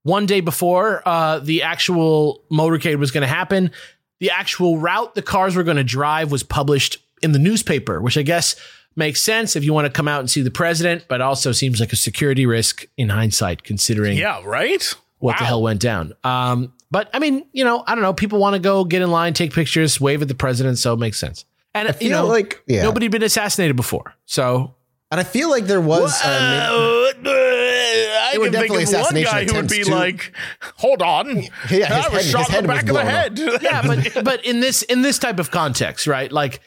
one 0.04 0.26
day 0.26 0.42
before 0.42 1.02
uh, 1.08 1.40
the 1.40 1.64
actual 1.64 2.44
motorcade 2.52 2.98
was 2.98 3.12
going 3.12 3.22
to 3.22 3.28
happen, 3.28 3.72
the 4.20 4.30
actual 4.30 4.78
route 4.78 5.16
the 5.16 5.22
cars 5.22 5.56
were 5.56 5.64
going 5.64 5.78
to 5.78 5.84
drive 5.84 6.32
was 6.32 6.44
published 6.44 6.98
in 7.22 7.32
the 7.32 7.40
newspaper, 7.40 8.02
which 8.02 8.18
I 8.18 8.22
guess 8.24 8.56
makes 8.96 9.22
sense 9.22 9.56
if 9.56 9.64
you 9.64 9.74
want 9.74 9.86
to 9.86 9.92
come 9.92 10.08
out 10.08 10.20
and 10.22 10.30
see 10.30 10.42
the 10.42 10.52
president, 10.52 11.06
but 11.08 11.22
also 11.22 11.52
seems 11.52 11.80
like 11.80 11.92
a 11.94 11.96
security 11.98 12.46
risk 12.46 12.86
in 12.98 13.10
hindsight, 13.10 13.64
considering 13.64 14.18
Yeah, 14.18 14.42
right? 14.46 14.94
what 15.20 15.38
the 15.38 15.44
hell 15.46 15.62
went 15.62 15.82
down. 15.82 16.14
Um, 16.24 16.74
but 16.92 17.10
I 17.14 17.20
mean, 17.20 17.46
you 17.52 17.64
know, 17.66 17.84
I 17.88 17.96
don't 17.96 18.04
know. 18.04 18.14
People 18.14 18.40
want 18.40 18.54
to 18.54 18.60
go 18.60 18.84
get 18.86 19.02
in 19.02 19.10
line, 19.12 19.34
take 19.34 19.54
pictures, 19.54 20.00
wave 20.00 20.22
at 20.22 20.28
the 20.28 20.36
president, 20.36 20.78
so 20.78 20.94
it 20.94 21.00
makes 21.00 21.18
sense. 21.20 21.46
And 21.74 21.88
you 21.90 21.94
feel 21.94 22.10
know, 22.24 22.28
like- 22.28 22.62
yeah. 22.68 22.84
nobody 22.84 23.06
had 23.06 23.12
been 23.12 23.24
assassinated 23.24 23.76
before, 23.76 24.16
so 24.26 24.76
And 25.12 25.20
I 25.20 25.24
feel 25.24 25.50
like 25.50 25.66
there 25.66 25.82
was. 25.82 26.20
Uh, 26.24 27.12
maybe- 27.16 27.30
Uh, 27.30 27.32
I 27.32 28.30
They 28.34 28.38
were 28.40 28.46
think 28.46 28.54
definitely 28.54 28.84
of 28.84 28.90
one 28.90 28.96
assassination 29.02 29.32
guy 29.32 29.40
who 29.40 29.46
would 29.46 29.50
attempts 29.66 29.78
be 29.78 29.84
too. 29.84 29.92
like, 29.92 30.34
"Hold 30.78 31.02
on, 31.02 31.42
Yeah, 31.44 31.48
his 31.70 31.82
I 31.84 32.10
was 32.10 32.22
head- 32.24 32.26
shot 32.32 32.48
his 32.50 32.56
in 32.60 32.64
the 32.68 32.74
was 32.74 32.76
back 32.78 32.82
of 32.82 32.88
the 32.88 32.94
blown 32.94 33.06
head." 33.06 33.40
yeah, 33.62 33.82
but 34.14 34.24
but 34.26 34.46
in 34.46 34.60
this 34.60 34.82
in 34.84 35.02
this 35.02 35.18
type 35.20 35.40
of 35.40 35.52
context, 35.52 36.08
right? 36.08 36.32
Like 36.32 36.60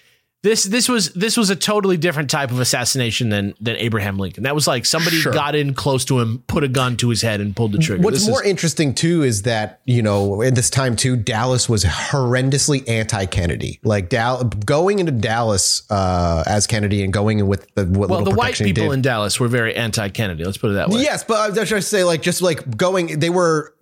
this 0.43 0.63
this 0.65 0.89
was 0.89 1.13
this 1.15 1.37
was 1.37 1.51
a 1.51 1.57
totally 1.57 1.97
different 1.97 2.31
type 2.31 2.51
of 2.53 2.61
assassination 2.61 3.29
than 3.29 3.55
than 3.61 3.77
Abraham 3.77 4.19
Lincoln. 4.19 4.45
That 4.45 4.55
was 4.55 4.67
like 4.69 4.87
somebody 4.87 5.17
Sure. 5.17 5.33
got 5.33 5.57
in 5.57 5.75
close 5.75 6.05
to 6.07 6.21
him, 6.21 6.45
put 6.47 6.63
a 6.63 6.69
gun 6.69 6.97
to 6.99 7.09
his 7.09 7.23
head, 7.23 7.41
and 7.41 7.57
pulled 7.57 7.73
the 7.73 7.79
trigger. 7.79 8.03
What's 8.03 8.21
This 8.21 8.29
more 8.29 8.45
is, 8.45 8.49
interesting 8.51 8.95
too 8.95 9.23
is 9.25 9.43
that 9.43 9.81
you 9.85 10.01
know 10.03 10.41
in 10.43 10.55
this 10.55 10.71
time 10.71 10.95
too, 10.95 11.17
Dallas 11.17 11.69
was 11.69 11.85
horrendously 11.85 12.89
anti-Kennedy. 12.89 13.81
Like 13.83 14.09
Dal- 14.11 14.45
going 14.45 15.01
into 15.01 15.11
Dallas 15.13 15.83
uh, 15.91 16.45
as 16.47 16.67
Kennedy 16.69 17.03
and 17.03 17.13
going 17.13 17.41
in 17.41 17.49
with 17.49 17.67
the 17.75 17.85
what 17.87 18.09
well, 18.09 18.23
the 18.23 18.31
white 18.31 18.55
people 18.55 18.85
did. 18.85 18.93
in 18.93 19.03
Dallas 19.03 19.41
were 19.41 19.49
very 19.49 19.75
anti-Kennedy. 19.75 20.45
Let's 20.45 20.59
put 20.59 20.71
it 20.71 20.75
that 20.75 20.89
way. 20.89 21.01
Yes, 21.03 21.25
but 21.25 21.39
I 21.39 21.49
was 21.49 21.57
just 21.57 21.69
trying 21.69 21.81
to 21.81 21.87
say, 21.87 22.05
like, 22.05 22.23
just 22.23 22.43
like 22.43 22.77
going, 22.77 23.19
they 23.19 23.31
were 23.31 23.75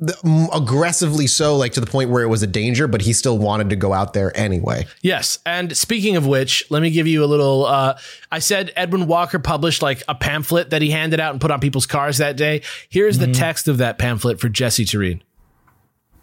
aggressively 0.53 1.27
so, 1.27 1.57
like, 1.57 1.73
to 1.73 1.81
the 1.81 1.87
point 1.87 2.11
where 2.11 2.23
it 2.23 2.29
was 2.29 2.43
a 2.43 2.47
danger, 2.47 2.89
but 2.89 3.03
he 3.03 3.13
still 3.13 3.39
wanted 3.39 3.71
to 3.71 3.77
go 3.77 3.93
out 3.93 4.13
there 4.15 4.37
anyway. 4.37 4.87
Yes. 5.03 5.39
And 5.45 5.77
speaking 5.77 6.17
of 6.17 6.27
which, 6.27 6.46
let 6.71 6.83
me 6.83 6.91
give 6.91 7.07
you 7.07 7.25
a 7.25 7.27
little. 7.27 7.67
Uh, 7.67 7.99
I 8.31 8.39
said 8.39 8.73
Edwin 8.77 9.07
Walker 9.07 9.39
published 9.39 9.83
like 9.83 10.03
a 10.09 10.15
pamphlet 10.15 10.71
that 10.71 10.83
he 10.83 10.91
handed 10.91 11.21
out 11.21 11.33
and 11.33 11.41
put 11.41 11.51
on 11.51 11.61
people's 11.61 11.87
cars 11.87 12.19
that 12.19 12.37
day. 12.37 12.63
Here's 12.89 13.19
the 13.19 13.33
text 13.33 13.69
of 13.69 13.79
that 13.79 13.99
pamphlet 13.99 14.41
for 14.41 14.49
Jesse 14.49 14.85
to 14.87 14.99
read. 14.99 15.23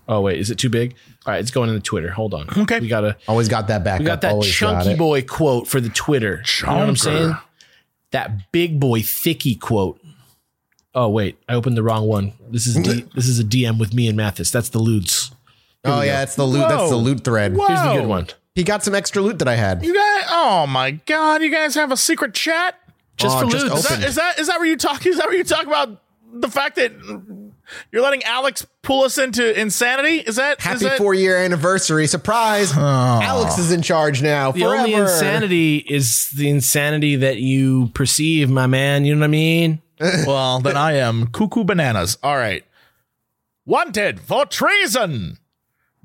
Oh, 0.07 0.21
wait. 0.21 0.39
Is 0.39 0.51
it 0.51 0.57
too 0.57 0.69
big? 0.69 0.95
All 1.25 1.31
right. 1.33 1.39
It's 1.39 1.51
going 1.51 1.69
in 1.69 1.75
the 1.75 1.81
Twitter. 1.81 2.11
Hold 2.11 2.33
on. 2.33 2.47
Okay. 2.57 2.79
We 2.79 2.87
got 2.87 3.01
to. 3.01 3.15
Always 3.27 3.47
got 3.47 3.67
that 3.67 3.83
back 3.83 3.99
We 3.99 4.05
got 4.05 4.15
up. 4.15 4.21
that 4.21 4.31
always 4.33 4.51
chunky 4.51 4.91
it. 4.91 4.97
boy 4.97 5.21
quote 5.21 5.67
for 5.67 5.79
the 5.79 5.89
Twitter. 5.89 6.43
You 6.59 6.67
know 6.67 6.73
what 6.73 6.89
I'm 6.89 6.95
saying? 6.97 7.37
That 8.11 8.51
big 8.51 8.79
boy 8.79 9.01
thicky 9.01 9.55
quote. 9.55 9.99
Oh 10.95 11.09
wait, 11.09 11.39
I 11.49 11.55
opened 11.55 11.75
the 11.75 11.81
wrong 11.83 12.07
one. 12.07 12.33
This 12.51 12.67
is 12.67 12.75
D, 12.75 13.05
this 13.15 13.27
is 13.27 13.39
a 13.39 13.43
DM 13.43 13.79
with 13.79 13.93
me 13.93 14.07
and 14.07 14.17
Mathas. 14.17 14.51
That's 14.51 14.69
the 14.69 14.79
lewds. 14.79 15.31
Oh 15.83 16.01
yeah, 16.01 16.21
it's 16.21 16.35
the 16.35 16.45
loot. 16.45 16.67
That's 16.69 16.89
the 16.89 16.95
loot 16.95 17.23
thread. 17.23 17.55
Whoa. 17.55 17.65
Here's 17.67 17.81
the 17.81 17.93
good 17.93 18.07
one. 18.07 18.27
He 18.55 18.63
got 18.63 18.83
some 18.83 18.93
extra 18.93 19.21
loot 19.21 19.39
that 19.39 19.47
I 19.47 19.55
had. 19.55 19.83
You 19.83 19.93
guys, 19.93 20.23
oh 20.29 20.67
my 20.67 20.91
god, 20.91 21.41
you 21.41 21.49
guys 21.51 21.73
have 21.75 21.91
a 21.91 21.97
secret 21.97 22.33
chat? 22.33 22.79
Just 23.17 23.37
Oh, 23.37 23.41
for 23.41 23.51
just 23.51 23.65
lewds. 23.65 23.79
Is 23.79 23.87
that, 23.89 24.03
is 24.03 24.15
that 24.15 24.39
is 24.39 24.47
that 24.47 24.59
where 24.59 24.67
you 24.67 24.77
talk? 24.77 25.05
Is 25.05 25.17
that 25.17 25.27
where 25.27 25.35
you 25.37 25.43
talk 25.43 25.65
about 25.65 26.01
the 26.31 26.49
fact 26.49 26.75
that 26.75 26.91
you're 27.91 28.01
letting 28.01 28.23
Alex 28.23 28.65
pull 28.83 29.03
us 29.03 29.17
into 29.17 29.59
insanity? 29.59 30.17
Is 30.17 30.35
that 30.35 30.61
Happy 30.61 30.85
that, 30.85 30.97
four 30.99 31.13
year 31.15 31.37
anniversary 31.37 32.05
surprise! 32.07 32.71
Alex 32.75 33.57
is 33.57 33.71
in 33.71 33.81
charge 33.81 34.21
now. 34.21 34.51
The 34.51 34.61
forever. 34.61 34.77
only 34.77 34.93
insanity 34.93 35.77
is 35.77 36.29
the 36.31 36.49
insanity 36.49 37.15
that 37.17 37.37
you 37.37 37.87
perceive, 37.95 38.49
my 38.51 38.67
man. 38.67 39.05
You 39.05 39.15
know 39.15 39.21
what 39.21 39.25
I 39.25 39.29
mean? 39.29 39.81
Well, 40.27 40.59
then 40.59 40.75
I 40.75 40.93
am 40.93 41.27
cuckoo 41.27 41.63
bananas. 41.63 42.17
All 42.21 42.35
right. 42.35 42.63
Wanted 43.65 44.19
for 44.19 44.45
treason. 44.45 45.37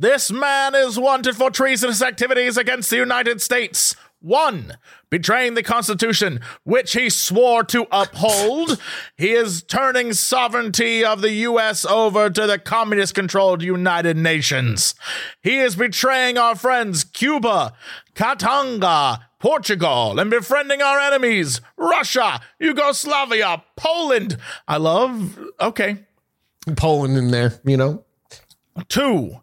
This 0.01 0.31
man 0.31 0.77
is 0.77 0.97
wanted 0.97 1.35
for 1.35 1.51
treasonous 1.51 2.03
activities 2.03 2.57
against 2.57 2.89
the 2.89 2.97
United 2.97 3.41
States. 3.41 3.97
One, 4.21 4.77
betraying 5.11 5.55
the 5.55 5.63
Constitution, 5.65 6.41
which 6.63 6.93
he 6.93 7.11
swore 7.11 7.65
to 7.65 7.87
uphold. 7.91 8.81
he 9.17 9.33
is 9.33 9.63
turning 9.65 10.13
sovereignty 10.13 11.05
of 11.05 11.21
the 11.21 11.33
U.S. 11.33 11.85
over 11.85 12.31
to 12.31 12.47
the 12.47 12.61
communist 12.61 13.17
controlled 13.17 13.61
United 13.61 14.17
Nations. 14.17 14.95
He 15.43 15.59
is 15.59 15.75
betraying 15.75 16.39
our 16.39 16.55
friends 16.55 17.03
Cuba, 17.03 17.73
Katanga, 18.15 19.21
Portugal, 19.41 20.21
and 20.21 20.31
befriending 20.31 20.81
our 20.81 20.99
enemies 21.01 21.61
Russia, 21.77 22.41
Yugoslavia, 22.61 23.65
Poland. 23.77 24.37
I 24.69 24.77
love, 24.77 25.39
okay. 25.61 26.05
Poland 26.77 27.17
in 27.17 27.31
there, 27.33 27.61
you 27.65 27.77
know. 27.77 28.05
Two, 28.89 29.41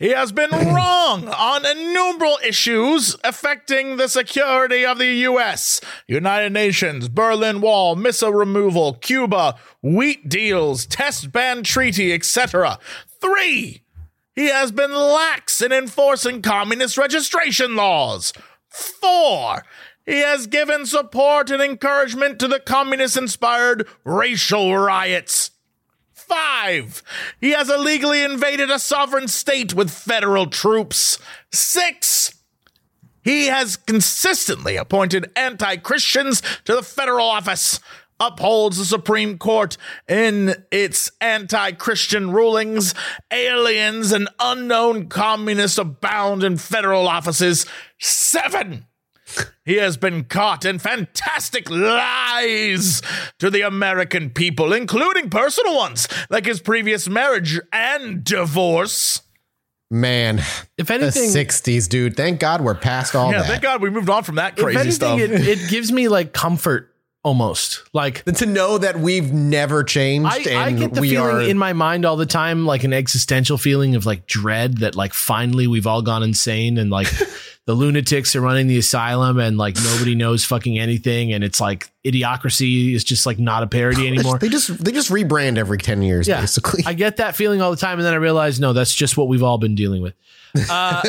he 0.00 0.08
has 0.08 0.32
been 0.32 0.50
wrong 0.74 1.28
on 1.28 1.64
innumerable 1.64 2.38
issues 2.44 3.14
affecting 3.22 3.96
the 3.96 4.08
security 4.08 4.84
of 4.84 4.98
the 4.98 5.06
U.S., 5.06 5.80
United 6.08 6.52
Nations, 6.52 7.08
Berlin 7.08 7.60
Wall, 7.60 7.94
missile 7.94 8.32
removal, 8.32 8.94
Cuba, 8.94 9.54
wheat 9.82 10.28
deals, 10.28 10.86
test 10.86 11.30
ban 11.30 11.62
treaty, 11.62 12.12
etc. 12.12 12.78
Three, 13.20 13.82
he 14.34 14.46
has 14.46 14.72
been 14.72 14.94
lax 14.94 15.60
in 15.60 15.70
enforcing 15.70 16.40
communist 16.40 16.96
registration 16.96 17.76
laws. 17.76 18.32
Four, 18.68 19.64
he 20.06 20.20
has 20.20 20.46
given 20.46 20.86
support 20.86 21.50
and 21.50 21.62
encouragement 21.62 22.38
to 22.40 22.48
the 22.48 22.58
communist 22.58 23.18
inspired 23.18 23.86
racial 24.04 24.76
riots. 24.76 25.50
Five, 26.30 27.02
he 27.40 27.50
has 27.50 27.68
illegally 27.68 28.22
invaded 28.22 28.70
a 28.70 28.78
sovereign 28.78 29.26
state 29.26 29.74
with 29.74 29.90
federal 29.90 30.46
troops. 30.46 31.18
Six, 31.50 32.32
he 33.24 33.46
has 33.46 33.76
consistently 33.76 34.76
appointed 34.76 35.32
anti 35.34 35.76
Christians 35.78 36.40
to 36.66 36.76
the 36.76 36.84
federal 36.84 37.26
office, 37.26 37.80
upholds 38.20 38.78
the 38.78 38.84
Supreme 38.84 39.38
Court 39.38 39.76
in 40.08 40.54
its 40.70 41.10
anti 41.20 41.72
Christian 41.72 42.30
rulings. 42.30 42.94
Aliens 43.32 44.12
and 44.12 44.28
unknown 44.38 45.08
communists 45.08 45.78
abound 45.78 46.44
in 46.44 46.58
federal 46.58 47.08
offices. 47.08 47.66
Seven, 47.98 48.86
he 49.64 49.76
has 49.76 49.96
been 49.96 50.24
caught 50.24 50.64
in 50.64 50.78
fantastic 50.78 51.68
lies 51.70 53.02
to 53.38 53.50
the 53.50 53.62
American 53.62 54.30
people, 54.30 54.72
including 54.72 55.30
personal 55.30 55.76
ones, 55.76 56.08
like 56.28 56.46
his 56.46 56.60
previous 56.60 57.08
marriage 57.08 57.60
and 57.72 58.24
divorce. 58.24 59.22
Man, 59.92 60.38
If 60.78 60.86
the 60.86 60.94
anything, 60.94 61.30
'60s, 61.30 61.88
dude. 61.88 62.16
Thank 62.16 62.38
God 62.38 62.60
we're 62.60 62.76
past 62.76 63.16
all 63.16 63.32
Yeah, 63.32 63.38
that. 63.42 63.48
thank 63.48 63.62
God 63.62 63.82
we 63.82 63.90
moved 63.90 64.08
on 64.08 64.22
from 64.22 64.36
that 64.36 64.56
if 64.56 64.62
crazy 64.64 64.78
anything, 64.78 64.94
stuff. 64.94 65.18
it, 65.20 65.32
it 65.32 65.68
gives 65.68 65.90
me 65.90 66.06
like 66.06 66.32
comfort 66.32 66.94
almost. 67.24 67.82
Like 67.92 68.22
to 68.24 68.46
know 68.46 68.78
that 68.78 69.00
we've 69.00 69.32
never 69.32 69.82
changed 69.82 70.30
I, 70.30 70.38
and 70.48 70.58
I 70.58 70.70
get 70.72 70.94
the 70.94 71.00
we 71.00 71.10
feeling 71.10 71.26
are 71.36 71.40
in 71.42 71.58
my 71.58 71.72
mind 71.72 72.04
all 72.04 72.16
the 72.16 72.24
time, 72.24 72.66
like 72.66 72.84
an 72.84 72.92
existential 72.92 73.58
feeling 73.58 73.96
of 73.96 74.06
like 74.06 74.26
dread 74.28 74.78
that 74.78 74.94
like 74.94 75.12
finally 75.12 75.66
we've 75.66 75.88
all 75.88 76.02
gone 76.02 76.22
insane 76.22 76.78
and 76.78 76.88
like 76.90 77.08
the 77.66 77.74
lunatics 77.74 78.34
are 78.34 78.40
running 78.40 78.66
the 78.66 78.78
asylum 78.78 79.38
and 79.38 79.56
like 79.58 79.76
nobody 79.84 80.14
knows 80.14 80.44
fucking 80.44 80.78
anything 80.78 81.32
and 81.32 81.44
it's 81.44 81.60
like 81.60 81.90
idiocracy 82.04 82.94
is 82.94 83.04
just 83.04 83.26
like 83.26 83.38
not 83.38 83.62
a 83.62 83.66
parody 83.66 84.06
anymore. 84.06 84.38
They 84.38 84.48
just 84.48 84.82
they 84.82 84.92
just 84.92 85.10
rebrand 85.10 85.58
every 85.58 85.78
ten 85.78 86.02
years, 86.02 86.26
Yeah, 86.26 86.40
basically. 86.40 86.84
I 86.86 86.94
get 86.94 87.18
that 87.18 87.36
feeling 87.36 87.60
all 87.60 87.70
the 87.70 87.76
time, 87.76 87.98
and 87.98 88.06
then 88.06 88.14
I 88.14 88.16
realize 88.16 88.58
no, 88.58 88.72
that's 88.72 88.94
just 88.94 89.16
what 89.16 89.28
we've 89.28 89.42
all 89.42 89.58
been 89.58 89.74
dealing 89.74 90.02
with. 90.02 90.14
Uh, 90.68 91.02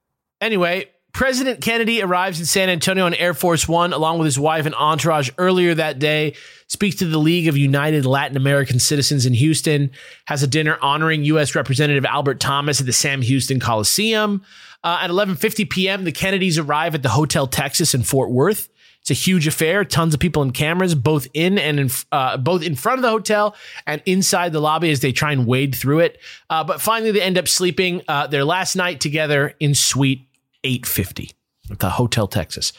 anyway, 0.40 0.88
President 1.12 1.62
Kennedy 1.62 2.02
arrives 2.02 2.38
in 2.38 2.44
San 2.46 2.68
Antonio 2.68 3.06
on 3.06 3.14
Air 3.14 3.32
Force 3.32 3.66
One 3.66 3.94
along 3.94 4.18
with 4.18 4.26
his 4.26 4.38
wife 4.38 4.66
and 4.66 4.74
entourage 4.74 5.30
earlier 5.38 5.74
that 5.74 5.98
day. 5.98 6.34
Speaks 6.68 6.96
to 6.96 7.06
the 7.06 7.16
League 7.18 7.48
of 7.48 7.56
United 7.56 8.04
Latin 8.04 8.36
American 8.36 8.78
Citizens 8.78 9.24
in 9.24 9.32
Houston. 9.32 9.90
Has 10.26 10.42
a 10.42 10.46
dinner 10.46 10.76
honoring 10.82 11.24
U.S. 11.24 11.54
Representative 11.54 12.04
Albert 12.04 12.38
Thomas 12.38 12.80
at 12.80 12.86
the 12.86 12.92
Sam 12.92 13.22
Houston 13.22 13.60
Coliseum. 13.60 14.44
Uh, 14.84 14.98
at 15.02 15.10
11:50 15.10 15.68
p.m., 15.68 16.04
the 16.04 16.12
Kennedys 16.12 16.58
arrive 16.58 16.94
at 16.94 17.02
the 17.02 17.10
Hotel 17.10 17.46
Texas 17.46 17.94
in 17.94 18.02
Fort 18.02 18.30
Worth. 18.30 18.68
It's 19.00 19.10
a 19.12 19.14
huge 19.14 19.46
affair. 19.46 19.84
Tons 19.84 20.14
of 20.14 20.20
people 20.20 20.42
and 20.42 20.52
cameras, 20.52 20.96
both 20.96 21.28
in 21.32 21.58
and 21.58 21.78
in, 21.78 21.90
uh, 22.10 22.36
both 22.38 22.64
in 22.64 22.74
front 22.74 22.98
of 22.98 23.02
the 23.02 23.10
hotel 23.10 23.54
and 23.86 24.02
inside 24.04 24.52
the 24.52 24.58
lobby 24.58 24.90
as 24.90 24.98
they 24.98 25.12
try 25.12 25.30
and 25.30 25.46
wade 25.46 25.76
through 25.76 26.00
it. 26.00 26.20
Uh, 26.50 26.64
but 26.64 26.80
finally, 26.80 27.12
they 27.12 27.22
end 27.22 27.38
up 27.38 27.46
sleeping 27.46 28.02
uh, 28.08 28.26
their 28.26 28.44
last 28.44 28.74
night 28.74 29.00
together 29.00 29.54
in 29.60 29.76
Suite 29.76 30.28
850 30.64 31.30
at 31.70 31.78
the 31.78 31.90
Hotel 31.90 32.26
Texas. 32.26 32.72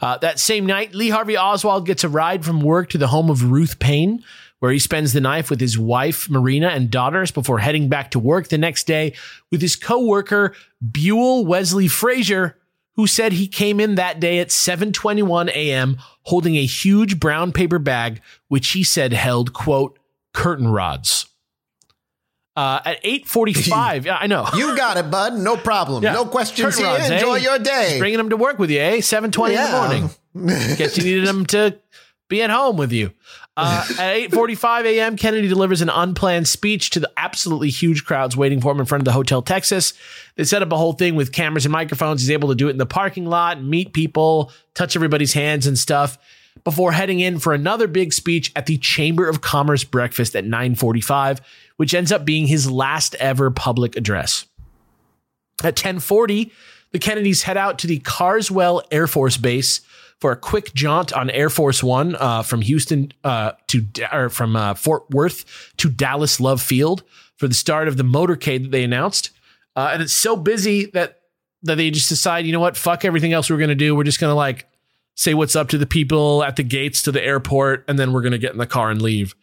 Uh, 0.00 0.16
that 0.18 0.38
same 0.38 0.64
night, 0.64 0.94
Lee 0.94 1.10
Harvey 1.10 1.36
Oswald 1.36 1.84
gets 1.84 2.02
a 2.02 2.08
ride 2.08 2.46
from 2.46 2.60
work 2.60 2.88
to 2.90 2.98
the 2.98 3.08
home 3.08 3.28
of 3.28 3.50
Ruth 3.50 3.78
Paine, 3.78 4.24
where 4.64 4.72
he 4.72 4.78
spends 4.78 5.12
the 5.12 5.20
night 5.20 5.50
with 5.50 5.60
his 5.60 5.78
wife, 5.78 6.30
Marina, 6.30 6.68
and 6.68 6.90
daughters 6.90 7.30
before 7.30 7.58
heading 7.58 7.90
back 7.90 8.10
to 8.10 8.18
work 8.18 8.48
the 8.48 8.56
next 8.56 8.86
day 8.86 9.12
with 9.50 9.60
his 9.60 9.76
coworker, 9.76 10.54
Buell 10.80 11.44
Wesley 11.44 11.86
Frazier, 11.86 12.56
who 12.96 13.06
said 13.06 13.34
he 13.34 13.46
came 13.46 13.78
in 13.78 13.96
that 13.96 14.20
day 14.20 14.38
at 14.38 14.48
7:21 14.48 15.50
a.m. 15.50 15.98
holding 16.22 16.56
a 16.56 16.64
huge 16.64 17.20
brown 17.20 17.52
paper 17.52 17.78
bag 17.78 18.22
which 18.48 18.70
he 18.70 18.82
said 18.82 19.12
held 19.12 19.52
quote 19.52 19.98
curtain 20.32 20.68
rods. 20.68 21.26
Uh, 22.56 22.80
at 22.86 23.02
8:45, 23.04 24.04
yeah, 24.06 24.16
I 24.18 24.28
know. 24.28 24.48
You 24.56 24.74
got 24.78 24.96
it, 24.96 25.10
bud. 25.10 25.34
No 25.34 25.58
problem. 25.58 26.02
Yeah. 26.02 26.14
No 26.14 26.24
questions 26.24 26.74
Curtain 26.76 26.84
here. 26.84 26.98
rods, 27.00 27.10
eh? 27.10 27.14
Enjoy 27.16 27.34
your 27.36 27.58
Just 27.58 27.70
day. 27.70 27.98
bringing 27.98 28.16
them 28.16 28.30
to 28.30 28.38
work 28.38 28.58
with 28.58 28.70
you, 28.70 28.80
eh? 28.80 29.00
7:20 29.02 29.26
in 29.26 29.56
the 29.56 29.60
Yeah. 29.60 29.70
morning. 29.78 30.10
Guess 30.78 30.96
you 30.96 31.04
needed 31.04 31.26
them 31.26 31.44
to 31.46 31.78
be 32.30 32.40
at 32.40 32.48
home 32.48 32.78
with 32.78 32.90
you. 32.90 33.12
Uh, 33.56 33.84
at 33.98 34.30
8:45 34.30 34.84
a.m., 34.84 35.16
Kennedy 35.16 35.46
delivers 35.46 35.80
an 35.80 35.88
unplanned 35.88 36.48
speech 36.48 36.90
to 36.90 37.00
the 37.00 37.10
absolutely 37.16 37.70
huge 37.70 38.04
crowds 38.04 38.36
waiting 38.36 38.60
for 38.60 38.72
him 38.72 38.80
in 38.80 38.86
front 38.86 39.00
of 39.00 39.04
the 39.04 39.12
Hotel 39.12 39.42
Texas. 39.42 39.92
They 40.34 40.44
set 40.44 40.62
up 40.62 40.72
a 40.72 40.76
whole 40.76 40.92
thing 40.92 41.14
with 41.14 41.30
cameras 41.30 41.64
and 41.64 41.72
microphones. 41.72 42.20
He's 42.20 42.30
able 42.30 42.48
to 42.48 42.56
do 42.56 42.66
it 42.66 42.72
in 42.72 42.78
the 42.78 42.86
parking 42.86 43.26
lot, 43.26 43.62
meet 43.62 43.92
people, 43.92 44.50
touch 44.74 44.96
everybody's 44.96 45.34
hands 45.34 45.68
and 45.68 45.78
stuff 45.78 46.18
before 46.64 46.92
heading 46.92 47.20
in 47.20 47.38
for 47.38 47.52
another 47.52 47.86
big 47.86 48.12
speech 48.12 48.52
at 48.56 48.66
the 48.66 48.78
Chamber 48.78 49.28
of 49.28 49.40
Commerce 49.40 49.84
breakfast 49.84 50.34
at 50.34 50.44
9:45, 50.44 51.40
which 51.76 51.94
ends 51.94 52.10
up 52.10 52.24
being 52.24 52.46
his 52.48 52.70
last 52.70 53.14
ever 53.16 53.50
public 53.50 53.96
address. 53.96 54.46
At 55.62 55.76
10:40, 55.76 56.50
the 56.92 56.98
Kennedys 56.98 57.42
head 57.42 57.56
out 57.56 57.78
to 57.80 57.86
the 57.86 57.98
Carswell 57.98 58.82
Air 58.90 59.06
Force 59.06 59.36
Base 59.36 59.80
for 60.20 60.32
a 60.32 60.36
quick 60.36 60.72
jaunt 60.74 61.12
on 61.12 61.30
Air 61.30 61.50
Force 61.50 61.82
One 61.82 62.16
uh, 62.16 62.42
from 62.42 62.62
Houston 62.62 63.12
uh, 63.24 63.52
to 63.68 63.84
or 64.12 64.28
from 64.28 64.56
uh, 64.56 64.74
Fort 64.74 65.08
Worth 65.10 65.72
to 65.78 65.90
Dallas 65.90 66.40
Love 66.40 66.62
Field 66.62 67.02
for 67.36 67.48
the 67.48 67.54
start 67.54 67.88
of 67.88 67.96
the 67.96 68.04
motorcade 68.04 68.62
that 68.62 68.70
they 68.70 68.84
announced. 68.84 69.30
Uh, 69.76 69.90
and 69.92 70.02
it's 70.02 70.12
so 70.12 70.36
busy 70.36 70.86
that 70.86 71.20
that 71.62 71.76
they 71.76 71.90
just 71.90 72.08
decide, 72.08 72.46
you 72.46 72.52
know 72.52 72.60
what, 72.60 72.76
fuck 72.76 73.04
everything 73.04 73.32
else 73.32 73.50
we're 73.50 73.58
gonna 73.58 73.74
do. 73.74 73.94
We're 73.94 74.04
just 74.04 74.20
gonna 74.20 74.34
like 74.34 74.66
say 75.14 75.34
what's 75.34 75.56
up 75.56 75.68
to 75.68 75.78
the 75.78 75.86
people 75.86 76.42
at 76.44 76.56
the 76.56 76.62
gates 76.62 77.02
to 77.02 77.12
the 77.12 77.22
airport, 77.22 77.84
and 77.88 77.98
then 77.98 78.12
we're 78.12 78.22
gonna 78.22 78.38
get 78.38 78.52
in 78.52 78.58
the 78.58 78.66
car 78.66 78.90
and 78.90 79.02
leave. 79.02 79.34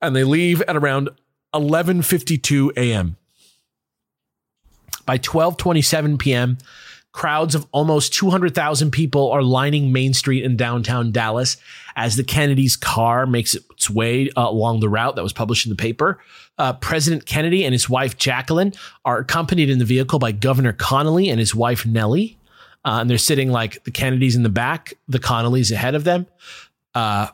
And 0.00 0.14
they 0.14 0.24
leave 0.24 0.62
at 0.62 0.76
around 0.76 1.10
11:52 1.54 2.72
a.m. 2.76 3.16
By 5.04 5.18
12:27 5.18 6.18
p.m., 6.18 6.58
crowds 7.12 7.54
of 7.54 7.66
almost 7.72 8.14
200,000 8.14 8.90
people 8.90 9.30
are 9.30 9.42
lining 9.42 9.92
Main 9.92 10.14
Street 10.14 10.44
in 10.44 10.56
downtown 10.56 11.12
Dallas 11.12 11.58
as 11.94 12.16
the 12.16 12.24
Kennedy's 12.24 12.74
car 12.74 13.26
makes 13.26 13.54
its 13.54 13.90
way 13.90 14.30
uh, 14.30 14.48
along 14.48 14.80
the 14.80 14.88
route 14.88 15.14
that 15.16 15.22
was 15.22 15.32
published 15.32 15.66
in 15.66 15.70
the 15.70 15.76
paper. 15.76 16.18
Uh, 16.58 16.72
President 16.72 17.26
Kennedy 17.26 17.64
and 17.64 17.72
his 17.72 17.88
wife 17.88 18.16
Jacqueline 18.16 18.72
are 19.04 19.18
accompanied 19.18 19.68
in 19.68 19.78
the 19.78 19.84
vehicle 19.84 20.18
by 20.18 20.32
Governor 20.32 20.72
Connolly 20.72 21.28
and 21.28 21.38
his 21.38 21.54
wife 21.54 21.84
Nellie. 21.86 22.38
Uh, 22.84 22.98
and 23.00 23.10
they're 23.10 23.18
sitting 23.18 23.50
like 23.50 23.84
the 23.84 23.90
Kennedys 23.90 24.34
in 24.34 24.42
the 24.42 24.48
back, 24.48 24.94
the 25.06 25.20
Connollys 25.20 25.70
ahead 25.70 25.94
of 25.94 26.04
them. 26.04 26.26
Uh, 26.94 27.28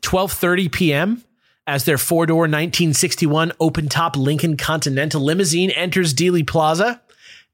12:30 0.00 0.72
p.m. 0.72 1.24
as 1.66 1.84
their 1.84 1.96
four-door 1.96 2.42
1961 2.42 3.52
open-top 3.60 4.16
Lincoln 4.16 4.56
Continental 4.56 5.22
limousine 5.22 5.70
enters 5.70 6.12
Dealey 6.12 6.46
Plaza. 6.46 7.00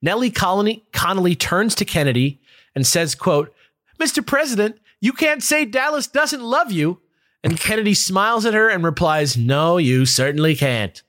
Nellie 0.03 0.31
Connolly, 0.31 0.85
Connolly 0.93 1.35
turns 1.35 1.75
to 1.77 1.85
Kennedy 1.85 2.41
and 2.75 2.87
says, 2.87 3.15
quote, 3.15 3.55
Mr. 4.01 4.27
President, 4.27 4.79
you 5.01 5.13
can't 5.13 5.43
say 5.43 5.65
Dallas 5.65 6.07
doesn't 6.07 6.43
love 6.43 6.73
you. 6.73 7.01
And 7.43 7.59
Kennedy 7.59 7.95
smiles 7.95 8.45
at 8.45 8.55
her 8.55 8.69
and 8.69 8.85
replies, 8.85 9.37
No, 9.37 9.79
you 9.79 10.05
certainly 10.05 10.55
can't. 10.55 11.03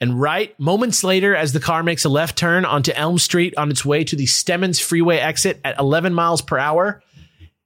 And 0.00 0.20
right 0.20 0.58
moments 0.58 1.02
later, 1.02 1.34
as 1.34 1.52
the 1.52 1.60
car 1.60 1.82
makes 1.82 2.04
a 2.04 2.08
left 2.08 2.36
turn 2.36 2.64
onto 2.64 2.92
Elm 2.92 3.18
Street 3.18 3.54
on 3.56 3.70
its 3.70 3.84
way 3.84 4.04
to 4.04 4.16
the 4.16 4.26
Stemmons 4.26 4.80
Freeway 4.80 5.18
exit 5.18 5.60
at 5.64 5.78
11 5.78 6.14
miles 6.14 6.42
per 6.42 6.58
hour, 6.58 7.02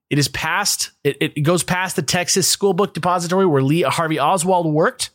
it 0.08 0.18
is 0.18 0.28
past, 0.28 0.90
it, 1.04 1.16
it 1.20 1.42
goes 1.42 1.62
past 1.62 1.96
the 1.96 2.02
Texas 2.02 2.48
School 2.48 2.74
Book 2.74 2.94
Depository 2.94 3.46
where 3.46 3.62
Lee 3.62 3.82
Harvey 3.82 4.18
Oswald 4.18 4.72
worked. 4.72 5.10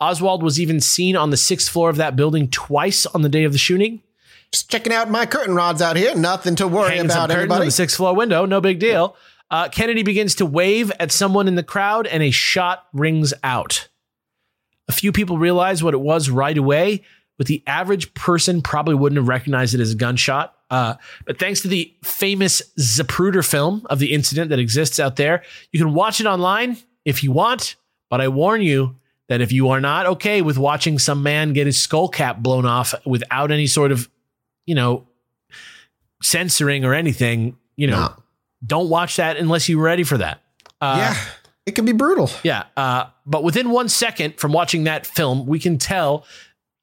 Oswald 0.00 0.42
was 0.42 0.60
even 0.60 0.80
seen 0.80 1.16
on 1.16 1.30
the 1.30 1.36
sixth 1.36 1.70
floor 1.70 1.88
of 1.88 1.96
that 1.96 2.16
building 2.16 2.48
twice 2.50 3.06
on 3.06 3.22
the 3.22 3.28
day 3.28 3.44
of 3.44 3.52
the 3.52 3.58
shooting. 3.58 4.02
Just 4.54 4.70
checking 4.70 4.92
out 4.92 5.10
my 5.10 5.26
curtain 5.26 5.56
rods 5.56 5.82
out 5.82 5.96
here. 5.96 6.14
Nothing 6.14 6.54
to 6.54 6.68
worry 6.68 6.90
hanging 6.90 7.06
about, 7.06 7.32
everybody. 7.32 7.64
the 7.64 7.70
sixth 7.72 7.96
floor 7.96 8.14
window. 8.14 8.46
No 8.46 8.60
big 8.60 8.78
deal. 8.78 9.16
Uh, 9.50 9.68
Kennedy 9.68 10.04
begins 10.04 10.36
to 10.36 10.46
wave 10.46 10.92
at 11.00 11.10
someone 11.10 11.48
in 11.48 11.56
the 11.56 11.64
crowd, 11.64 12.06
and 12.06 12.22
a 12.22 12.30
shot 12.30 12.86
rings 12.92 13.34
out. 13.42 13.88
A 14.86 14.92
few 14.92 15.10
people 15.10 15.38
realize 15.38 15.82
what 15.82 15.92
it 15.92 16.00
was 16.00 16.30
right 16.30 16.56
away, 16.56 17.02
but 17.36 17.48
the 17.48 17.64
average 17.66 18.14
person 18.14 18.62
probably 18.62 18.94
wouldn't 18.94 19.16
have 19.16 19.26
recognized 19.26 19.74
it 19.74 19.80
as 19.80 19.90
a 19.90 19.96
gunshot. 19.96 20.54
Uh, 20.70 20.94
but 21.26 21.40
thanks 21.40 21.62
to 21.62 21.68
the 21.68 21.92
famous 22.04 22.62
Zapruder 22.78 23.44
film 23.44 23.84
of 23.90 23.98
the 23.98 24.12
incident 24.12 24.50
that 24.50 24.60
exists 24.60 25.00
out 25.00 25.16
there, 25.16 25.42
you 25.72 25.80
can 25.80 25.94
watch 25.94 26.20
it 26.20 26.26
online 26.26 26.76
if 27.04 27.24
you 27.24 27.32
want. 27.32 27.74
But 28.08 28.20
I 28.20 28.28
warn 28.28 28.62
you 28.62 28.94
that 29.28 29.40
if 29.40 29.50
you 29.50 29.70
are 29.70 29.80
not 29.80 30.06
okay 30.06 30.42
with 30.42 30.58
watching 30.58 31.00
some 31.00 31.24
man 31.24 31.54
get 31.54 31.66
his 31.66 31.76
skull 31.76 32.08
cap 32.08 32.38
blown 32.38 32.66
off 32.66 32.94
without 33.04 33.50
any 33.50 33.66
sort 33.66 33.90
of, 33.90 34.08
you 34.66 34.74
know, 34.74 35.06
censoring 36.22 36.84
or 36.84 36.94
anything, 36.94 37.56
you 37.76 37.86
know, 37.86 37.96
No. 38.00 38.22
don't 38.64 38.88
watch 38.88 39.16
that 39.16 39.36
unless 39.36 39.68
you're 39.68 39.82
ready 39.82 40.04
for 40.04 40.18
that. 40.18 40.40
Uh, 40.80 40.96
yeah, 40.98 41.16
it 41.66 41.72
can 41.74 41.84
be 41.84 41.92
brutal. 41.92 42.30
yeah. 42.42 42.64
Uh, 42.76 43.06
but 43.26 43.42
within 43.44 43.70
one 43.70 43.88
second 43.88 44.38
from 44.38 44.52
watching 44.52 44.84
that 44.84 45.06
film, 45.06 45.46
we 45.46 45.58
can 45.58 45.78
tell 45.78 46.24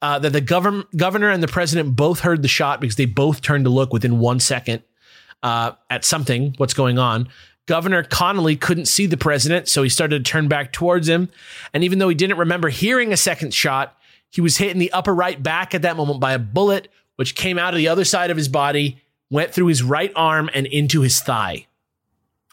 uh, 0.01 0.17
that 0.19 0.31
the 0.33 0.41
govern- 0.41 0.83
governor 0.95 1.29
and 1.29 1.43
the 1.43 1.47
president 1.47 1.95
both 1.95 2.21
heard 2.21 2.41
the 2.41 2.47
shot 2.47 2.81
because 2.81 2.95
they 2.95 3.05
both 3.05 3.41
turned 3.41 3.65
to 3.65 3.69
look 3.69 3.93
within 3.93 4.19
one 4.19 4.39
second 4.39 4.81
uh, 5.43 5.71
at 5.89 6.03
something, 6.03 6.53
what's 6.57 6.73
going 6.73 6.97
on. 6.97 7.27
Governor 7.67 8.03
Connolly 8.03 8.55
couldn't 8.55 8.87
see 8.87 9.05
the 9.05 9.17
president, 9.17 9.67
so 9.67 9.83
he 9.83 9.89
started 9.89 10.25
to 10.25 10.31
turn 10.31 10.47
back 10.47 10.73
towards 10.73 11.07
him. 11.07 11.29
And 11.73 11.83
even 11.83 11.99
though 11.99 12.09
he 12.09 12.15
didn't 12.15 12.37
remember 12.37 12.69
hearing 12.69 13.13
a 13.13 13.17
second 13.17 13.53
shot, 13.53 13.95
he 14.31 14.41
was 14.41 14.57
hit 14.57 14.71
in 14.71 14.79
the 14.79 14.91
upper 14.91 15.13
right 15.13 15.41
back 15.41 15.75
at 15.75 15.83
that 15.83 15.95
moment 15.95 16.19
by 16.19 16.33
a 16.33 16.39
bullet, 16.39 16.87
which 17.21 17.35
came 17.35 17.59
out 17.59 17.71
of 17.71 17.77
the 17.77 17.87
other 17.87 18.03
side 18.03 18.31
of 18.31 18.37
his 18.37 18.47
body, 18.47 18.97
went 19.29 19.51
through 19.51 19.67
his 19.67 19.83
right 19.83 20.11
arm 20.15 20.49
and 20.55 20.65
into 20.65 21.01
his 21.01 21.19
thigh. 21.19 21.67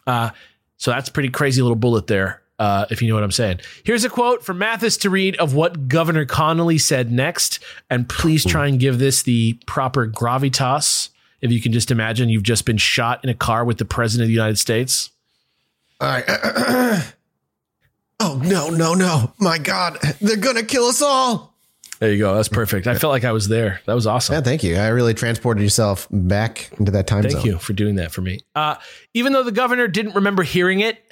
Uh, 0.07 0.29
so 0.77 0.91
that's 0.91 1.09
pretty 1.09 1.31
crazy 1.31 1.63
little 1.63 1.75
bullet 1.75 2.07
there, 2.07 2.43
uh, 2.59 2.85
if 2.91 3.01
you 3.01 3.09
know 3.09 3.15
what 3.15 3.25
I'm 3.25 3.31
saying. 3.31 3.61
Here's 3.83 4.05
a 4.05 4.11
quote 4.11 4.45
from 4.45 4.59
Mathas 4.59 5.01
to 5.01 5.09
read 5.09 5.37
of 5.37 5.55
what 5.55 5.89
Governor 5.89 6.27
Connolly 6.27 6.77
said 6.77 7.11
next. 7.11 7.61
And 7.89 8.07
please 8.07 8.45
try 8.45 8.67
and 8.67 8.79
give 8.79 8.99
this 8.99 9.23
the 9.23 9.55
proper 9.65 10.07
gravitas. 10.07 11.09
If 11.41 11.51
you 11.51 11.63
can 11.63 11.73
just 11.73 11.91
imagine 11.91 12.29
you've 12.29 12.43
just 12.43 12.67
been 12.67 12.77
shot 12.77 13.25
in 13.25 13.31
a 13.31 13.35
car 13.35 13.65
with 13.65 13.79
the 13.79 13.87
president 13.87 14.25
of 14.25 14.29
the 14.29 14.35
United 14.35 14.59
States. 14.59 15.09
All 15.99 16.11
right. 16.11 16.25
oh, 18.21 18.39
no, 18.45 18.69
no, 18.69 18.93
no. 18.93 19.33
My 19.39 19.57
God. 19.57 19.97
They're 20.21 20.37
going 20.37 20.57
to 20.57 20.63
kill 20.63 20.85
us 20.85 21.01
all. 21.01 21.55
There 22.01 22.13
you 22.13 22.19
go. 22.19 22.35
That's 22.35 22.49
perfect. 22.49 22.87
I 22.87 22.95
felt 22.95 23.11
like 23.11 23.25
I 23.25 23.33
was 23.33 23.49
there. 23.49 23.81
That 23.87 23.95
was 23.95 24.07
awesome. 24.07 24.35
Yeah, 24.35 24.41
thank 24.41 24.63
you. 24.63 24.77
I 24.77 24.89
really 24.89 25.15
transported 25.15 25.63
yourself 25.63 26.07
back 26.11 26.71
into 26.79 26.93
that 26.93 27.07
time 27.07 27.23
Thank 27.23 27.33
zone. 27.33 27.43
Thank 27.43 27.53
you 27.53 27.59
for 27.59 27.73
doing 27.73 27.97
that 27.97 28.13
for 28.13 28.21
me. 28.21 28.41
Uh, 28.55 28.77
even 29.15 29.33
though 29.33 29.43
the 29.43 29.53
governor 29.53 29.89
didn't 29.89 30.15
remember 30.15 30.45
hearing 30.45 30.81
it, 30.81 31.03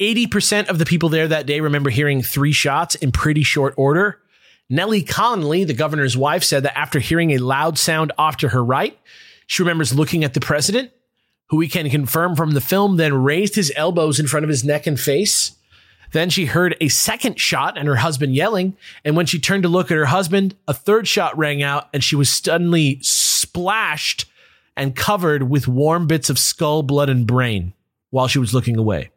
80% 0.00 0.68
of 0.68 0.78
the 0.78 0.84
people 0.84 1.08
there 1.08 1.28
that 1.28 1.46
day 1.46 1.60
remember 1.60 1.88
hearing 1.88 2.22
three 2.22 2.52
shots 2.52 2.94
in 2.96 3.12
pretty 3.12 3.42
short 3.42 3.74
order. 3.76 4.20
Nellie 4.68 5.02
Connolly, 5.02 5.64
the 5.64 5.74
governor's 5.74 6.16
wife, 6.16 6.42
said 6.42 6.62
that 6.64 6.76
after 6.76 6.98
hearing 6.98 7.32
a 7.32 7.38
loud 7.38 7.78
sound 7.78 8.12
off 8.18 8.38
to 8.38 8.48
her 8.48 8.64
right, 8.64 8.98
she 9.46 9.62
remembers 9.62 9.94
looking 9.94 10.24
at 10.24 10.34
the 10.34 10.40
president, 10.40 10.90
who 11.48 11.58
we 11.58 11.68
can 11.68 11.88
confirm 11.90 12.34
from 12.34 12.52
the 12.52 12.60
film 12.60 12.96
then 12.96 13.14
raised 13.14 13.54
his 13.54 13.72
elbows 13.76 14.18
in 14.18 14.26
front 14.26 14.44
of 14.44 14.50
his 14.50 14.64
neck 14.64 14.86
and 14.86 14.98
face. 14.98 15.52
Then 16.14 16.30
she 16.30 16.46
heard 16.46 16.76
a 16.80 16.86
second 16.86 17.40
shot 17.40 17.76
and 17.76 17.88
her 17.88 17.96
husband 17.96 18.36
yelling. 18.36 18.76
And 19.04 19.16
when 19.16 19.26
she 19.26 19.40
turned 19.40 19.64
to 19.64 19.68
look 19.68 19.90
at 19.90 19.96
her 19.96 20.04
husband, 20.04 20.54
a 20.68 20.72
third 20.72 21.08
shot 21.08 21.36
rang 21.36 21.60
out 21.60 21.88
and 21.92 22.04
she 22.04 22.14
was 22.14 22.30
suddenly 22.30 23.00
splashed 23.02 24.24
and 24.76 24.94
covered 24.94 25.50
with 25.50 25.66
warm 25.66 26.06
bits 26.06 26.30
of 26.30 26.38
skull, 26.38 26.84
blood, 26.84 27.08
and 27.10 27.26
brain 27.26 27.72
while 28.10 28.28
she 28.28 28.38
was 28.38 28.54
looking 28.54 28.76
away. 28.76 29.10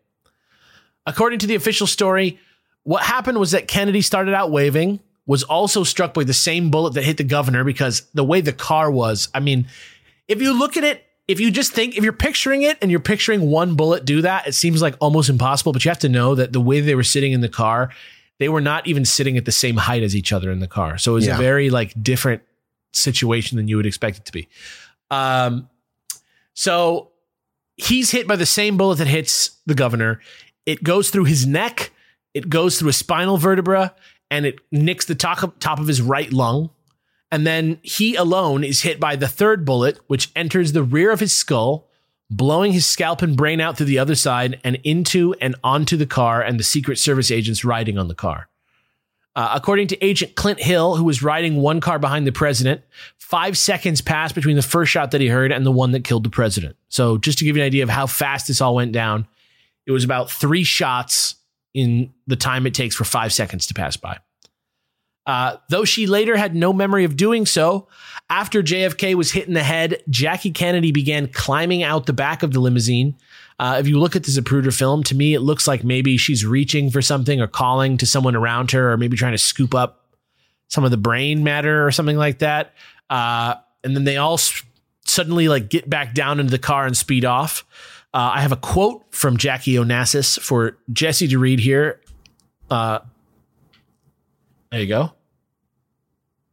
According 1.05 1.37
to 1.39 1.47
the 1.47 1.53
official 1.53 1.85
story, 1.85 2.39
what 2.81 3.03
happened 3.03 3.37
was 3.37 3.51
that 3.51 3.67
Kennedy 3.67 4.01
started 4.01 4.33
out 4.33 4.49
waving, 4.49 4.99
was 5.27 5.43
also 5.43 5.83
struck 5.83 6.15
by 6.15 6.23
the 6.23 6.33
same 6.33 6.71
bullet 6.71 6.95
that 6.95 7.03
hit 7.03 7.17
the 7.17 7.23
governor 7.23 7.63
because 7.63 8.07
the 8.15 8.23
way 8.23 8.41
the 8.41 8.51
car 8.51 8.89
was, 8.89 9.29
I 9.35 9.39
mean, 9.39 9.67
if 10.27 10.41
you 10.41 10.51
look 10.51 10.77
at 10.77 10.83
it, 10.83 11.05
if 11.27 11.39
you 11.39 11.51
just 11.51 11.73
think, 11.73 11.97
if 11.97 12.03
you're 12.03 12.13
picturing 12.13 12.61
it 12.63 12.77
and 12.81 12.89
you're 12.89 12.99
picturing 12.99 13.49
one 13.49 13.75
bullet 13.75 14.05
do 14.05 14.21
that, 14.21 14.47
it 14.47 14.53
seems 14.53 14.81
like 14.81 14.95
almost 14.99 15.29
impossible. 15.29 15.73
But 15.73 15.83
you 15.83 15.89
have 15.89 15.99
to 15.99 16.09
know 16.09 16.35
that 16.35 16.53
the 16.53 16.61
way 16.61 16.79
they 16.79 16.95
were 16.95 17.03
sitting 17.03 17.33
in 17.33 17.41
the 17.41 17.49
car, 17.49 17.91
they 18.39 18.49
were 18.49 18.61
not 18.61 18.87
even 18.87 19.03
sitting 19.03 19.37
at 19.37 19.45
the 19.45 19.51
same 19.51 19.75
height 19.77 20.03
as 20.03 20.15
each 20.15 20.31
other 20.31 20.51
in 20.51 20.59
the 20.59 20.67
car. 20.67 20.97
So 20.97 21.11
it 21.11 21.15
was 21.15 21.27
Yeah. 21.27 21.35
a 21.35 21.37
very 21.37 21.69
like 21.69 21.93
different 22.01 22.43
situation 22.93 23.57
than 23.57 23.67
you 23.67 23.75
would 23.77 23.85
expect 23.85 24.17
it 24.17 24.25
to 24.25 24.31
be. 24.31 24.47
Um, 25.11 25.69
so 26.53 27.09
he's 27.75 28.11
hit 28.11 28.27
by 28.27 28.35
the 28.35 28.45
same 28.45 28.77
bullet 28.77 28.97
that 28.99 29.07
hits 29.07 29.57
the 29.65 29.75
governor. 29.75 30.21
It 30.65 30.83
goes 30.83 31.09
through 31.09 31.25
his 31.25 31.45
neck. 31.45 31.91
It 32.33 32.49
goes 32.49 32.79
through 32.79 32.89
a 32.89 32.93
spinal 32.93 33.37
vertebra 33.37 33.93
and 34.31 34.45
it 34.45 34.59
nicks 34.71 35.05
the 35.05 35.15
top, 35.15 35.59
top 35.59 35.79
of 35.79 35.87
his 35.87 36.01
right 36.01 36.31
lung. 36.31 36.69
And 37.31 37.45
then 37.45 37.79
he 37.83 38.15
alone 38.15 38.63
is 38.63 38.81
hit 38.81 38.99
by 38.99 39.15
the 39.15 39.27
third 39.27 39.65
bullet, 39.65 39.99
which 40.07 40.31
enters 40.35 40.71
the 40.71 40.83
rear 40.83 41.11
of 41.11 41.19
his 41.19 41.35
skull, 41.35 41.87
blowing 42.29 42.71
his 42.71 42.85
scalp 42.85 43.21
and 43.21 43.35
brain 43.35 43.59
out 43.59 43.77
through 43.77 43.87
the 43.87 43.99
other 43.99 44.15
side 44.15 44.59
and 44.63 44.77
into 44.83 45.33
and 45.41 45.55
onto 45.63 45.97
the 45.97 46.05
car 46.05 46.41
and 46.41 46.59
the 46.59 46.63
Secret 46.63 46.97
Service 46.97 47.31
agents 47.31 47.65
riding 47.65 47.97
on 47.97 48.07
the 48.07 48.15
car. 48.15 48.47
Uh, 49.35 49.51
according 49.53 49.85
to 49.87 50.03
Agent 50.03 50.35
Clint 50.35 50.59
Hill, 50.59 50.95
who 50.95 51.03
was 51.03 51.21
riding 51.21 51.57
one 51.57 51.79
car 51.79 51.99
behind 51.99 52.25
the 52.25 52.31
president, 52.31 52.81
five 53.19 53.55
seconds 53.55 54.01
passed 54.01 54.33
between 54.33 54.55
the 54.55 54.63
first 54.63 54.91
shot 54.91 55.11
that 55.11 55.21
he 55.21 55.27
heard 55.27 55.51
and 55.51 55.63
the 55.63 55.71
one 55.71 55.91
that 55.91 56.03
killed 56.03 56.23
the 56.23 56.29
president. 56.29 56.75
So, 56.89 57.19
just 57.19 57.37
to 57.37 57.45
give 57.45 57.55
you 57.55 57.61
an 57.61 57.67
idea 57.67 57.83
of 57.83 57.89
how 57.89 58.07
fast 58.07 58.47
this 58.47 58.61
all 58.61 58.73
went 58.73 58.93
down, 58.93 59.27
it 59.85 59.91
was 59.91 60.03
about 60.03 60.31
three 60.31 60.63
shots 60.63 61.35
in 61.75 62.11
the 62.25 62.35
time 62.35 62.65
it 62.65 62.73
takes 62.73 62.95
for 62.95 63.03
five 63.03 63.31
seconds 63.31 63.67
to 63.67 63.75
pass 63.75 63.95
by. 63.95 64.17
Uh, 65.27 65.57
though 65.69 65.85
she 65.85 66.07
later 66.07 66.35
had 66.35 66.55
no 66.55 66.73
memory 66.73 67.03
of 67.03 67.15
doing 67.15 67.45
so, 67.45 67.87
after 68.29 68.63
JFK 68.63 69.13
was 69.13 69.31
hit 69.31 69.47
in 69.47 69.53
the 69.53 69.63
head, 69.63 70.01
Jackie 70.09 70.51
Kennedy 70.51 70.91
began 70.91 71.27
climbing 71.27 71.83
out 71.83 72.07
the 72.07 72.13
back 72.13 72.41
of 72.41 72.51
the 72.53 72.59
limousine 72.59 73.15
uh, 73.59 73.77
if 73.79 73.87
you 73.87 73.99
look 73.99 74.15
at 74.15 74.23
the 74.23 74.31
Zapruder 74.31 74.75
film, 74.75 75.03
to 75.03 75.15
me, 75.15 75.33
it 75.33 75.39
looks 75.39 75.67
like 75.67 75.83
maybe 75.83 76.17
she's 76.17 76.45
reaching 76.45 76.91
for 76.91 77.01
something 77.01 77.41
or 77.41 77.47
calling 77.47 77.97
to 77.97 78.05
someone 78.05 78.35
around 78.35 78.71
her, 78.71 78.91
or 78.91 78.97
maybe 78.97 79.17
trying 79.17 79.31
to 79.31 79.37
scoop 79.37 79.73
up 79.73 80.05
some 80.67 80.83
of 80.83 80.91
the 80.91 80.97
brain 80.97 81.43
matter 81.43 81.85
or 81.85 81.91
something 81.91 82.17
like 82.17 82.39
that. 82.39 82.73
Uh, 83.09 83.55
and 83.83 83.95
then 83.95 84.03
they 84.03 84.17
all 84.17 84.37
suddenly 85.05 85.47
like 85.47 85.69
get 85.69 85.89
back 85.89 86.13
down 86.13 86.39
into 86.39 86.51
the 86.51 86.59
car 86.59 86.85
and 86.85 86.95
speed 86.95 87.25
off. 87.25 87.65
Uh, 88.13 88.31
I 88.35 88.41
have 88.41 88.51
a 88.51 88.57
quote 88.57 89.03
from 89.09 89.37
Jackie 89.37 89.73
Onassis 89.73 90.39
for 90.39 90.77
Jesse 90.93 91.27
to 91.29 91.39
read 91.39 91.59
here. 91.59 91.99
Uh, 92.69 92.99
there 94.71 94.81
you 94.81 94.87
go. 94.87 95.13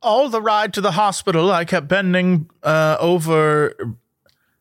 All 0.04 0.28
the 0.28 0.42
ride 0.42 0.74
to 0.74 0.80
the 0.80 0.92
hospital, 0.92 1.50
I 1.50 1.64
kept 1.64 1.88
bending 1.88 2.50
uh, 2.62 2.96
over. 3.00 3.74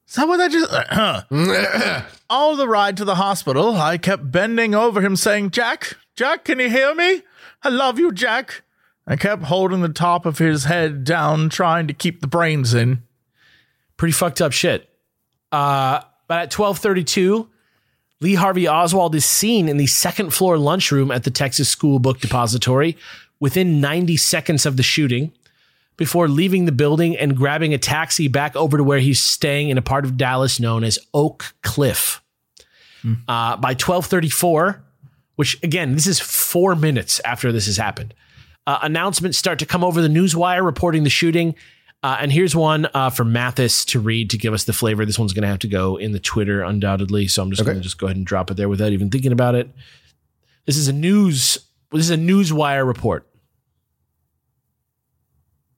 Is 0.07 0.15
that 0.15 0.27
what 0.27 0.39
I 0.39 0.47
just? 0.47 2.15
All 2.29 2.55
the 2.55 2.67
ride 2.67 2.97
to 2.97 3.05
the 3.05 3.15
hospital, 3.15 3.75
I 3.75 3.97
kept 3.97 4.31
bending 4.31 4.73
over 4.73 5.01
him, 5.01 5.15
saying, 5.15 5.51
"Jack, 5.51 5.97
Jack, 6.15 6.45
can 6.45 6.59
you 6.59 6.69
hear 6.69 6.95
me? 6.95 7.23
I 7.61 7.69
love 7.69 7.99
you, 7.99 8.11
Jack." 8.11 8.63
I 9.05 9.17
kept 9.17 9.43
holding 9.43 9.81
the 9.81 9.89
top 9.89 10.25
of 10.25 10.37
his 10.37 10.63
head 10.63 11.03
down, 11.03 11.49
trying 11.49 11.87
to 11.87 11.93
keep 11.93 12.21
the 12.21 12.27
brains 12.27 12.73
in. 12.73 13.03
pretty 13.97 14.13
fucked 14.13 14.41
up 14.41 14.53
shit. 14.53 14.89
Uh, 15.51 16.01
but 16.27 16.35
at 16.35 16.57
1232, 16.57 17.49
Lee 18.21 18.35
Harvey 18.35 18.67
Oswald 18.67 19.13
is 19.13 19.25
seen 19.25 19.67
in 19.67 19.75
the 19.77 19.87
second 19.87 20.33
floor 20.33 20.57
lunchroom 20.57 21.11
at 21.11 21.25
the 21.25 21.31
Texas 21.31 21.67
School 21.67 21.99
Book 21.99 22.21
Depository 22.21 22.97
within 23.39 23.81
90 23.81 24.17
seconds 24.17 24.65
of 24.65 24.77
the 24.77 24.83
shooting 24.83 25.31
before 25.97 26.27
leaving 26.27 26.65
the 26.65 26.71
building 26.71 27.15
and 27.17 27.37
grabbing 27.37 27.73
a 27.73 27.77
taxi 27.77 28.27
back 28.27 28.55
over 28.55 28.77
to 28.77 28.83
where 28.83 28.99
he's 28.99 29.21
staying 29.21 29.69
in 29.69 29.77
a 29.77 29.81
part 29.81 30.05
of 30.05 30.17
Dallas 30.17 30.59
known 30.59 30.83
as 30.83 30.97
Oak 31.13 31.53
Cliff. 31.61 32.21
Uh, 33.27 33.57
by 33.57 33.71
1234, 33.71 34.81
which 35.35 35.61
again, 35.61 35.93
this 35.93 36.07
is 36.07 36.19
four 36.19 36.75
minutes 36.75 37.19
after 37.25 37.51
this 37.51 37.65
has 37.65 37.77
happened, 37.77 38.13
uh, 38.65 38.79
announcements 38.81 39.37
start 39.37 39.59
to 39.59 39.65
come 39.65 39.83
over 39.83 40.01
the 40.01 40.07
newswire 40.07 40.63
reporting 40.63 41.03
the 41.03 41.09
shooting. 41.09 41.53
Uh, 42.01 42.17
and 42.19 42.31
here's 42.31 42.55
one 42.55 42.87
uh, 42.93 43.09
from 43.09 43.33
Mathas 43.33 43.85
to 43.87 43.99
read 43.99 44.29
to 44.29 44.37
give 44.37 44.53
us 44.53 44.65
the 44.65 44.73
flavor. 44.73 45.05
This 45.05 45.19
one's 45.19 45.33
going 45.33 45.43
to 45.43 45.47
have 45.47 45.59
to 45.59 45.67
go 45.67 45.95
in 45.95 46.11
the 46.11 46.19
Twitter 46.19 46.61
undoubtedly, 46.61 47.27
so 47.27 47.43
I'm 47.43 47.49
just 47.49 47.63
going 47.63 47.77
to 47.77 47.83
just 47.83 47.97
go 47.97 48.07
ahead 48.07 48.17
and 48.17 48.25
drop 48.25 48.51
it 48.51 48.57
there 48.57 48.67
without 48.67 48.91
even 48.91 49.09
thinking 49.09 49.31
about 49.31 49.55
it. 49.55 49.69
This 50.65 50.77
is 50.77 50.87
a 50.87 50.93
news. 50.93 51.59
This 51.93 52.09
is 52.09 52.11
a 52.11 52.17
newswire 52.17 52.85
report. 52.85 53.29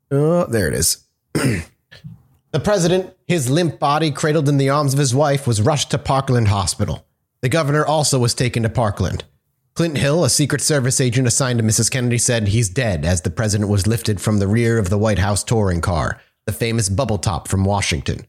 Oh, 0.10 0.46
there 0.46 0.70
it 0.70 0.74
is. 0.74 1.06
the 1.34 2.60
president, 2.64 3.14
his 3.28 3.50
limp 3.50 3.80
body 3.80 4.12
cradled 4.12 4.48
in 4.48 4.58
the 4.58 4.70
arms 4.70 4.94
of 4.94 5.00
his 5.00 5.14
wife, 5.14 5.46
was 5.46 5.62
rushed 5.62 5.92
to 5.92 5.98
Parkland 5.98 6.48
Hospital. 6.48 7.06
The 7.42 7.50
governor 7.50 7.86
also 7.86 8.18
was 8.18 8.34
taken 8.34 8.64
to 8.64 8.70
Parkland. 8.70 9.26
Clint 9.74 9.98
Hill, 9.98 10.24
a 10.24 10.30
Secret 10.30 10.62
Service 10.62 11.02
agent 11.02 11.28
assigned 11.28 11.60
to 11.60 11.66
Mrs. 11.66 11.92
Kennedy, 11.92 12.18
said 12.18 12.48
he's 12.48 12.70
dead 12.70 13.04
as 13.04 13.22
the 13.22 13.30
president 13.30 13.70
was 13.70 13.86
lifted 13.86 14.22
from 14.22 14.40
the 14.40 14.48
rear 14.48 14.78
of 14.78 14.90
the 14.90 14.98
White 14.98 15.20
House 15.20 15.44
touring 15.44 15.82
car, 15.82 16.22
the 16.46 16.54
famous 16.54 16.88
bubble 16.88 17.18
top 17.18 17.50
from 17.50 17.66
Washington. 17.66 18.26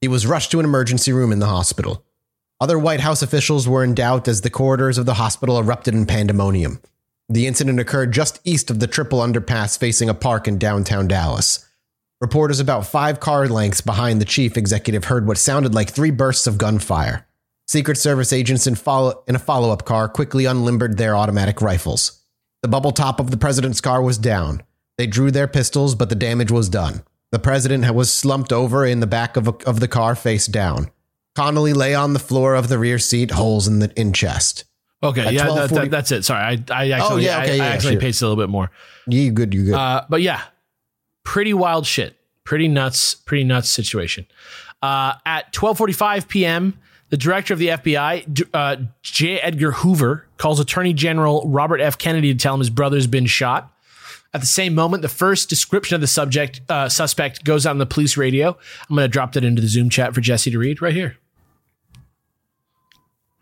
He 0.00 0.08
was 0.08 0.26
rushed 0.26 0.50
to 0.52 0.58
an 0.58 0.64
emergency 0.64 1.12
room 1.12 1.32
in 1.32 1.38
the 1.38 1.46
hospital. 1.46 2.02
Other 2.62 2.78
White 2.78 3.00
House 3.00 3.20
officials 3.20 3.68
were 3.68 3.84
in 3.84 3.92
doubt 3.92 4.26
as 4.26 4.40
the 4.40 4.48
corridors 4.48 4.96
of 4.96 5.04
the 5.04 5.14
hospital 5.14 5.58
erupted 5.58 5.92
in 5.92 6.06
pandemonium. 6.06 6.80
The 7.28 7.46
incident 7.46 7.80
occurred 7.80 8.12
just 8.12 8.40
east 8.44 8.70
of 8.70 8.78
the 8.78 8.86
triple 8.86 9.18
underpass 9.18 9.78
facing 9.78 10.08
a 10.08 10.14
park 10.14 10.46
in 10.46 10.58
downtown 10.58 11.08
Dallas. 11.08 11.66
Reporters 12.20 12.60
about 12.60 12.86
five 12.86 13.20
car 13.20 13.48
lengths 13.48 13.80
behind 13.80 14.20
the 14.20 14.24
chief 14.24 14.56
executive 14.56 15.04
heard 15.04 15.26
what 15.26 15.36
sounded 15.36 15.74
like 15.74 15.90
three 15.90 16.10
bursts 16.10 16.46
of 16.46 16.56
gunfire. 16.56 17.26
Secret 17.68 17.98
Service 17.98 18.32
agents 18.32 18.66
in, 18.66 18.76
follow- 18.76 19.22
in 19.26 19.34
a 19.34 19.40
follow 19.40 19.70
up 19.70 19.84
car 19.84 20.08
quickly 20.08 20.44
unlimbered 20.44 20.96
their 20.96 21.16
automatic 21.16 21.60
rifles. 21.60 22.22
The 22.62 22.68
bubble 22.68 22.92
top 22.92 23.18
of 23.18 23.30
the 23.32 23.36
president's 23.36 23.80
car 23.80 24.00
was 24.00 24.18
down. 24.18 24.62
They 24.96 25.06
drew 25.06 25.30
their 25.30 25.48
pistols, 25.48 25.94
but 25.94 26.08
the 26.08 26.14
damage 26.14 26.52
was 26.52 26.68
done. 26.68 27.02
The 27.32 27.38
president 27.40 27.92
was 27.92 28.12
slumped 28.12 28.52
over 28.52 28.86
in 28.86 29.00
the 29.00 29.06
back 29.06 29.36
of, 29.36 29.48
a- 29.48 29.66
of 29.68 29.80
the 29.80 29.88
car, 29.88 30.14
face 30.14 30.46
down. 30.46 30.90
Connolly 31.34 31.72
lay 31.74 31.94
on 31.94 32.12
the 32.12 32.18
floor 32.18 32.54
of 32.54 32.68
the 32.68 32.78
rear 32.78 32.98
seat, 33.00 33.32
holes 33.32 33.66
in 33.68 33.80
the 33.80 33.92
in 34.00 34.12
chest. 34.12 34.64
Okay, 35.06 35.32
yeah, 35.32 35.46
that, 35.46 35.70
that, 35.70 35.90
that's 35.90 36.12
it. 36.12 36.24
Sorry, 36.24 36.42
I, 36.42 36.64
I 36.70 36.90
actually, 36.90 37.24
yeah, 37.24 37.42
okay, 37.42 37.60
I, 37.60 37.64
I 37.64 37.68
actually 37.68 37.94
sure. 37.94 38.00
pasted 38.00 38.26
a 38.26 38.28
little 38.28 38.42
bit 38.42 38.50
more. 38.50 38.70
You 39.06 39.30
good? 39.30 39.54
You 39.54 39.66
good? 39.66 39.74
Uh, 39.74 40.04
but 40.08 40.22
yeah, 40.22 40.42
pretty 41.22 41.54
wild 41.54 41.86
shit. 41.86 42.16
Pretty 42.44 42.68
nuts. 42.68 43.14
Pretty 43.14 43.44
nuts 43.44 43.70
situation. 43.70 44.26
Uh, 44.82 45.14
at 45.24 45.52
12:45 45.52 46.28
p.m., 46.28 46.78
the 47.10 47.16
director 47.16 47.52
of 47.52 47.58
the 47.58 47.68
FBI, 47.68 48.46
uh, 48.52 48.76
J. 49.02 49.38
Edgar 49.40 49.72
Hoover, 49.72 50.26
calls 50.38 50.60
Attorney 50.60 50.92
General 50.92 51.48
Robert 51.48 51.80
F. 51.80 51.98
Kennedy 51.98 52.32
to 52.32 52.38
tell 52.38 52.54
him 52.54 52.60
his 52.60 52.70
brother's 52.70 53.06
been 53.06 53.26
shot. 53.26 53.72
At 54.34 54.40
the 54.40 54.46
same 54.46 54.74
moment, 54.74 55.02
the 55.02 55.08
first 55.08 55.48
description 55.48 55.94
of 55.94 56.00
the 56.00 56.06
subject 56.06 56.60
uh, 56.68 56.88
suspect 56.88 57.44
goes 57.44 57.64
on 57.64 57.78
the 57.78 57.86
police 57.86 58.16
radio. 58.16 58.50
I'm 58.88 58.96
going 58.96 59.04
to 59.04 59.08
drop 59.08 59.32
that 59.32 59.44
into 59.44 59.62
the 59.62 59.68
Zoom 59.68 59.88
chat 59.88 60.14
for 60.14 60.20
Jesse 60.20 60.50
to 60.50 60.58
read 60.58 60.82
right 60.82 60.92
here. 60.92 61.16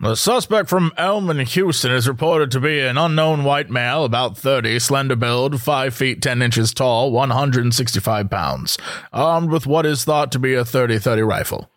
The 0.04 0.16
suspect 0.16 0.68
from 0.68 0.92
Elm 0.98 1.30
in 1.30 1.38
Houston 1.38 1.90
is 1.90 2.06
reported 2.06 2.50
to 2.50 2.60
be 2.60 2.78
an 2.80 2.98
unknown 2.98 3.42
white 3.42 3.70
male, 3.70 4.04
about 4.04 4.36
30, 4.36 4.78
slender 4.78 5.16
build, 5.16 5.62
5 5.62 5.94
feet 5.94 6.20
10 6.20 6.42
inches 6.42 6.74
tall, 6.74 7.10
165 7.10 8.28
pounds, 8.28 8.76
armed 9.14 9.48
with 9.48 9.66
what 9.66 9.86
is 9.86 10.04
thought 10.04 10.30
to 10.32 10.38
be 10.38 10.52
a 10.52 10.62
30 10.62 10.98
30 10.98 11.22
rifle. 11.22 11.70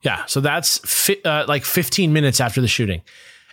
Yeah, 0.00 0.24
so 0.26 0.40
that's 0.40 0.78
fi- 0.78 1.20
uh, 1.24 1.44
like 1.48 1.64
15 1.64 2.12
minutes 2.12 2.40
after 2.40 2.60
the 2.60 2.68
shooting. 2.68 3.02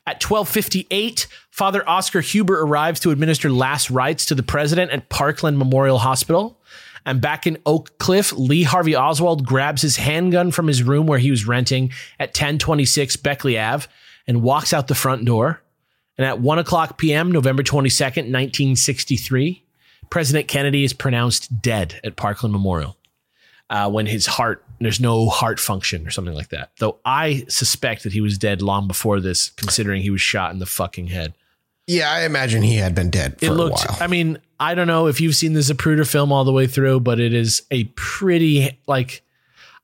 At 0.05 0.21
12:58, 0.21 1.25
Father 1.49 1.89
Oscar 1.89 2.21
Huber 2.21 2.61
arrives 2.61 2.99
to 2.99 3.09
administer 3.09 3.49
last 3.49 3.89
rites 3.89 4.27
to 4.27 4.35
the 4.35 4.43
president 4.43 4.91
at 4.91 5.09
Parkland 5.09 5.57
Memorial 5.57 5.97
Hospital. 5.97 6.59
And 7.03 7.19
back 7.19 7.47
in 7.47 7.57
Oak 7.65 7.97
Cliff, 7.97 8.31
Lee 8.33 8.61
Harvey 8.61 8.95
Oswald 8.95 9.43
grabs 9.43 9.81
his 9.81 9.95
handgun 9.95 10.51
from 10.51 10.67
his 10.67 10.83
room 10.83 11.07
where 11.07 11.17
he 11.17 11.31
was 11.31 11.47
renting 11.47 11.91
at 12.19 12.29
1026 12.29 13.15
Beckley 13.15 13.57
Ave 13.57 13.87
and 14.29 14.41
walks 14.43 14.71
out 14.71 14.87
the 14.87 14.95
front 14.95 15.25
door. 15.25 15.61
And 16.17 16.25
at 16.25 16.39
1 16.39 16.59
o'clock 16.59 16.97
p.m., 16.97 17.31
November 17.31 17.63
22nd, 17.63 18.31
1963, 18.31 19.63
President 20.09 20.47
Kennedy 20.47 20.83
is 20.83 20.93
pronounced 20.93 21.61
dead 21.61 21.99
at 22.03 22.15
Parkland 22.15 22.51
Memorial 22.53 22.97
uh, 23.69 23.89
when 23.89 24.05
his 24.05 24.25
heart 24.25 24.63
there's 24.81 24.99
no 25.01 25.27
heart 25.27 25.59
function 25.59 26.07
or 26.07 26.09
something 26.09 26.33
like 26.33 26.49
that. 26.49 26.71
Though 26.79 26.99
I 27.03 27.43
suspect 27.49 28.03
that 28.03 28.13
he 28.13 28.21
was 28.21 28.37
dead 28.37 28.61
long 28.61 28.87
before 28.87 29.19
this, 29.19 29.49
considering 29.51 30.01
he 30.01 30.09
was 30.09 30.21
shot 30.21 30.53
in 30.53 30.59
the 30.59 30.65
fucking 30.65 31.07
head. 31.07 31.33
yeah, 31.87 32.09
I 32.11 32.23
imagine 32.23 32.61
he 32.63 32.75
had 32.77 32.95
been 32.95 33.09
dead 33.09 33.37
for 33.39 33.45
It 33.45 33.51
a 33.51 33.53
looked. 33.53 33.85
while. 33.87 33.97
I 33.99 34.07
mean, 34.07 34.39
I 34.59 34.73
don't 34.75 34.87
know 34.87 35.07
if 35.07 35.19
you've 35.19 35.35
seen 35.35 35.53
the 35.53 35.59
Zapruder 35.61 36.09
film 36.09 36.31
all 36.31 36.43
the 36.45 36.51
way 36.53 36.65
through, 36.67 36.99
but 37.01 37.19
it 37.19 37.33
is 37.33 37.63
a 37.71 37.85
pretty 37.95 38.79
like. 38.87 39.21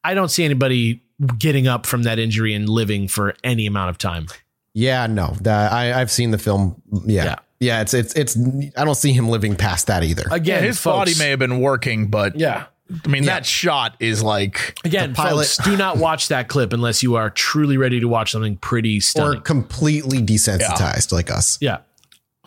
I 0.03 0.13
don't 0.13 0.29
see 0.29 0.43
anybody 0.45 1.01
getting 1.37 1.67
up 1.67 1.85
from 1.85 2.03
that 2.03 2.19
injury 2.19 2.53
and 2.53 2.67
living 2.69 3.07
for 3.07 3.35
any 3.43 3.65
amount 3.65 3.89
of 3.89 3.97
time. 3.97 4.27
Yeah, 4.73 5.07
no, 5.07 5.35
that, 5.41 5.71
I 5.71 5.99
I've 5.99 6.11
seen 6.11 6.31
the 6.31 6.37
film. 6.37 6.81
Yeah. 7.05 7.23
Yeah. 7.25 7.35
yeah, 7.59 7.81
It's 7.81 7.93
it's 7.93 8.13
it's. 8.15 8.37
I 8.77 8.83
don't 8.83 8.95
see 8.95 9.13
him 9.13 9.29
living 9.29 9.55
past 9.55 9.87
that 9.87 10.03
either. 10.03 10.25
Again, 10.31 10.63
his 10.63 10.77
folks, 10.79 10.95
body 10.97 11.13
may 11.17 11.29
have 11.29 11.39
been 11.39 11.61
working, 11.61 12.07
but 12.07 12.37
Yeah. 12.37 12.65
I 13.03 13.07
mean, 13.07 13.25
that 13.25 13.45
shot 13.47 13.95
is 13.99 14.21
like. 14.21 14.77
Again, 14.83 15.11
The 15.11 15.15
pilot- 15.15 15.47
folks, 15.47 15.57
do 15.67 15.75
not 15.77 15.97
watch 15.97 16.27
that 16.27 16.49
clip 16.49 16.71
unless 16.73 17.01
you 17.01 17.15
are 17.15 17.29
truly 17.31 17.77
ready 17.77 17.99
to 18.01 18.07
watch 18.07 18.31
something 18.33 18.57
pretty 18.57 18.97
or 18.97 19.01
stunning. 19.01 19.41
completely 19.41 20.19
desensitized 20.19 21.11
like 21.11 21.31
us. 21.31 21.57
yeah. 21.61 21.77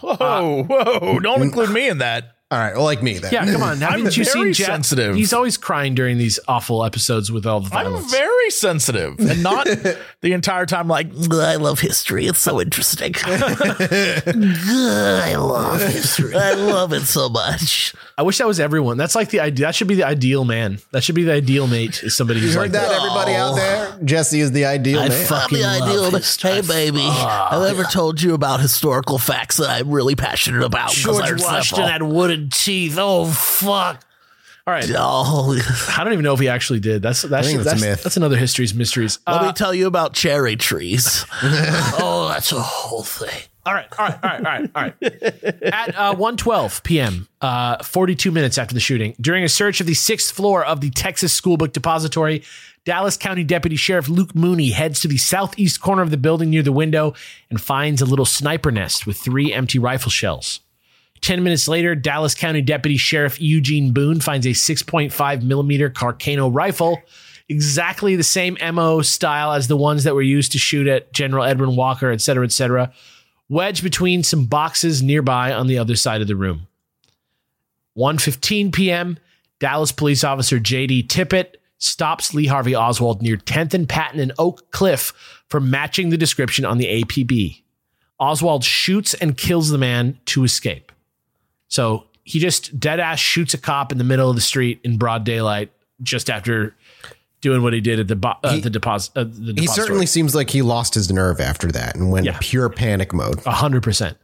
Whoa, 0.00 0.62
whoa, 0.64 1.18
don't 1.18 1.42
include 1.42 1.70
me 1.70 1.88
in 1.88 1.98
that. 1.98 2.36
All 2.50 2.58
right. 2.58 2.74
Well, 2.74 2.84
like 2.84 3.02
me 3.02 3.18
then. 3.18 3.32
Yeah, 3.32 3.44
come 3.52 3.62
on. 3.62 3.78
Haven't 3.80 4.16
you 4.16 4.24
very 4.24 4.44
seen 4.44 4.52
Jack? 4.54 4.66
sensitive. 4.68 5.16
He's 5.16 5.32
always 5.32 5.56
crying 5.56 5.94
during 5.94 6.18
these 6.18 6.38
awful 6.48 6.84
episodes 6.84 7.30
with 7.32 7.44
all 7.46 7.60
the 7.60 7.66
I'm 7.76 7.84
violence. 7.86 8.10
Very 8.48 8.50
sensitive 8.50 9.18
and 9.20 9.42
not 9.42 9.66
the 10.20 10.32
entire 10.32 10.66
time 10.66 10.88
like 10.88 11.08
I 11.30 11.56
love 11.56 11.80
history. 11.80 12.26
It's 12.26 12.38
so 12.38 12.60
interesting. 12.60 13.14
I 13.24 14.22
love 15.36 15.80
history. 15.82 16.34
I 16.34 16.54
love 16.54 16.92
it 16.92 17.02
so 17.02 17.28
much. 17.28 17.94
I 18.16 18.22
wish 18.22 18.38
that 18.38 18.46
was 18.46 18.60
everyone. 18.60 18.96
That's 18.96 19.14
like 19.14 19.30
the 19.30 19.40
idea. 19.40 19.66
That 19.66 19.74
should 19.74 19.88
be 19.88 19.96
the 19.96 20.04
ideal 20.04 20.44
man. 20.44 20.78
That 20.92 21.04
should 21.04 21.14
be 21.14 21.24
the 21.24 21.32
ideal 21.32 21.66
mate. 21.66 22.02
Is 22.02 22.16
somebody 22.16 22.40
who's 22.40 22.54
You 22.54 22.60
like 22.60 22.72
heard 22.72 22.80
that, 22.80 22.92
everybody 22.92 23.34
out 23.34 23.52
oh. 23.52 23.56
there? 23.56 23.98
Jesse 24.04 24.40
is 24.40 24.52
the 24.52 24.64
ideal 24.64 25.00
man. 25.00 25.26
fucking 25.26 25.60
love 25.60 26.14
history. 26.14 26.50
Hey, 26.50 26.60
baby, 26.62 27.04
I 27.04 27.62
never 27.66 27.84
told 27.84 28.22
you 28.22 28.34
about 28.34 28.60
historical 28.60 29.18
facts 29.18 29.58
that 29.58 29.70
I'm 29.70 29.90
really 29.90 30.16
passionate 30.16 30.64
about. 30.64 30.90
George 30.90 31.42
Washington 31.42 31.62
simple. 31.62 31.86
had 31.86 32.02
wooden 32.02 32.48
teeth. 32.50 32.96
Oh 32.98 33.26
fuck! 33.26 34.04
All 34.68 34.74
right, 34.74 34.90
Oh, 34.94 35.58
I 35.96 36.04
don't 36.04 36.12
even 36.12 36.24
know 36.24 36.34
if 36.34 36.40
he 36.40 36.48
actually 36.48 36.80
did. 36.80 37.00
That's 37.00 37.22
that's 37.22 37.50
that's 37.50 37.54
a 37.54 37.64
that's, 37.64 37.80
myth. 37.80 38.02
that's 38.02 38.18
another 38.18 38.36
history's 38.36 38.74
mysteries. 38.74 39.18
let 39.26 39.40
Uh, 39.40 39.46
me 39.46 39.52
tell 39.54 39.72
you 39.72 39.86
about 39.86 40.12
cherry 40.12 40.56
trees. 40.56 41.24
oh, 41.42 42.28
that's 42.30 42.52
a 42.52 42.60
whole 42.60 43.02
thing. 43.02 43.30
all 43.64 43.72
right, 43.72 43.86
all 43.98 44.08
right, 44.08 44.18
all 44.22 44.30
right, 44.30 44.44
all 44.46 44.52
right, 44.52 44.70
all 44.74 44.82
right. 44.82 45.62
At 45.72 45.94
uh, 45.96 46.14
1:12 46.16 46.82
p.m., 46.82 47.28
uh, 47.40 47.82
42 47.82 48.30
minutes 48.30 48.58
after 48.58 48.74
the 48.74 48.80
shooting, 48.80 49.14
during 49.18 49.42
a 49.42 49.48
search 49.48 49.80
of 49.80 49.86
the 49.86 49.94
sixth 49.94 50.34
floor 50.34 50.62
of 50.66 50.82
the 50.82 50.90
Texas 50.90 51.38
Schoolbook 51.40 51.72
Depository, 51.72 52.42
Dallas 52.84 53.16
County 53.16 53.44
Deputy 53.44 53.76
Sheriff 53.76 54.10
Luke 54.10 54.34
Mooney 54.34 54.70
heads 54.72 55.00
to 55.00 55.08
the 55.08 55.16
southeast 55.16 55.80
corner 55.80 56.02
of 56.02 56.10
the 56.10 56.18
building 56.18 56.50
near 56.50 56.62
the 56.62 56.72
window 56.72 57.14
and 57.48 57.58
finds 57.58 58.02
a 58.02 58.06
little 58.06 58.26
sniper 58.26 58.70
nest 58.70 59.06
with 59.06 59.16
three 59.16 59.50
empty 59.50 59.78
rifle 59.78 60.10
shells. 60.10 60.60
10 61.20 61.42
minutes 61.42 61.68
later, 61.68 61.94
Dallas 61.94 62.34
County 62.34 62.62
Deputy 62.62 62.96
Sheriff 62.96 63.40
Eugene 63.40 63.92
Boone 63.92 64.20
finds 64.20 64.46
a 64.46 64.50
6.5 64.50 65.42
millimeter 65.42 65.90
Carcano 65.90 66.52
rifle, 66.52 67.00
exactly 67.48 68.16
the 68.16 68.22
same 68.22 68.56
MO 68.74 69.02
style 69.02 69.52
as 69.52 69.68
the 69.68 69.76
ones 69.76 70.04
that 70.04 70.14
were 70.14 70.22
used 70.22 70.52
to 70.52 70.58
shoot 70.58 70.86
at 70.86 71.12
General 71.12 71.44
Edwin 71.44 71.76
Walker, 71.76 72.10
et 72.10 72.20
cetera, 72.20 72.44
et 72.44 72.52
cetera, 72.52 72.92
wedged 73.48 73.82
between 73.82 74.22
some 74.22 74.44
boxes 74.46 75.02
nearby 75.02 75.52
on 75.52 75.66
the 75.66 75.78
other 75.78 75.96
side 75.96 76.20
of 76.20 76.28
the 76.28 76.36
room. 76.36 76.66
1:15 77.96 78.72
p.m., 78.72 79.18
Dallas 79.58 79.90
police 79.90 80.22
officer 80.22 80.60
J.D. 80.60 81.04
Tippit 81.04 81.54
stops 81.78 82.34
Lee 82.34 82.46
Harvey 82.46 82.74
Oswald 82.74 83.22
near 83.22 83.36
10th 83.36 83.74
and 83.74 83.88
Patton 83.88 84.20
and 84.20 84.32
Oak 84.38 84.70
Cliff 84.70 85.42
for 85.48 85.60
matching 85.60 86.10
the 86.10 86.16
description 86.16 86.64
on 86.64 86.78
the 86.78 87.02
APB. 87.02 87.62
Oswald 88.20 88.64
shoots 88.64 89.14
and 89.14 89.36
kills 89.36 89.70
the 89.70 89.78
man 89.78 90.18
to 90.26 90.44
escape. 90.44 90.92
So 91.68 92.04
he 92.24 92.38
just 92.38 92.78
dead 92.78 93.00
ass 93.00 93.18
shoots 93.18 93.54
a 93.54 93.58
cop 93.58 93.92
in 93.92 93.98
the 93.98 94.04
middle 94.04 94.28
of 94.28 94.36
the 94.36 94.42
street 94.42 94.80
in 94.84 94.98
broad 94.98 95.24
daylight 95.24 95.70
just 96.02 96.28
after 96.30 96.74
doing 97.40 97.62
what 97.62 97.72
he 97.72 97.80
did 97.80 98.00
at 98.00 98.08
the 98.08 98.16
bo- 98.16 98.34
uh, 98.42 98.58
the 98.58 98.70
deposit. 98.70 99.12
Uh, 99.16 99.24
the 99.28 99.54
He 99.60 99.66
certainly 99.66 100.06
seems 100.06 100.34
like 100.34 100.50
he 100.50 100.60
lost 100.62 100.94
his 100.94 101.10
nerve 101.12 101.40
after 101.40 101.70
that 101.72 101.94
and 101.96 102.10
went 102.10 102.26
Yeah. 102.26 102.36
pure 102.40 102.68
panic 102.68 103.12
mode. 103.12 103.40
A 103.46 103.52
hundred 103.52 103.82
percent. 103.82 104.16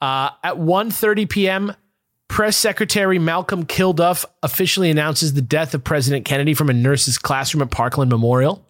Uh, 0.00 0.30
at 0.44 0.56
1.30 0.56 1.28
p.m., 1.30 1.72
Press 2.28 2.56
Secretary 2.56 3.18
Malcolm 3.18 3.64
Kilduff 3.64 4.24
officially 4.42 4.90
announces 4.90 5.32
the 5.34 5.40
death 5.40 5.72
of 5.74 5.84
President 5.84 6.24
Kennedy 6.26 6.54
from 6.54 6.68
a 6.68 6.72
nurse's 6.74 7.16
classroom 7.18 7.62
at 7.62 7.70
Parkland 7.70 8.10
Memorial. 8.10 8.66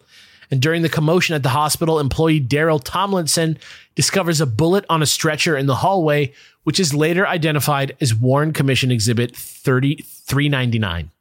And 0.51 0.61
during 0.61 0.83
the 0.83 0.89
commotion 0.89 1.35
at 1.35 1.43
the 1.43 1.49
hospital, 1.49 1.99
employee 1.99 2.39
Darrell 2.39 2.79
Tomlinson 2.79 3.57
discovers 3.95 4.39
a 4.39 4.45
bullet 4.45 4.85
on 4.89 5.01
a 5.01 5.05
stretcher 5.05 5.57
in 5.57 5.65
the 5.65 5.75
hallway, 5.75 6.31
which 6.67 6.81
is 6.81 6.93
later 6.93 7.25
identified 7.25 7.95
as 8.01 8.13
Warren 8.13 8.51
Commission 8.51 8.91
Exhibit 8.91 9.33
3399. 9.33 11.11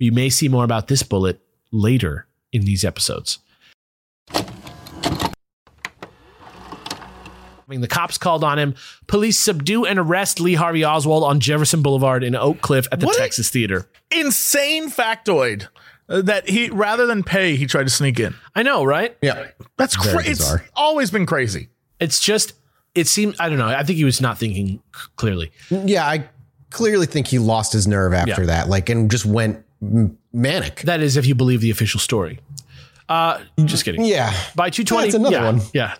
You 0.00 0.10
may 0.10 0.28
see 0.28 0.48
more 0.48 0.64
about 0.64 0.88
this 0.88 1.04
bullet 1.04 1.40
later 1.70 2.26
in 2.52 2.64
these 2.64 2.84
episodes. 2.84 3.38
Having 4.32 4.50
the 7.80 7.86
cops 7.86 8.18
called 8.18 8.42
on 8.42 8.58
him, 8.58 8.74
police 9.06 9.38
subdue 9.38 9.86
and 9.86 10.00
arrest 10.00 10.40
Lee 10.40 10.54
Harvey 10.54 10.84
Oswald 10.84 11.22
on 11.22 11.38
Jefferson 11.38 11.80
Boulevard 11.80 12.24
in 12.24 12.34
Oak 12.34 12.60
Cliff 12.60 12.88
at 12.90 12.98
the 12.98 13.06
What 13.06 13.18
Texas 13.18 13.50
Theater. 13.50 13.88
Insane 14.10 14.90
factoid 14.90 15.68
uh, 16.08 16.22
that 16.22 16.48
he 16.48 16.70
rather 16.70 17.06
than 17.06 17.22
pay, 17.22 17.54
he 17.54 17.66
tried 17.66 17.84
to 17.84 17.90
sneak 17.90 18.18
in. 18.18 18.34
I 18.52 18.64
know, 18.64 18.82
right? 18.82 19.16
Yeah. 19.22 19.46
That's 19.76 19.94
crazy. 19.94 20.32
It's 20.32 20.56
always 20.74 21.12
been 21.12 21.24
crazy. 21.24 21.68
It's 22.00 22.18
just, 22.18 22.54
it 22.94 23.06
seems, 23.06 23.36
I 23.38 23.48
don't 23.48 23.58
know. 23.58 23.66
I 23.68 23.82
think 23.84 23.96
he 23.98 24.04
was 24.04 24.20
not 24.20 24.38
thinking 24.38 24.80
clearly. 25.16 25.52
Yeah, 25.70 26.06
I 26.06 26.28
clearly 26.70 27.06
think 27.06 27.26
he 27.28 27.38
lost 27.38 27.72
his 27.72 27.86
nerve 27.86 28.12
after 28.12 28.42
Yeah. 28.42 28.46
that, 28.46 28.68
like, 28.68 28.88
and 28.88 29.10
just 29.10 29.24
went 29.26 29.64
m- 29.82 30.16
manic. 30.32 30.82
That 30.82 31.00
is, 31.00 31.16
if 31.16 31.26
you 31.26 31.34
believe 31.34 31.60
the 31.60 31.70
official 31.70 32.00
story. 32.00 32.40
Uh, 33.08 33.40
just 33.64 33.84
kidding. 33.84 34.04
yeah. 34.04 34.32
By 34.54 34.70
220. 34.70 35.04
That's 35.06 35.14
another 35.14 35.36
yeah, 35.36 35.44
one. 35.44 35.60
Yeah. 35.72 35.94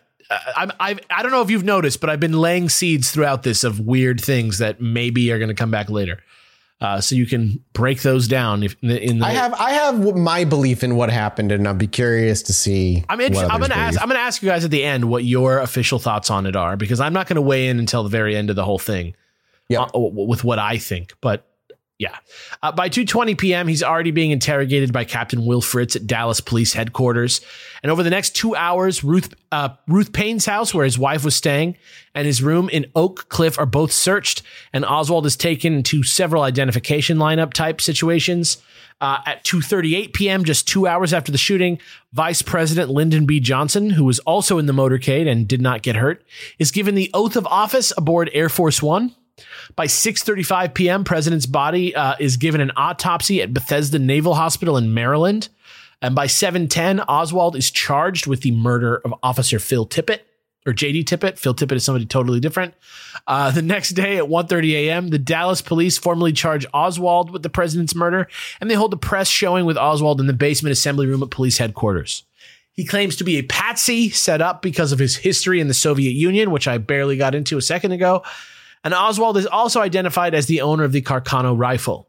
I'm, 0.57 0.70
I've, 0.78 1.01
I 1.09 1.22
don't 1.22 1.30
know 1.32 1.41
if 1.41 1.51
you've 1.51 1.64
noticed, 1.64 2.01
but 2.03 2.11
I've 2.11 2.20
been 2.20 2.39
laying 2.39 2.68
seeds 2.68 3.11
throughout 3.11 3.45
this 3.45 3.64
of 3.64 3.80
weird 3.80 4.20
things 4.20 4.59
that 4.59 4.78
maybe 4.80 5.32
are 5.32 5.39
going 5.39 5.49
to 5.49 5.55
come 5.55 5.70
back 5.70 5.89
later. 5.89 6.22
Uh, 6.80 7.00
so 7.00 7.16
you 7.16 7.26
can 7.26 7.62
break 7.72 8.02
those 8.02 8.28
down 8.28 8.62
if 8.62 8.76
in 8.82 8.88
the, 8.88 9.02
in 9.02 9.18
the 9.18 9.26
I 9.26 9.30
have 9.30 9.52
I 9.54 9.70
have 9.72 10.16
my 10.16 10.44
belief 10.44 10.84
in 10.84 10.94
what 10.94 11.10
happened, 11.10 11.50
and 11.50 11.66
I'll 11.66 11.74
be 11.74 11.88
curious 11.88 12.42
to 12.42 12.52
see. 12.52 13.04
I'm 13.08 13.18
what 13.18 13.50
I'm 13.50 13.60
gonna 13.60 13.74
ask. 13.74 14.00
I'm 14.00 14.06
gonna 14.06 14.20
ask 14.20 14.42
you 14.42 14.48
guys 14.48 14.64
at 14.64 14.70
the 14.70 14.84
end 14.84 15.06
what 15.06 15.24
your 15.24 15.58
official 15.58 15.98
thoughts 15.98 16.30
on 16.30 16.46
it 16.46 16.54
are 16.54 16.76
because 16.76 17.00
I'm 17.00 17.12
not 17.12 17.26
gonna 17.26 17.42
weigh 17.42 17.66
in 17.66 17.80
until 17.80 18.04
the 18.04 18.08
very 18.08 18.36
end 18.36 18.48
of 18.48 18.54
the 18.54 18.64
whole 18.64 18.78
thing. 18.78 19.16
Yeah. 19.68 19.82
uh, 19.82 19.98
with 19.98 20.44
what 20.44 20.58
I 20.58 20.78
think, 20.78 21.14
but 21.20 21.47
yeah. 21.99 22.16
Uh, 22.62 22.70
by 22.70 22.88
2:20 22.88 23.36
p.m., 23.36 23.66
he's 23.66 23.82
already 23.82 24.12
being 24.12 24.30
interrogated 24.30 24.92
by 24.92 25.05
Captain 25.05 25.44
Will 25.44 25.61
Fritz 25.61 25.96
at 25.96 26.07
Dallas 26.07 26.40
Police 26.40 26.72
Headquarters, 26.72 27.40
and 27.82 27.90
over 27.90 28.05
the 28.05 28.11
next 28.11 28.36
two 28.36 28.55
hours, 28.55 29.03
Ruth 29.03 29.34
uh, 29.51 29.70
Ruth 29.88 30.12
Paine's 30.12 30.46
house, 30.46 30.72
where 30.72 30.84
his 30.84 30.96
wife 30.96 31.24
was 31.24 31.34
staying, 31.34 31.76
and 32.14 32.24
his 32.24 32.40
room 32.40 32.68
in 32.68 32.86
Oak 32.94 33.28
Cliff 33.28 33.59
are 33.59 33.66
both 33.66 33.90
searched, 33.90 34.42
and 34.72 34.84
Oswald 34.84 35.26
is 35.26 35.36
taken 35.36 35.82
to 35.84 36.05
several 36.05 36.44
identification 36.44 37.18
lineup 37.18 37.53
type 37.53 37.80
situations. 37.80 38.59
Uh, 39.01 39.18
at 39.26 39.44
2:38 39.44 40.12
p.m., 40.12 40.44
just 40.44 40.68
two 40.68 40.86
hours 40.86 41.12
after 41.12 41.32
the 41.32 41.38
shooting, 41.38 41.80
Vice 42.12 42.42
President 42.42 42.90
Lyndon 42.90 43.26
B. 43.26 43.40
Johnson, 43.40 43.90
who 43.90 44.05
was 44.05 44.20
also 44.20 44.59
in 44.59 44.66
the 44.66 44.72
motorcade 44.72 45.28
and 45.28 45.49
did 45.49 45.61
not 45.61 45.82
get 45.82 45.96
hurt, 45.96 46.24
is 46.61 46.70
given 46.70 46.94
the 46.94 47.11
oath 47.12 47.34
of 47.34 47.46
office 47.46 47.92
aboard 47.96 48.30
Air 48.32 48.49
Force 48.49 48.80
One. 48.80 49.14
By 49.76 49.86
6:35 49.86 50.74
p.m., 50.74 51.05
President's 51.05 51.47
body 51.47 51.95
uh, 51.95 52.16
is 52.18 52.36
given 52.36 52.61
an 52.61 52.72
autopsy 52.76 53.43
at 53.43 53.55
Bethesda 53.55 53.99
Naval 53.99 54.34
Hospital 54.34 54.76
in 54.76 54.95
Maryland, 54.95 55.49
and 56.01 56.14
by 56.14 56.26
7:10, 56.26 57.05
Oswald 57.09 57.57
is 57.57 57.70
charged 57.70 58.26
with 58.26 58.43
the 58.43 58.53
murder 58.53 59.01
of 59.05 59.14
Officer 59.22 59.59
Phil 59.59 59.86
Tippett 59.86 60.20
or 60.66 60.72
JD 60.72 61.05
Tippit. 61.05 61.39
Phil 61.39 61.55
Tippett 61.55 61.76
is 61.76 61.84
somebody 61.84 62.05
totally 62.05 62.41
different. 62.41 62.74
Uh, 63.26 63.51
the 63.51 63.62
next 63.62 63.91
day 63.91 64.18
at 64.18 64.24
1:30 64.24 64.72
a.m., 64.72 65.09
the 65.09 65.18
Dallas 65.18 65.62
police 65.62 65.99
formally 65.99 66.32
charge 66.32 66.66
Oswald 66.72 67.30
with 67.30 67.43
the 67.43 67.51
president's 67.51 67.95
murder, 67.95 68.28
and 68.61 68.70
they 68.70 68.74
hold 68.74 68.93
a 68.93 68.99
press 68.99 69.28
showing 69.28 69.64
with 69.64 69.76
Oswald 69.76 70.20
in 70.20 70.26
the 70.26 70.32
basement 70.32 70.72
assembly 70.72 71.07
room 71.07 71.22
at 71.22 71.30
police 71.30 71.59
headquarters. 71.59 72.24
He 72.72 72.84
claims 72.84 73.16
to 73.16 73.24
be 73.24 73.39
a 73.39 73.43
patsy 73.43 74.09
set 74.11 74.41
up 74.41 74.62
because 74.62 74.93
of 74.93 75.01
his 75.01 75.16
history 75.16 75.61
in 75.61 75.66
the 75.66 75.74
Soviet 75.74 76.12
Union, 76.12 76.53
which 76.53 76.68
I 76.68 76.78
barely 76.78 77.16
got 77.16 77.34
into 77.34 77.59
a 77.59 77.62
second 77.62 77.91
ago. 77.91 78.22
And 78.89 78.95
Oswald 78.95 79.36
is 79.36 79.45
also 79.45 79.82
identified 79.82 80.32
as 80.32 80.47
the 80.47 80.62
owner 80.62 80.82
of 80.82 80.93
the 80.93 81.03
Carcano 81.03 81.55
rifle. 81.55 82.09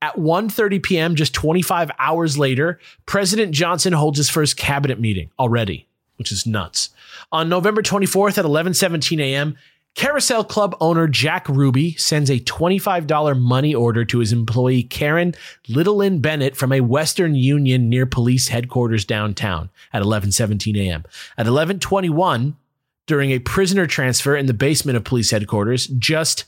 At 0.00 0.16
1:30 0.16 0.82
p.m., 0.82 1.14
just 1.14 1.32
25 1.32 1.92
hours 1.96 2.36
later, 2.36 2.80
President 3.06 3.52
Johnson 3.52 3.92
holds 3.92 4.18
his 4.18 4.28
first 4.28 4.56
cabinet 4.56 4.98
meeting 4.98 5.30
already, 5.38 5.86
which 6.16 6.32
is 6.32 6.44
nuts. 6.44 6.90
On 7.30 7.48
November 7.48 7.82
24th 7.82 8.36
at 8.36 8.44
11:17 8.44 9.20
a.m., 9.20 9.56
Carousel 9.94 10.42
Club 10.42 10.76
owner 10.80 11.06
Jack 11.06 11.48
Ruby 11.48 11.94
sends 11.94 12.30
a 12.30 12.40
$25 12.40 13.38
money 13.38 13.72
order 13.72 14.04
to 14.04 14.18
his 14.18 14.32
employee 14.32 14.82
Karen 14.82 15.34
Littlelyn 15.68 16.20
Bennett 16.20 16.56
from 16.56 16.72
a 16.72 16.80
Western 16.80 17.36
Union 17.36 17.88
near 17.88 18.06
police 18.06 18.48
headquarters 18.48 19.04
downtown 19.04 19.70
at 19.92 20.02
11:17 20.02 20.76
a.m. 20.76 21.04
At 21.38 21.46
11:21, 21.46 22.54
during 23.12 23.30
a 23.30 23.38
prisoner 23.40 23.86
transfer 23.86 24.34
in 24.34 24.46
the 24.46 24.54
basement 24.54 24.96
of 24.96 25.04
police 25.04 25.30
headquarters, 25.32 25.86
just 25.86 26.46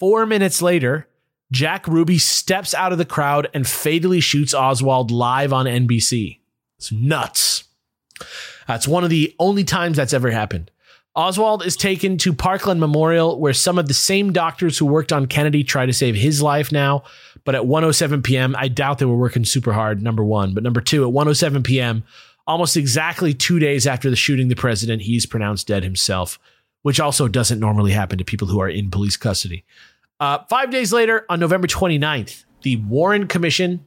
4 0.00 0.26
minutes 0.26 0.60
later, 0.60 1.06
Jack 1.52 1.86
Ruby 1.86 2.18
steps 2.18 2.74
out 2.74 2.90
of 2.90 2.98
the 2.98 3.04
crowd 3.04 3.48
and 3.54 3.64
fatally 3.64 4.18
shoots 4.18 4.52
Oswald 4.52 5.12
live 5.12 5.52
on 5.52 5.66
NBC. 5.66 6.40
It's 6.76 6.90
nuts. 6.90 7.62
That's 8.66 8.88
one 8.88 9.04
of 9.04 9.10
the 9.10 9.32
only 9.38 9.62
times 9.62 9.96
that's 9.96 10.12
ever 10.12 10.32
happened. 10.32 10.72
Oswald 11.14 11.64
is 11.64 11.76
taken 11.76 12.18
to 12.18 12.32
Parkland 12.32 12.80
Memorial, 12.80 13.38
where 13.38 13.54
some 13.54 13.78
of 13.78 13.86
the 13.86 13.94
same 13.94 14.32
doctors 14.32 14.76
who 14.76 14.86
worked 14.86 15.12
on 15.12 15.26
Kennedy 15.26 15.62
try 15.62 15.86
to 15.86 15.92
save 15.92 16.16
his 16.16 16.42
life 16.42 16.72
now. 16.72 17.04
But 17.44 17.54
at 17.54 17.62
1:07 17.62 18.24
p.m., 18.24 18.56
I 18.58 18.66
doubt 18.66 18.98
they 18.98 19.04
were 19.04 19.16
working 19.16 19.44
super 19.44 19.72
hard. 19.72 20.02
Number 20.02 20.24
one, 20.24 20.52
but 20.52 20.64
number 20.64 20.80
two, 20.80 21.06
at 21.06 21.14
1:07 21.14 21.62
p.m., 21.62 22.02
almost 22.46 22.76
exactly 22.76 23.34
two 23.34 23.58
days 23.58 23.86
after 23.86 24.10
the 24.10 24.16
shooting 24.16 24.48
the 24.48 24.56
president, 24.56 25.02
he's 25.02 25.26
pronounced 25.26 25.66
dead 25.66 25.82
himself, 25.82 26.38
which 26.82 27.00
also 27.00 27.28
doesn't 27.28 27.60
normally 27.60 27.92
happen 27.92 28.18
to 28.18 28.24
people 28.24 28.48
who 28.48 28.60
are 28.60 28.68
in 28.68 28.90
police 28.90 29.16
custody. 29.16 29.64
Uh, 30.18 30.38
five 30.48 30.70
days 30.70 30.92
later, 30.92 31.24
on 31.28 31.40
November 31.40 31.66
29th, 31.66 32.44
the 32.62 32.76
Warren 32.76 33.26
Commission, 33.26 33.84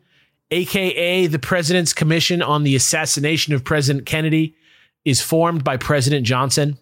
aka 0.51 1.28
the 1.28 1.39
President's 1.39 1.93
Commission 1.93 2.41
on 2.41 2.64
the 2.64 2.76
Assassination 2.76 3.54
of 3.54 3.64
President 3.64 4.06
Kennedy, 4.06 4.56
is 5.06 5.22
formed 5.22 5.64
by 5.64 5.78
President 5.78 6.26
Johnson. 6.26 6.78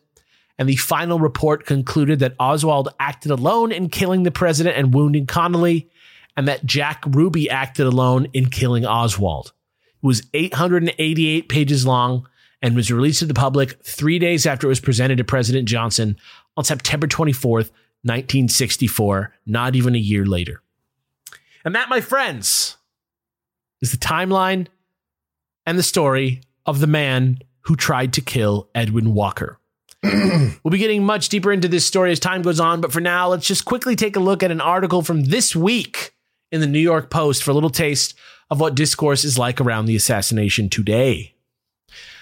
And 0.57 0.69
the 0.69 0.75
final 0.75 1.19
report 1.19 1.65
concluded 1.65 2.19
that 2.19 2.35
Oswald 2.39 2.89
acted 2.99 3.31
alone 3.31 3.71
in 3.71 3.89
killing 3.89 4.23
the 4.23 4.31
president 4.31 4.77
and 4.77 4.93
wounding 4.93 5.25
Connolly, 5.25 5.89
and 6.37 6.47
that 6.47 6.65
Jack 6.65 7.03
Ruby 7.07 7.49
acted 7.49 7.87
alone 7.87 8.27
in 8.33 8.49
killing 8.49 8.85
Oswald. 8.85 9.53
Was 10.01 10.23
888 10.33 11.49
pages 11.49 11.85
long 11.85 12.27
and 12.61 12.75
was 12.75 12.91
released 12.91 13.19
to 13.19 13.25
the 13.25 13.33
public 13.33 13.83
three 13.83 14.19
days 14.19 14.45
after 14.45 14.67
it 14.67 14.69
was 14.69 14.79
presented 14.79 15.17
to 15.17 15.23
President 15.23 15.67
Johnson 15.67 16.17
on 16.57 16.63
September 16.63 17.07
24th, 17.07 17.71
1964, 18.03 19.33
not 19.45 19.75
even 19.75 19.95
a 19.95 19.99
year 19.99 20.25
later. 20.25 20.61
And 21.63 21.75
that, 21.75 21.89
my 21.89 22.01
friends, 22.01 22.77
is 23.81 23.91
the 23.91 23.97
timeline 23.97 24.67
and 25.65 25.77
the 25.77 25.83
story 25.83 26.41
of 26.65 26.79
the 26.79 26.87
man 26.87 27.39
who 27.61 27.75
tried 27.75 28.13
to 28.13 28.21
kill 28.21 28.69
Edwin 28.73 29.13
Walker. 29.13 29.59
we'll 30.03 30.71
be 30.71 30.79
getting 30.79 31.03
much 31.03 31.29
deeper 31.29 31.51
into 31.51 31.67
this 31.67 31.85
story 31.85 32.11
as 32.11 32.19
time 32.19 32.41
goes 32.41 32.59
on, 32.59 32.81
but 32.81 32.91
for 32.91 33.01
now, 33.01 33.27
let's 33.27 33.45
just 33.45 33.65
quickly 33.65 33.95
take 33.95 34.15
a 34.15 34.19
look 34.19 34.41
at 34.41 34.51
an 34.51 34.61
article 34.61 35.03
from 35.03 35.25
this 35.25 35.55
week 35.55 36.13
in 36.51 36.59
the 36.59 36.67
New 36.67 36.79
York 36.79 37.09
Post 37.09 37.43
for 37.43 37.51
a 37.51 37.53
little 37.53 37.69
taste 37.69 38.15
of 38.51 38.59
what 38.59 38.75
discourse 38.75 39.23
is 39.23 39.39
like 39.39 39.61
around 39.61 39.85
the 39.85 39.95
assassination 39.95 40.69
today. 40.69 41.33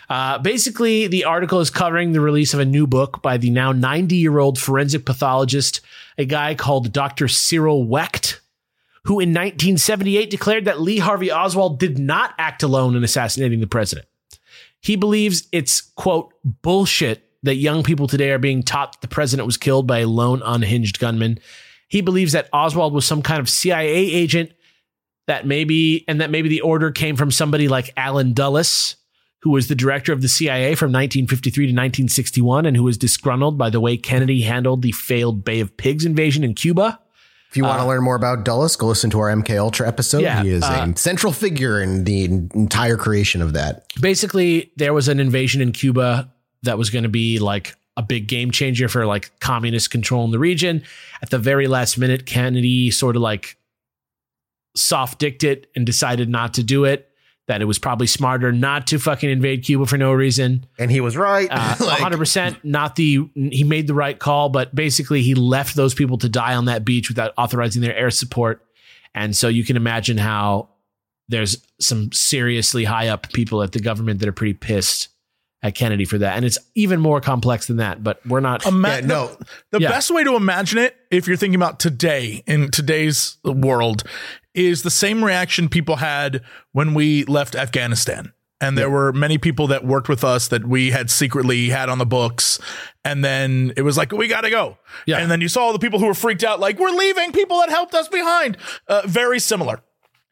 Uh, 0.10 0.38
basically, 0.38 1.08
the 1.08 1.26
article 1.26 1.60
is 1.60 1.70
covering 1.72 2.14
the 2.14 2.22
release 2.22 2.54
of 2.54 2.60
a 2.60 2.66
new 2.66 2.88
book 2.88 3.22
by 3.22 3.38
the 3.38 3.50
now 3.50 3.72
90 3.72 4.16
year 4.16 4.40
old 4.40 4.60
forensic 4.60 5.06
pathologist, 5.06 5.82
a 6.18 6.26
guy 6.26 6.56
called 6.56 6.94
Dr. 6.94 7.28
Cyril 7.28 7.84
Wecht, 7.84 8.40
who 9.06 9.20
in 9.20 9.30
1978 9.30 10.30
declared 10.30 10.66
that 10.66 10.80
Lee 10.80 11.00
Harvey 11.00 11.32
Oswald 11.32 11.80
did 11.80 11.98
not 11.98 12.34
act 12.38 12.64
alone 12.64 12.96
in 12.96 13.04
assassinating 13.04 13.60
the 13.60 13.68
president. 13.68 14.08
He 14.82 14.96
believes 14.96 15.48
it's, 15.52 15.82
quote, 15.82 16.34
bullshit 16.44 17.24
that 17.44 17.56
young 17.56 17.84
people 17.84 18.08
today 18.08 18.32
are 18.32 18.40
being 18.40 18.64
taught 18.64 18.94
that 18.94 19.02
the 19.02 19.14
president 19.14 19.46
was 19.46 19.58
killed 19.58 19.88
by 19.88 20.00
a 20.00 20.08
lone, 20.08 20.42
unhinged 20.44 21.00
gunman. 21.00 21.40
He 21.88 22.02
believes 22.02 22.34
that 22.34 22.50
Oswald 22.54 22.94
was 22.94 23.06
some 23.06 23.22
kind 23.22 23.40
of 23.40 23.50
CIA 23.50 23.94
agent 23.96 24.52
that 25.30 25.46
maybe, 25.46 26.04
and 26.08 26.22
that 26.22 26.32
maybe 26.32 26.50
the 26.50 26.62
order 26.62 26.92
came 26.92 27.16
from 27.16 27.30
somebody 27.30 27.68
like 27.68 27.94
Allen 27.96 28.34
Dulles, 28.34 28.96
who 29.42 29.52
was 29.52 29.68
the 29.68 29.76
director 29.76 30.12
of 30.12 30.24
the 30.24 30.28
CIA 30.28 30.74
from 30.74 30.88
1953 30.88 31.68
to 31.68 31.72
1961 31.72 32.66
and 32.66 32.76
who 32.76 32.84
was 32.84 32.98
disgruntled 32.98 33.56
by 33.56 33.70
the 33.70 33.80
way 33.80 33.96
Kennedy 33.96 34.42
handled 34.42 34.82
the 34.82 34.92
failed 34.92 35.46
Bay 35.46 35.60
of 35.60 35.78
Pigs 35.78 36.04
invasion 36.04 36.44
in 36.44 36.56
Cuba. 36.56 37.00
If 37.50 37.58
you 37.58 37.64
want 37.64 37.80
to 37.80 37.88
learn 37.88 38.04
more 38.04 38.16
about 38.16 38.44
Dulles, 38.44 38.76
go 38.76 38.88
listen 38.88 39.12
to 39.12 39.20
our 39.20 39.30
MK 39.30 39.58
Ultra 39.58 39.88
episode. 39.88 40.22
Yeah, 40.22 40.44
he 40.44 40.50
is 40.50 40.64
uh, 40.64 40.88
a 40.90 40.98
central 40.98 41.32
figure 41.32 41.80
in 41.80 42.06
the 42.06 42.26
entire 42.26 42.98
creation 42.98 43.42
of 43.42 43.54
that. 43.54 43.86
basically 44.02 44.72
there 44.78 44.94
was 44.94 45.08
an 45.08 45.20
invasion 45.20 45.62
in 45.62 45.74
Cuba 45.74 46.32
that 46.64 46.78
was 46.78 46.90
going 46.90 47.04
to 47.04 47.10
be 47.10 47.38
like 47.38 47.76
a 47.98 48.02
big 48.02 48.28
game 48.28 48.50
changer 48.50 48.88
for 48.88 49.06
like 49.06 49.32
communist 49.40 49.92
control 49.92 50.26
in 50.26 50.32
the 50.32 50.40
region. 50.40 50.84
At 51.22 51.30
the 51.30 51.38
very 51.38 51.68
last 51.68 51.98
minute, 52.00 52.26
Kennedy 52.26 52.90
sort 52.92 53.16
of 53.16 53.22
like 53.22 53.58
soft 54.76 55.20
dicked 55.20 55.44
it 55.44 55.70
and 55.76 55.86
decided 55.86 56.30
not 56.30 56.56
to 56.56 56.64
do 56.64 56.86
it. 56.86 57.06
That 57.48 57.64
it 57.64 57.66
was 57.66 57.80
probably 57.80 58.06
smarter 58.06 58.52
not 58.52 58.86
to 58.88 59.00
fucking 59.00 59.28
invade 59.28 59.64
Cuba 59.64 59.88
for 59.88 59.98
no 59.98 60.14
reason. 60.14 60.68
And 60.78 60.92
he 60.92 61.02
was 61.02 61.18
right. 61.18 61.48
Uh, 61.50 61.76
Like, 61.80 62.00
100% 62.00 62.64
not 62.64 62.96
the 62.96 63.28
he 63.36 63.64
made 63.64 63.88
the 63.88 63.96
right 63.96 64.20
call, 64.20 64.50
but 64.50 64.76
basically 64.76 65.24
he 65.24 65.34
left 65.34 65.76
those 65.76 65.96
people 65.96 66.20
to 66.20 66.30
die 66.30 66.54
on 66.54 66.66
that 66.66 66.86
beach 66.86 67.10
without 67.10 67.34
authorizing 67.38 67.82
their 67.82 67.96
air 67.96 68.12
support. 68.12 68.64
And 69.16 69.36
so 69.36 69.48
you 69.48 69.64
can 69.64 69.78
imagine 69.78 70.20
how 70.20 70.70
there's 71.28 71.66
some 71.80 72.12
seriously 72.12 72.84
high 72.84 73.08
up 73.08 73.32
people 73.34 73.64
at 73.64 73.72
the 73.72 73.80
government 73.80 74.20
that 74.20 74.30
are 74.30 74.34
pretty 74.34 74.54
pissed 74.54 75.10
at 75.62 75.76
Kennedy 75.76 76.06
for 76.06 76.18
that. 76.20 76.36
And 76.38 76.46
it's 76.46 76.58
even 76.76 77.02
more 77.02 77.20
complex 77.20 77.68
than 77.68 77.78
that, 77.78 78.02
but 78.04 78.26
we're 78.26 78.40
not 78.40 78.66
Ima- 78.66 78.88
yeah, 78.88 79.00
no. 79.02 79.38
The 79.72 79.80
Yeah. 79.82 79.90
best 79.90 80.10
way 80.10 80.24
to 80.24 80.36
imagine 80.36 80.78
it, 80.78 80.96
if 81.12 81.28
you're 81.28 81.36
thinking 81.38 81.56
about 81.56 81.80
today 81.80 82.44
in 82.48 82.72
today's 82.72 83.38
world, 83.44 84.04
is 84.56 84.84
the 84.84 84.90
same 84.90 85.24
reaction 85.24 85.68
people 85.70 85.98
had 85.98 86.42
when 86.72 86.94
we 86.94 87.24
left 87.26 87.56
Afghanistan. 87.56 88.32
And 88.62 88.78
there 88.78 88.90
were 88.90 89.14
many 89.14 89.38
people 89.38 89.68
that 89.68 89.86
worked 89.86 90.10
with 90.10 90.24
us 90.24 90.50
that 90.50 90.68
we 90.68 90.92
had 90.92 91.10
secretly 91.10 91.70
had 91.70 91.88
on 91.88 91.98
the 91.98 92.06
books. 92.06 92.60
And 93.06 93.24
then 93.24 93.72
it 93.78 93.84
was 93.84 93.96
like, 93.98 94.12
we 94.12 94.28
got 94.28 94.42
to 94.42 94.50
go. 94.50 94.78
Yeah. 95.06 95.20
And 95.20 95.32
then 95.32 95.40
you 95.40 95.48
saw 95.48 95.62
all 95.62 95.74
the 95.74 95.80
people 95.80 95.98
who 96.00 96.08
were 96.08 96.14
freaked 96.14 96.44
out, 96.44 96.60
like, 96.60 96.78
we're 96.78 96.90
leaving 96.90 97.32
people 97.32 97.60
that 97.60 97.70
helped 97.70 97.94
us 97.96 98.10
behind. 98.10 98.58
Uh, 98.88 99.04
very 99.06 99.40
similar 99.40 99.82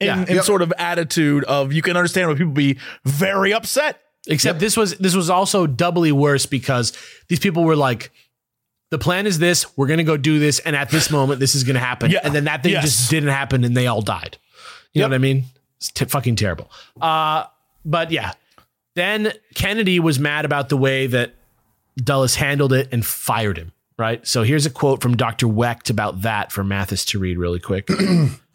in, 0.02 0.08
Yeah. 0.08 0.26
in 0.28 0.36
Yep. 0.36 0.44
sort 0.44 0.62
of 0.62 0.74
attitude 0.78 1.46
of 1.46 1.72
you 1.72 1.82
can 1.82 1.96
understand 1.96 2.30
why 2.30 2.36
people 2.36 2.52
be 2.54 2.78
very 3.06 3.54
upset. 3.54 4.02
Except 4.28 4.60
this 4.60 4.76
was 4.78 4.96
this 4.98 5.16
was 5.16 5.30
also 5.30 5.66
doubly 5.68 6.12
worse 6.12 6.46
because 6.46 6.94
these 7.28 7.40
people 7.40 7.64
were 7.64 7.76
like, 7.76 8.12
the 8.90 8.98
plan 8.98 9.26
is 9.28 9.40
this, 9.40 9.66
we're 9.78 9.88
gonna 9.88 10.04
go 10.04 10.18
do 10.18 10.40
this, 10.40 10.60
and 10.60 10.76
at 10.76 10.90
this 10.90 11.10
moment 11.18 11.40
this 11.40 11.56
is 11.56 11.64
gonna 11.64 11.80
happen. 11.80 12.12
Yeah. 12.12 12.20
And 12.24 12.34
then 12.36 12.46
that 12.46 12.64
thing 12.64 12.74
Yes. 12.74 12.84
just 12.84 13.10
didn't 13.10 13.30
happen 13.30 13.64
and 13.64 13.76
they 13.76 13.88
all 13.88 14.02
died. 14.02 14.38
You 14.94 15.02
know 15.02 15.10
what 15.10 15.16
I 15.16 15.20
mean? 15.20 15.44
It's 15.78 15.92
t- 15.92 16.06
fucking 16.06 16.36
terrible. 16.38 16.72
Uh 17.00 17.46
but 17.86 18.12
yeah. 18.12 18.34
Then 18.96 19.32
Kennedy 19.54 20.00
was 20.00 20.18
mad 20.20 20.44
about 20.46 20.70
the 20.70 20.78
way 20.78 21.06
that 21.08 21.34
Dulles 21.98 22.36
handled 22.36 22.74
it 22.74 22.90
and 22.92 23.06
fired 23.06 23.58
him. 23.58 23.72
Right. 23.98 24.26
So 24.28 24.44
here's 24.44 24.66
a 24.66 24.70
quote 24.70 25.02
from 25.02 25.16
Dr. 25.18 25.48
Wecht 25.48 25.90
about 25.90 26.22
that 26.22 26.52
for 26.52 26.64
Mathas 26.64 27.06
to 27.08 27.20
read 27.20 27.38
really 27.38 27.60
quick. 27.60 27.88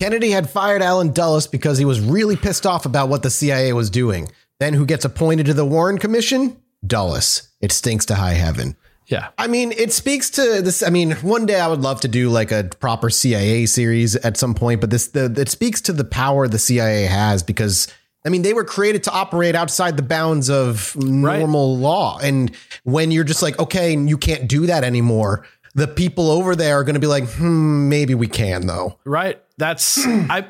Kennedy 0.00 0.30
had 0.30 0.50
fired 0.50 0.82
Allen 0.82 1.12
Dulles 1.12 1.46
because 1.46 1.78
he 1.78 1.84
was 1.84 2.00
really 2.00 2.36
pissed 2.36 2.66
off 2.66 2.84
about 2.86 3.08
what 3.08 3.22
the 3.22 3.30
CIA 3.30 3.72
was 3.72 3.88
doing. 3.90 4.30
Then 4.60 4.74
who 4.74 4.86
gets 4.86 5.04
appointed 5.04 5.46
to 5.46 5.54
the 5.54 5.64
Warren 5.64 5.98
Commission? 5.98 6.60
Dulles. 6.86 7.48
It 7.60 7.72
stinks 7.72 8.04
to 8.06 8.14
high 8.14 8.34
heaven. 8.34 8.76
yeah. 9.06 9.28
I 9.38 9.46
mean, 9.46 9.72
it 9.72 9.92
speaks 9.92 10.30
to 10.30 10.60
this. 10.62 10.82
I 10.82 10.90
mean, 10.90 11.12
one 11.16 11.46
day 11.46 11.58
I 11.60 11.68
would 11.68 11.80
love 11.80 12.00
to 12.02 12.08
do 12.08 12.28
like 12.28 12.52
a 12.52 12.64
proper 12.80 13.08
CIA 13.08 13.66
series 13.66 14.16
at 14.16 14.36
some 14.36 14.54
point, 14.54 14.80
but 14.80 14.90
this 14.90 15.08
the 15.08 15.32
it 15.36 15.48
speaks 15.48 15.80
to 15.82 15.92
the 15.92 16.04
power 16.04 16.46
the 16.48 16.58
CIA 16.58 17.04
has 17.04 17.42
because 17.42 17.88
I 18.24 18.28
mean 18.28 18.42
they 18.42 18.52
were 18.52 18.64
created 18.64 19.04
to 19.04 19.10
operate 19.12 19.54
outside 19.54 19.96
the 19.96 20.02
bounds 20.02 20.50
of 20.50 20.94
normal 20.96 21.76
law, 21.78 22.18
and 22.18 22.50
when 22.84 23.10
you're 23.10 23.24
just 23.24 23.42
like, 23.42 23.58
okay, 23.58 23.96
you 23.96 24.18
can't 24.18 24.48
do 24.48 24.66
that 24.66 24.84
anymore, 24.84 25.46
the 25.74 25.86
people 25.88 26.30
over 26.30 26.54
there 26.56 26.78
are 26.78 26.84
going 26.84 26.94
to 26.94 27.00
be 27.00 27.06
like, 27.06 27.28
hmm, 27.28 27.88
maybe 27.88 28.14
we 28.14 28.26
can 28.28 28.66
though. 28.66 28.98
Right. 29.04 29.40
That's 29.58 29.98
I 30.06 30.46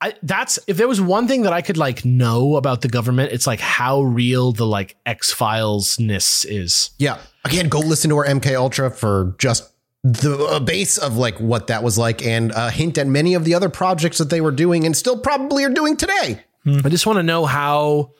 I 0.00 0.14
that's 0.22 0.58
if 0.66 0.76
there 0.76 0.88
was 0.88 1.00
one 1.00 1.28
thing 1.28 1.42
that 1.42 1.52
I 1.52 1.62
could 1.62 1.76
like 1.76 2.04
know 2.04 2.56
about 2.56 2.80
the 2.80 2.88
government, 2.88 3.32
it's 3.32 3.46
like 3.46 3.60
how 3.60 4.02
real 4.02 4.52
the 4.52 4.66
like 4.66 4.96
X 5.04 5.32
Files 5.32 5.98
ness 5.98 6.44
is. 6.44 6.90
Yeah. 6.98 7.18
Again, 7.44 7.68
go 7.68 7.80
listen 7.80 8.10
to 8.10 8.16
our 8.16 8.26
MK 8.26 8.54
Ultra 8.54 8.90
for 8.90 9.34
just 9.38 9.70
the 10.02 10.38
uh, 10.44 10.60
base 10.60 10.96
of 10.96 11.16
like 11.16 11.38
what 11.38 11.66
that 11.66 11.82
was 11.82 11.98
like 11.98 12.24
and 12.24 12.52
a 12.52 12.70
hint 12.70 12.96
at 12.96 13.06
many 13.06 13.34
of 13.34 13.44
the 13.44 13.54
other 13.54 13.68
projects 13.68 14.18
that 14.18 14.30
they 14.30 14.40
were 14.40 14.50
doing 14.50 14.86
and 14.86 14.96
still 14.96 15.18
probably 15.18 15.64
are 15.64 15.70
doing 15.70 15.96
today. 15.96 16.44
I 16.66 16.88
just 16.88 17.06
want 17.06 17.18
to 17.18 17.22
know 17.22 17.46
how 17.46 18.12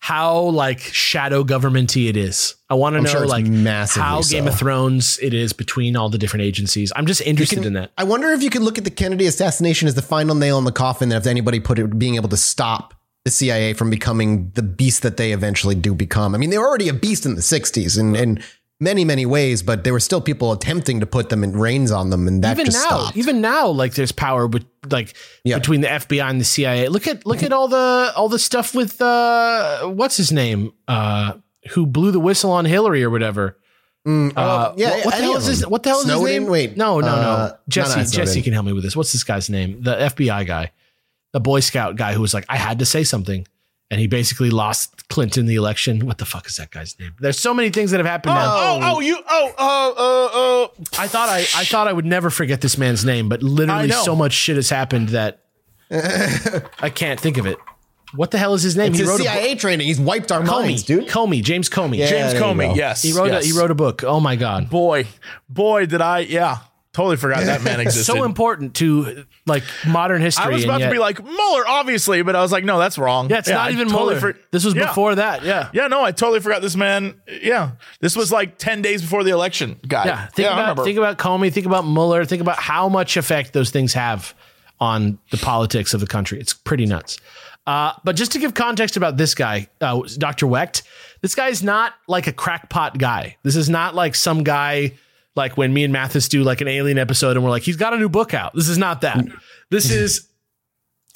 how 0.00 0.40
like 0.40 0.80
shadow 0.80 1.44
governmenty 1.44 2.08
it 2.08 2.16
is. 2.16 2.54
I 2.70 2.74
want 2.74 2.96
to 2.96 3.02
know 3.02 3.10
sure 3.10 3.26
like 3.26 3.46
how 3.46 4.22
Game 4.22 4.44
so. 4.44 4.48
of 4.48 4.58
Thrones 4.58 5.18
it 5.20 5.34
is 5.34 5.52
between 5.52 5.96
all 5.96 6.08
the 6.08 6.18
different 6.18 6.44
agencies. 6.44 6.92
I'm 6.94 7.06
just 7.06 7.20
interested 7.22 7.56
can- 7.56 7.66
in 7.66 7.72
that. 7.74 7.92
I 7.98 8.04
wonder 8.04 8.28
if 8.28 8.42
you 8.42 8.50
could 8.50 8.62
look 8.62 8.78
at 8.78 8.84
the 8.84 8.90
Kennedy 8.90 9.26
assassination 9.26 9.88
as 9.88 9.94
the 9.94 10.02
final 10.02 10.34
nail 10.34 10.58
in 10.58 10.64
the 10.64 10.72
coffin. 10.72 11.08
That 11.08 11.16
if 11.16 11.26
anybody 11.26 11.60
put 11.60 11.78
it, 11.78 11.98
being 11.98 12.16
able 12.16 12.28
to 12.30 12.36
stop 12.36 12.94
the 13.24 13.30
CIA 13.30 13.74
from 13.74 13.90
becoming 13.90 14.50
the 14.54 14.62
beast 14.62 15.02
that 15.02 15.16
they 15.16 15.32
eventually 15.32 15.74
do 15.74 15.94
become. 15.94 16.34
I 16.34 16.38
mean, 16.38 16.50
they 16.50 16.58
were 16.58 16.66
already 16.66 16.88
a 16.88 16.94
beast 16.94 17.26
in 17.26 17.34
the 17.34 17.42
'60s 17.42 17.98
and 17.98 18.16
in 18.16 18.42
many, 18.80 19.04
many 19.04 19.26
ways, 19.26 19.62
but 19.62 19.84
there 19.84 19.92
were 19.92 20.00
still 20.00 20.20
people 20.20 20.52
attempting 20.52 21.00
to 21.00 21.06
put 21.06 21.28
them 21.28 21.42
in 21.42 21.52
reins 21.56 21.90
on 21.90 22.10
them, 22.10 22.28
and 22.28 22.42
that 22.44 22.52
even 22.56 22.66
just 22.66 22.76
now, 22.88 22.98
stopped. 23.00 23.16
even 23.16 23.40
now, 23.40 23.68
like 23.68 23.94
there's 23.94 24.12
power, 24.12 24.48
but 24.48 24.64
like 24.90 25.14
Yeah. 25.44 25.58
between 25.58 25.80
the 25.80 25.88
FBI 25.88 26.28
and 26.30 26.40
the 26.40 26.44
CIA. 26.44 26.88
Look 26.88 27.06
at 27.06 27.26
look 27.26 27.42
at 27.42 27.52
all 27.52 27.68
the 27.68 28.12
all 28.16 28.28
the 28.28 28.38
stuff 28.38 28.74
with 28.74 29.00
uh 29.02 29.86
what's 29.88 30.16
his 30.16 30.30
name 30.32 30.72
uh 30.86 31.34
who 31.70 31.86
blew 31.86 32.10
the 32.12 32.20
whistle 32.20 32.50
on 32.52 32.64
Hillary 32.64 33.02
or 33.04 33.10
whatever. 33.10 33.56
Mm, 34.06 34.32
Uh, 34.36 34.72
yeah, 34.76 34.90
what, 34.90 35.04
what 35.06 35.14
the 35.16 35.22
hell 35.22 35.36
is 35.36 35.46
his? 35.46 35.66
What 35.66 35.82
the 35.82 35.88
hell 35.90 35.98
is 35.98 36.04
Snowden? 36.06 36.26
his 36.26 36.40
name? 36.40 36.48
Wait, 36.50 36.76
no, 36.78 37.00
no, 37.00 37.06
uh, 37.08 37.10
no. 37.16 37.22
not 37.22 37.68
Jesse, 37.68 37.90
Snowden. 37.92 38.10
Jesse 38.12 38.42
can 38.42 38.52
help 38.54 38.64
me 38.64 38.72
with 38.72 38.84
this. 38.84 38.96
What's 38.96 39.12
this 39.12 39.24
guy's 39.24 39.50
name? 39.50 39.82
The 39.82 39.96
FBI 39.96 40.46
guy, 40.46 40.70
the 41.32 41.40
Boy 41.40 41.60
Scout 41.60 41.96
guy 41.96 42.14
who 42.14 42.22
was 42.22 42.32
like, 42.32 42.46
I 42.48 42.56
had 42.56 42.78
to 42.78 42.86
say 42.86 43.04
something, 43.04 43.46
and 43.90 44.00
he 44.00 44.06
basically 44.06 44.50
lost 44.50 45.08
Clinton 45.08 45.46
the 45.46 45.54
election. 45.54 46.06
What 46.06 46.18
the 46.18 46.24
fuck 46.24 46.46
is 46.46 46.56
that 46.56 46.70
guy's 46.70 46.98
name? 46.98 47.14
There's 47.18 47.38
so 47.38 47.54
many 47.54 47.70
things 47.70 47.90
that 47.90 47.98
have 47.98 48.06
happened 48.06 48.34
now. 48.34 48.56
Oh, 48.56 48.80
oh, 48.82 49.00
you, 49.00 49.18
oh, 49.28 49.54
oh, 49.58 49.94
uh, 49.98 50.64
uh, 50.64 50.84
I 50.98 51.08
thought 51.08 51.28
I, 51.28 51.38
I 51.38 51.64
thought 51.64 51.88
I 51.88 51.92
would 51.92 52.06
never 52.06 52.30
forget 52.30 52.60
this 52.60 52.76
man's 52.76 53.04
name, 53.04 53.28
but 53.28 53.42
literally 53.42 53.90
so 53.90 54.14
much 54.14 54.32
shit 54.32 54.56
has 54.56 54.70
happened 54.70 55.10
that 55.10 55.40
I 55.90 56.90
can't 56.90 57.18
think 57.18 57.38
of 57.38 57.46
it. 57.46 57.58
What 58.14 58.30
the 58.30 58.38
hell 58.38 58.54
is 58.54 58.62
his 58.62 58.76
name? 58.76 58.92
It's 58.92 58.98
he 58.98 59.04
his 59.04 59.10
wrote 59.10 59.20
CIA 59.20 59.54
training. 59.54 59.86
He's 59.86 60.00
wiped 60.00 60.32
our 60.32 60.40
a 60.40 60.44
book. 60.44 60.62
minds, 60.62 60.84
Comey, 60.84 60.86
dude. 60.86 61.08
Comey, 61.08 61.42
James 61.42 61.68
Comey. 61.68 61.98
Yeah. 61.98 62.06
James 62.06 62.34
Comey. 62.34 62.74
Yes. 62.74 63.02
He 63.02 63.12
wrote 63.12 63.26
yes. 63.26 63.44
a, 63.44 63.46
he 63.46 63.52
wrote 63.52 63.70
a 63.70 63.74
book. 63.74 64.02
Oh 64.02 64.18
my 64.18 64.36
god. 64.36 64.70
boy, 64.70 65.06
boy, 65.48 65.86
did 65.86 66.00
I, 66.00 66.20
yeah, 66.20 66.58
Totally 66.98 67.16
forgot 67.16 67.44
that 67.44 67.62
man 67.62 67.78
existed. 67.86 68.12
so 68.12 68.24
important 68.24 68.74
to 68.74 69.24
like 69.46 69.62
modern 69.86 70.20
history. 70.20 70.44
I 70.46 70.48
was 70.48 70.64
about 70.64 70.78
to 70.78 70.90
be 70.90 70.98
like 70.98 71.22
Mueller, 71.22 71.62
obviously, 71.68 72.22
but 72.22 72.34
I 72.34 72.40
was 72.42 72.50
like, 72.50 72.64
no, 72.64 72.76
that's 72.80 72.98
wrong. 72.98 73.30
yeah, 73.30 73.38
it's 73.38 73.48
not 73.48 73.68
I 73.68 73.70
even 73.70 73.86
totally 73.88 74.16
Mueller. 74.16 74.32
for- 74.32 74.38
this 74.50 74.64
was 74.64 74.74
Yeah. 74.74 74.86
before 74.88 75.14
that. 75.14 75.44
Yeah. 75.44 75.68
Yeah, 75.72 75.86
no, 75.86 76.02
I 76.02 76.10
totally 76.10 76.40
forgot 76.40 76.60
this 76.60 76.74
man. 76.74 77.14
Yeah, 77.40 77.70
this 78.00 78.16
was 78.16 78.32
like 78.32 78.58
ten 78.58 78.82
days 78.82 79.00
before 79.00 79.22
the 79.22 79.30
election. 79.30 79.76
Guy. 79.86 80.06
Yeah, 80.06 80.26
think 80.26 80.48
I 80.50 80.70
about 80.72 80.84
think 80.84 80.98
about 80.98 81.18
Comey, 81.18 81.52
think 81.52 81.66
about 81.66 81.86
Mueller, 81.86 82.24
think 82.24 82.42
about 82.42 82.58
how 82.58 82.88
much 82.88 83.16
effect 83.16 83.52
those 83.52 83.70
things 83.70 83.92
have 83.94 84.34
on 84.80 85.20
the 85.30 85.36
politics 85.36 85.94
of 85.94 86.00
the 86.00 86.06
country. 86.08 86.40
It's 86.40 86.52
pretty 86.52 86.84
nuts. 86.86 87.16
Uh, 87.64 87.92
but 88.02 88.16
just 88.16 88.32
to 88.32 88.40
give 88.40 88.54
context 88.54 88.96
about 88.96 89.16
this 89.18 89.36
guy, 89.36 89.68
uh, 89.80 90.00
Dr. 90.18 90.48
Wecht, 90.48 90.82
this 91.20 91.36
guy 91.36 91.46
is 91.48 91.62
not 91.62 91.92
like 92.08 92.26
a 92.26 92.32
crackpot 92.32 92.98
guy. 92.98 93.36
This 93.44 93.54
is 93.54 93.68
not 93.68 93.94
like 93.94 94.16
some 94.16 94.42
guy 94.42 94.94
like 95.38 95.56
when 95.56 95.72
me 95.72 95.84
and 95.84 95.94
Mathas 95.94 96.28
do 96.28 96.42
like 96.42 96.60
an 96.60 96.68
alien 96.68 96.98
episode 96.98 97.36
and 97.36 97.44
we're 97.44 97.50
like, 97.50 97.62
he's 97.62 97.76
got 97.76 97.94
a 97.94 97.96
new 97.96 98.10
book 98.10 98.34
out. 98.34 98.54
This 98.54 98.68
is 98.68 98.76
not 98.76 99.00
that. 99.00 99.24
This 99.70 99.90
is 99.90 100.28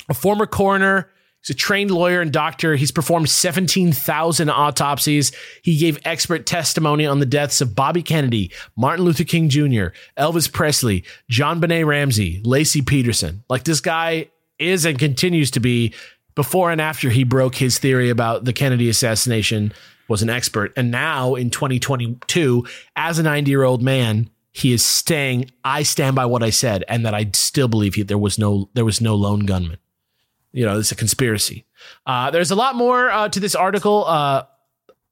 a 0.08 0.14
former 0.14 0.46
coroner. 0.46 1.10
He's 1.42 1.50
a 1.50 1.58
trained 1.58 1.90
lawyer 1.90 2.20
and 2.20 2.32
doctor. 2.32 2.76
He's 2.76 2.92
performed 2.92 3.28
17,000 3.28 4.48
autopsies. 4.48 5.32
He 5.62 5.76
gave 5.76 5.98
expert 6.04 6.46
testimony 6.46 7.04
on 7.04 7.18
the 7.18 7.26
deaths 7.26 7.60
of 7.60 7.74
Bobby 7.74 8.02
Kennedy, 8.02 8.52
Martin 8.76 9.04
Luther 9.04 9.24
King 9.24 9.48
Jr., 9.48 9.88
Elvis 10.16 10.50
Presley, 10.50 11.04
JonBenét 11.30 11.84
Ramsey, 11.84 12.40
Laci 12.44 12.86
Peterson. 12.86 13.42
Like 13.50 13.64
this 13.64 13.80
guy 13.80 14.30
is 14.60 14.84
and 14.84 14.98
continues 14.98 15.50
to 15.50 15.60
be 15.60 15.92
before 16.36 16.70
and 16.70 16.80
after 16.80 17.10
he 17.10 17.24
broke 17.24 17.56
his 17.56 17.78
theory 17.78 18.08
about 18.08 18.44
the 18.44 18.52
Kennedy 18.52 18.88
assassination 18.88 19.72
was 20.12 20.22
an 20.22 20.30
expert. 20.30 20.72
And 20.76 20.90
now 20.92 21.34
in 21.34 21.50
2022, 21.50 22.64
as 22.94 23.18
a 23.18 23.22
90 23.22 23.50
year 23.50 23.64
old 23.64 23.82
man, 23.82 24.30
he 24.52 24.72
is 24.72 24.84
staying. 24.84 25.50
I 25.64 25.82
stand 25.82 26.14
by 26.14 26.26
what 26.26 26.42
I 26.42 26.50
said, 26.50 26.84
and 26.86 27.04
that 27.04 27.14
I 27.14 27.30
still 27.32 27.68
believe 27.68 27.94
he, 27.94 28.02
there 28.02 28.18
was 28.18 28.38
no 28.38 28.68
there 28.74 28.84
was 28.84 29.00
no 29.00 29.14
lone 29.16 29.46
gunman 29.46 29.78
you 30.52 30.66
know, 30.66 30.78
it's 30.78 30.92
a 30.92 30.96
conspiracy. 30.96 31.64
Uh, 32.06 32.30
there's 32.30 32.50
a 32.50 32.54
lot 32.54 32.76
more 32.76 33.10
uh, 33.10 33.28
to 33.28 33.40
this 33.40 33.54
article, 33.54 34.04
uh, 34.06 34.44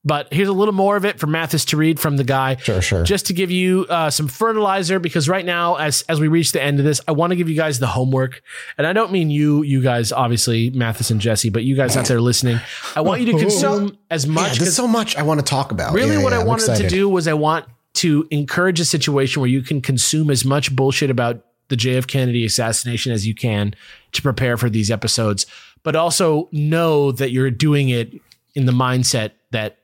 but 0.05 0.33
here's 0.33 0.49
a 0.49 0.53
little 0.53 0.73
more 0.73 0.97
of 0.97 1.05
it 1.05 1.21
for 1.21 1.27
Mathas 1.27 1.67
to 1.69 1.77
read 1.77 2.01
from 2.01 2.17
the 2.17 2.25
guy. 2.25 2.57
Sure, 2.57 2.81
sure. 2.81 3.03
Just 3.05 3.27
to 3.27 3.33
give 3.35 3.51
you 3.51 3.87
uh, 3.91 4.09
some 4.09 4.29
fertilizer, 4.29 4.99
because 4.99 5.29
right 5.29 5.45
now, 5.45 5.77
as 5.77 6.03
as 6.09 6.19
we 6.21 6.29
reach 6.29 6.53
the 6.53 6.63
end 6.63 6.79
of 6.79 6.85
this, 6.87 7.01
I 7.07 7.13
want 7.13 7.33
to 7.33 7.37
give 7.37 7.49
you 7.51 7.57
guys 7.57 7.79
the 7.79 7.87
homework, 7.87 8.41
and 8.79 8.87
I 8.87 8.93
don't 8.95 9.13
mean 9.13 9.31
you, 9.31 9.63
you 9.63 9.83
guys, 9.83 10.11
obviously 10.13 10.71
Mathas 10.71 11.11
and 11.11 11.21
Jesse, 11.21 11.51
but 11.51 11.65
you 11.65 11.77
guys 11.77 11.97
out 11.97 12.07
there 12.07 12.21
listening, 12.21 12.61
I 12.97 13.03
want 13.03 13.21
you 13.21 13.33
to 13.33 13.39
consume 13.39 13.99
as 14.11 14.25
Yeah, 14.25 14.33
much. 14.33 14.59
there's 14.59 14.75
so 14.75 14.89
much 14.89 15.17
I 15.17 15.23
want 15.23 15.41
to 15.41 15.45
talk 15.45 15.71
about. 15.71 15.93
Really, 15.93 16.17
Yeah, 16.17 16.23
what 16.23 16.33
yeah, 16.33 16.39
I 16.39 16.41
I'm 16.43 16.47
wanted 16.47 16.77
to 16.77 16.89
do 16.89 17.09
was 17.09 17.29
I 17.29 17.35
want 17.35 17.67
to 17.95 18.27
encourage 18.31 18.81
a 18.81 18.85
situation 18.85 19.41
where 19.43 19.51
you 19.51 19.61
can 19.63 19.83
consume 19.83 20.31
as 20.31 20.45
much 20.45 20.75
bullshit 20.75 21.11
about 21.11 21.45
the 21.69 21.77
JF 21.77 22.07
Kennedy 22.07 22.45
assassination 22.47 23.13
as 23.13 23.27
you 23.27 23.35
can 23.35 23.75
to 24.13 24.23
prepare 24.23 24.57
for 24.57 24.71
these 24.71 24.91
episodes, 24.91 25.45
but 25.83 25.95
also 25.95 26.49
know 26.53 27.13
that 27.13 27.33
you're 27.33 27.51
doing 27.51 27.91
it 27.91 28.13
in 28.55 28.65
the 28.67 28.73
mindset 28.73 29.33
that 29.51 29.77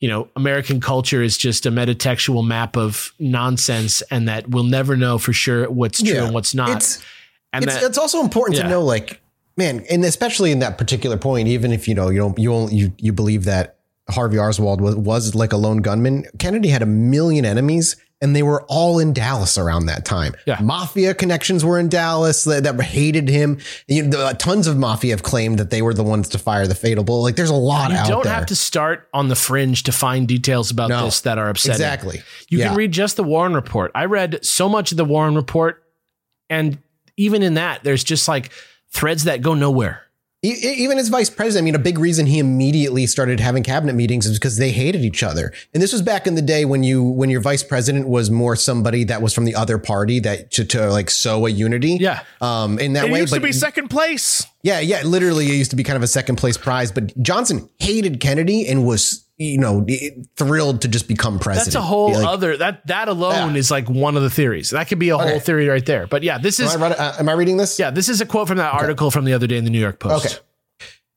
you 0.00 0.08
know 0.08 0.28
American 0.36 0.80
culture 0.80 1.22
is 1.22 1.36
just 1.38 1.66
a 1.66 1.70
metatextual 1.70 2.46
map 2.46 2.76
of 2.76 3.12
nonsense, 3.18 4.02
and 4.10 4.28
that 4.28 4.48
we'll 4.50 4.64
never 4.64 4.96
know 4.96 5.18
for 5.18 5.32
sure 5.32 5.68
what's 5.70 6.02
true 6.02 6.14
Yeah. 6.14 6.24
and 6.24 6.34
what's 6.34 6.54
not. 6.54 6.76
It's 6.76 7.02
and 7.52 7.64
it's, 7.64 7.74
that 7.74 7.84
it's 7.84 7.98
also 7.98 8.20
important 8.20 8.56
Yeah. 8.58 8.64
to 8.64 8.68
know, 8.68 8.82
like, 8.84 9.20
man, 9.56 9.84
and 9.90 10.04
especially 10.04 10.52
in 10.52 10.58
that 10.58 10.76
particular 10.78 11.16
point, 11.16 11.48
even 11.48 11.72
if 11.72 11.88
you 11.88 11.94
know 11.94 12.10
you 12.10 12.18
don't 12.18 12.38
you 12.38 12.52
only, 12.52 12.74
you 12.74 12.92
you 12.98 13.12
believe 13.12 13.44
that 13.44 13.76
Harvey 14.10 14.38
Oswald 14.38 14.80
was 14.80 14.94
was 14.96 15.34
like 15.34 15.52
a 15.52 15.56
lone 15.56 15.78
gunman, 15.78 16.26
Kennedy 16.38 16.68
had 16.68 16.82
a 16.82 16.86
million 16.86 17.44
enemies. 17.44 17.96
And 18.22 18.34
they 18.34 18.42
were 18.42 18.62
all 18.62 18.98
in 18.98 19.12
Dallas 19.12 19.58
around 19.58 19.86
that 19.86 20.06
time. 20.06 20.34
Yeah. 20.46 20.58
Mafia 20.62 21.12
connections 21.12 21.66
were 21.66 21.78
in 21.78 21.90
Dallas 21.90 22.44
that, 22.44 22.62
that 22.64 22.80
hated 22.80 23.28
him. 23.28 23.58
You 23.88 24.04
know, 24.04 24.32
tons 24.32 24.66
of 24.66 24.78
mafia 24.78 25.12
have 25.12 25.22
claimed 25.22 25.58
that 25.58 25.68
they 25.68 25.82
were 25.82 25.92
the 25.92 26.02
ones 26.02 26.30
to 26.30 26.38
fire 26.38 26.66
the 26.66 26.74
fatal 26.74 27.04
bullet. 27.04 27.20
Like, 27.20 27.36
there's 27.36 27.50
a 27.50 27.54
lot 27.54 27.90
you 27.90 27.96
out 27.98 28.06
there. 28.06 28.16
You 28.16 28.22
don't 28.22 28.32
have 28.32 28.46
to 28.46 28.56
start 28.56 29.06
on 29.12 29.28
the 29.28 29.36
fringe 29.36 29.82
to 29.82 29.92
find 29.92 30.26
details 30.26 30.70
about 30.70 30.88
No. 30.88 31.04
this 31.04 31.20
that 31.20 31.36
are 31.36 31.50
upsetting. 31.50 31.74
Exactly. 31.74 32.22
You 32.48 32.60
Yeah. 32.60 32.68
can 32.68 32.76
read 32.78 32.92
just 32.92 33.16
the 33.16 33.22
Warren 33.22 33.52
report. 33.52 33.92
I 33.94 34.06
read 34.06 34.42
so 34.42 34.66
much 34.66 34.92
of 34.92 34.96
the 34.96 35.04
Warren 35.04 35.34
report, 35.34 35.82
and 36.48 36.78
even 37.18 37.42
in 37.42 37.54
that, 37.54 37.84
there's 37.84 38.02
just 38.02 38.28
like 38.28 38.50
threads 38.92 39.24
that 39.24 39.42
go 39.42 39.52
nowhere. 39.52 40.00
Even 40.42 40.98
as 40.98 41.08
vice 41.08 41.30
president, 41.30 41.64
I 41.64 41.64
mean, 41.64 41.74
a 41.74 41.78
big 41.80 41.98
reason 41.98 42.26
he 42.26 42.38
immediately 42.38 43.06
started 43.06 43.40
having 43.40 43.62
cabinet 43.62 43.94
meetings 43.94 44.26
is 44.26 44.38
because 44.38 44.58
they 44.58 44.70
hated 44.70 45.00
each 45.02 45.22
other. 45.22 45.52
And 45.74 45.82
this 45.82 45.92
was 45.92 46.02
back 46.02 46.26
in 46.26 46.34
the 46.36 46.42
day 46.42 46.64
when 46.64 46.82
you, 46.84 47.02
when 47.02 47.30
your 47.30 47.40
vice 47.40 47.64
president 47.64 48.06
was 48.06 48.30
more 48.30 48.54
somebody 48.54 49.02
that 49.04 49.22
was 49.22 49.32
from 49.34 49.44
the 49.44 49.54
other 49.56 49.78
party 49.78 50.20
that 50.20 50.52
to, 50.52 50.64
to 50.66 50.88
like 50.90 51.10
sow 51.10 51.46
a 51.46 51.50
unity. 51.50 51.96
Yeah. 51.98 52.22
Um, 52.40 52.78
in 52.78 52.92
that 52.92 53.06
It 53.06 53.12
way, 53.12 53.20
used 53.20 53.32
but 53.32 53.38
to 53.38 53.44
be 53.44 53.52
second 53.52 53.88
place. 53.88 54.46
yeah, 54.62 54.78
yeah, 54.78 55.02
literally, 55.02 55.46
it 55.46 55.54
used 55.54 55.70
to 55.70 55.76
be 55.76 55.82
kind 55.82 55.96
of 55.96 56.02
a 56.02 56.08
second 56.08 56.36
place 56.36 56.56
prize. 56.56 56.92
But 56.92 57.20
Johnson 57.20 57.68
hated 57.78 58.20
Kennedy 58.20 58.68
and 58.68 58.86
was, 58.86 59.25
you 59.38 59.58
know, 59.58 59.84
thrilled 60.36 60.80
to 60.82 60.88
just 60.88 61.08
become 61.08 61.38
president. 61.38 61.66
That's 61.66 61.76
a 61.76 61.80
whole 61.82 62.12
Like, 62.12 62.26
other 62.26 62.56
that 62.56 62.86
that 62.86 63.08
alone 63.08 63.52
Yeah. 63.54 63.58
is 63.58 63.70
like 63.70 63.88
one 63.90 64.16
of 64.16 64.22
the 64.22 64.30
theories. 64.30 64.70
That 64.70 64.88
could 64.88 64.98
be 64.98 65.10
a 65.10 65.18
whole 65.18 65.26
Okay. 65.28 65.38
theory 65.40 65.68
right 65.68 65.84
there. 65.84 66.06
But 66.06 66.22
yeah, 66.22 66.38
this 66.38 66.58
Am 66.58 66.66
is 66.66 66.74
I, 66.76 66.80
read- 66.80 66.96
uh, 66.98 67.12
am 67.18 67.28
I 67.28 67.32
reading 67.32 67.56
this? 67.58 67.78
yeah, 67.78 67.90
this 67.90 68.08
is 68.08 68.20
a 68.20 68.26
quote 68.26 68.48
from 68.48 68.56
that 68.58 68.72
article 68.72 69.10
from 69.10 69.24
the 69.26 69.32
other 69.34 69.46
day 69.46 69.58
in 69.58 69.64
the 69.64 69.70
New 69.70 69.80
York 69.80 69.98
Post. 70.00 70.26
Okay. 70.26 70.34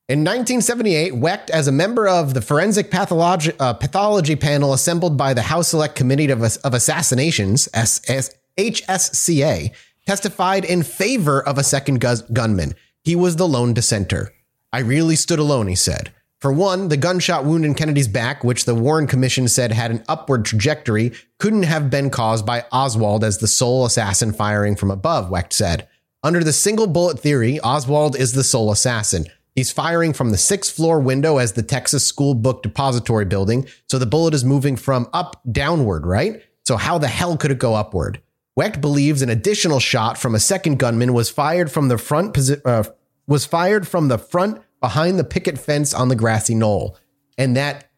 In 0.09 0.24
1978, 0.24 1.15
Wecht, 1.17 1.51
as 1.51 1.67
a 1.67 1.72
member 1.72 2.07
of 2.07 2.34
the 2.34 2.41
forensic 2.41 2.89
pathology, 2.89 3.51
uh, 3.59 3.74
pathology 3.74 4.36
panel 4.36 4.74
assembled 4.74 5.15
by 5.17 5.36
the 5.36 5.43
House 5.43 5.67
Select 5.67 5.93
Committee 5.95 6.32
of, 6.32 6.41
of 6.41 6.74
Assassinations, 6.74 7.70
SS, 7.76 8.32
HSCA, 8.57 9.72
testified 10.07 10.65
in 10.65 10.82
favor 10.84 11.41
of 11.41 11.57
a 11.59 11.63
second 11.63 12.03
gunman. 12.34 12.74
He 13.03 13.15
was 13.15 13.36
the 13.36 13.47
lone 13.47 13.74
dissenter. 13.74 14.34
I 14.74 14.80
really 14.80 15.15
stood 15.15 15.38
alone, 15.39 15.67
he 15.67 15.76
said. 15.76 16.11
For 16.40 16.54
one, 16.54 16.88
the 16.88 16.96
gunshot 16.96 17.44
wound 17.44 17.66
in 17.66 17.76
Kennedy's 17.76 18.08
back, 18.08 18.46
which 18.46 18.64
the 18.64 18.74
Warren 18.74 19.08
Commission 19.08 19.50
said 19.50 19.74
had 19.74 19.92
an 19.92 20.06
upward 20.08 20.46
trajectory, 20.46 21.12
couldn't 21.38 21.64
have 21.64 21.90
been 21.90 22.10
caused 22.10 22.46
by 22.46 22.66
Oswald 22.72 23.26
as 23.26 23.40
the 23.40 23.48
sole 23.48 23.86
assassin 23.86 24.32
firing 24.32 24.78
from 24.78 24.90
above, 24.90 25.30
Wecht 25.30 25.52
said. 25.52 25.88
Under 26.24 26.42
the 26.42 26.54
single 26.54 26.88
bullet 26.88 27.20
theory, 27.20 27.60
Oswald 27.60 28.16
is 28.16 28.32
the 28.32 28.44
sole 28.46 28.72
assassin. 28.72 29.26
He's 29.54 29.74
firing 29.74 30.14
from 30.14 30.32
the 30.32 30.38
sixth 30.38 30.74
floor 30.74 31.02
window 31.02 31.40
as 31.40 31.54
the 31.54 31.64
Texas 31.64 32.06
School 32.06 32.34
Book 32.34 32.64
Depository 32.64 33.26
building, 33.26 33.68
so 33.90 34.00
the 34.00 34.06
bullet 34.06 34.34
is 34.34 34.46
moving 34.46 34.78
from 34.78 35.10
up 35.12 35.42
downward, 35.52 36.06
right? 36.06 36.42
So 36.66 36.78
how 36.78 36.98
the 36.98 37.10
hell 37.10 37.36
could 37.36 37.52
it 37.52 37.60
go 37.60 37.76
upward? 37.76 38.22
Wecht 38.56 38.80
believes 38.80 39.22
an 39.22 39.30
additional 39.30 39.82
shot 39.82 40.18
from 40.18 40.36
a 40.36 40.40
second 40.40 40.80
gunman 40.80 41.12
was 41.14 41.30
fired 41.30 41.70
from 41.70 41.90
the 41.90 41.98
front 41.98 42.38
uh, 42.66 42.84
was 43.28 43.46
fired 43.46 43.88
from 43.88 44.08
the 44.08 44.18
front 44.18 44.62
behind 44.82 45.20
the 45.20 45.24
picket 45.24 45.58
fence 45.58 45.94
on 45.94 46.10
the 46.10 46.16
grassy 46.16 46.56
knoll, 46.56 46.98
and 47.38 47.56
that 47.58 47.90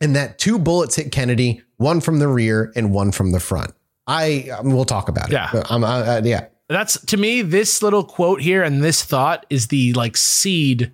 and 0.00 0.14
that 0.16 0.38
two 0.38 0.58
bullets 0.58 0.96
hit 0.96 1.12
Kennedy, 1.12 1.62
one 1.76 2.00
from 2.00 2.18
the 2.18 2.28
rear 2.28 2.72
and 2.76 2.92
one 2.92 3.12
from 3.12 3.32
the 3.32 3.40
front. 3.40 3.72
I 4.06 4.48
um, 4.56 4.72
we'll 4.72 4.84
talk 4.84 5.08
about 5.08 5.28
it. 5.28 5.32
Yeah. 5.32 5.50
Uh, 5.52 6.20
yeah. 6.24 6.46
That's 6.68 7.00
to 7.06 7.16
me, 7.16 7.42
this 7.42 7.82
little 7.82 8.04
quote 8.04 8.40
here 8.40 8.62
and 8.62 8.82
this 8.82 9.02
thought 9.02 9.46
is 9.48 9.68
the 9.68 9.92
like 9.94 10.16
seed 10.16 10.92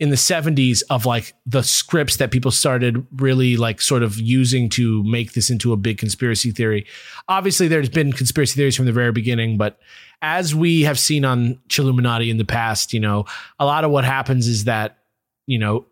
in 0.00 0.08
the 0.08 0.16
70s 0.16 0.82
of 0.88 1.04
like 1.04 1.34
the 1.44 1.62
scripts 1.62 2.16
that 2.16 2.30
people 2.30 2.50
started 2.50 3.06
really 3.18 3.58
like 3.58 3.82
sort 3.82 4.02
of 4.02 4.18
using 4.18 4.70
to 4.70 5.04
make 5.04 5.34
this 5.34 5.50
into 5.50 5.74
a 5.74 5.76
big 5.76 5.98
conspiracy 5.98 6.50
theory. 6.50 6.86
Obviously, 7.28 7.68
there's 7.68 7.90
been 7.90 8.10
conspiracy 8.10 8.56
theories 8.56 8.74
from 8.74 8.86
the 8.86 8.92
very 8.92 9.12
beginning, 9.12 9.58
but 9.58 9.78
as 10.22 10.54
we 10.54 10.82
have 10.82 10.98
seen 10.98 11.26
on 11.26 11.60
Chilluminati 11.68 12.30
in 12.30 12.38
the 12.38 12.46
past, 12.46 12.94
you 12.94 13.00
know, 13.00 13.26
a 13.58 13.66
lot 13.66 13.84
of 13.84 13.90
what 13.90 14.04
happens 14.04 14.48
is 14.48 14.64
that, 14.64 14.98
you 15.46 15.58
know, 15.58 15.86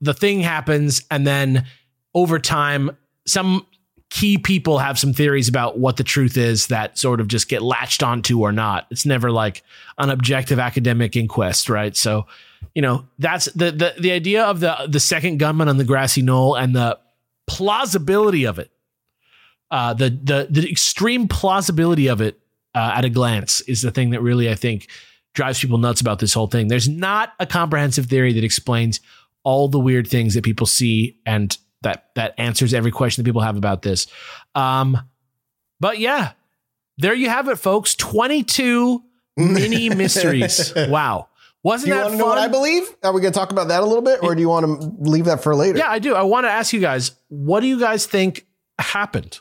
the 0.00 0.14
thing 0.14 0.40
happens 0.40 1.04
and 1.08 1.24
then 1.24 1.64
over 2.14 2.40
time, 2.40 2.90
some 3.24 3.64
key 4.10 4.36
people 4.36 4.78
have 4.78 4.98
some 4.98 5.12
theories 5.12 5.48
about 5.48 5.78
what 5.78 5.96
the 5.96 6.04
truth 6.04 6.36
is 6.36 6.68
that 6.68 6.98
sort 6.98 7.20
of 7.20 7.28
just 7.28 7.48
get 7.48 7.62
latched 7.62 8.02
onto 8.02 8.40
or 8.40 8.50
not. 8.50 8.86
It's 8.90 9.06
never 9.06 9.30
like 9.30 9.62
an 9.98 10.10
objective 10.10 10.58
academic 10.58 11.14
inquest, 11.14 11.68
right? 11.68 11.96
So, 11.96 12.26
you 12.74 12.82
know, 12.82 13.06
that's 13.18 13.46
the 13.46 13.70
the 13.70 13.94
the 13.98 14.12
idea 14.12 14.44
of 14.44 14.60
the 14.60 14.86
the 14.88 15.00
second 15.00 15.38
gunman 15.38 15.68
on 15.68 15.76
the 15.76 15.84
grassy 15.84 16.22
knoll 16.22 16.54
and 16.54 16.74
the 16.74 16.98
plausibility 17.46 18.44
of 18.44 18.58
it. 18.58 18.70
Uh, 19.70 19.94
the 19.94 20.10
the 20.10 20.46
the 20.50 20.70
extreme 20.70 21.28
plausibility 21.28 22.08
of 22.08 22.20
it 22.20 22.38
uh, 22.74 22.92
at 22.94 23.04
a 23.04 23.10
glance 23.10 23.60
is 23.62 23.82
the 23.82 23.90
thing 23.90 24.10
that 24.10 24.22
really 24.22 24.48
I 24.50 24.54
think 24.54 24.88
drives 25.34 25.60
people 25.60 25.78
nuts 25.78 26.00
about 26.00 26.18
this 26.18 26.34
whole 26.34 26.46
thing. 26.46 26.68
There's 26.68 26.88
not 26.88 27.32
a 27.38 27.46
comprehensive 27.46 28.06
theory 28.06 28.32
that 28.32 28.44
explains 28.44 29.00
all 29.44 29.68
the 29.68 29.78
weird 29.78 30.06
things 30.06 30.34
that 30.34 30.44
people 30.44 30.66
see 30.66 31.18
and 31.24 31.56
that 31.82 32.10
that 32.14 32.34
answers 32.38 32.74
every 32.74 32.90
question 32.90 33.22
that 33.22 33.28
people 33.28 33.42
have 33.42 33.56
about 33.56 33.82
this. 33.82 34.06
Um, 34.54 34.98
but 35.80 35.98
yeah, 35.98 36.32
there 36.98 37.14
you 37.14 37.28
have 37.28 37.48
it, 37.48 37.56
folks. 37.56 37.94
22 37.94 39.02
mini 39.36 39.88
mysteries. 39.90 40.72
Wow. 40.76 41.28
Wasn't 41.64 41.86
Do 41.86 41.90
you 41.90 41.96
that 41.96 42.04
want 42.04 42.12
to 42.14 42.18
fun? 42.18 42.18
know 42.18 42.26
what 42.26 42.38
I 42.38 42.48
believe? 42.48 42.88
Are 43.02 43.12
we 43.12 43.20
going 43.20 43.32
to 43.32 43.38
talk 43.38 43.50
about 43.50 43.68
that 43.68 43.82
a 43.82 43.86
little 43.86 44.02
bit, 44.02 44.20
or 44.22 44.34
do 44.34 44.40
you 44.40 44.48
want 44.48 44.64
to 44.80 44.92
leave 45.10 45.24
that 45.26 45.42
for 45.42 45.54
later? 45.56 45.78
yeah, 45.78 45.90
I 45.90 45.98
do. 45.98 46.14
I 46.14 46.22
want 46.22 46.44
to 46.46 46.50
ask 46.50 46.72
you 46.72 46.80
guys, 46.80 47.12
what 47.28 47.60
do 47.60 47.66
you 47.66 47.78
guys 47.80 48.06
think 48.06 48.46
happened? 48.78 49.40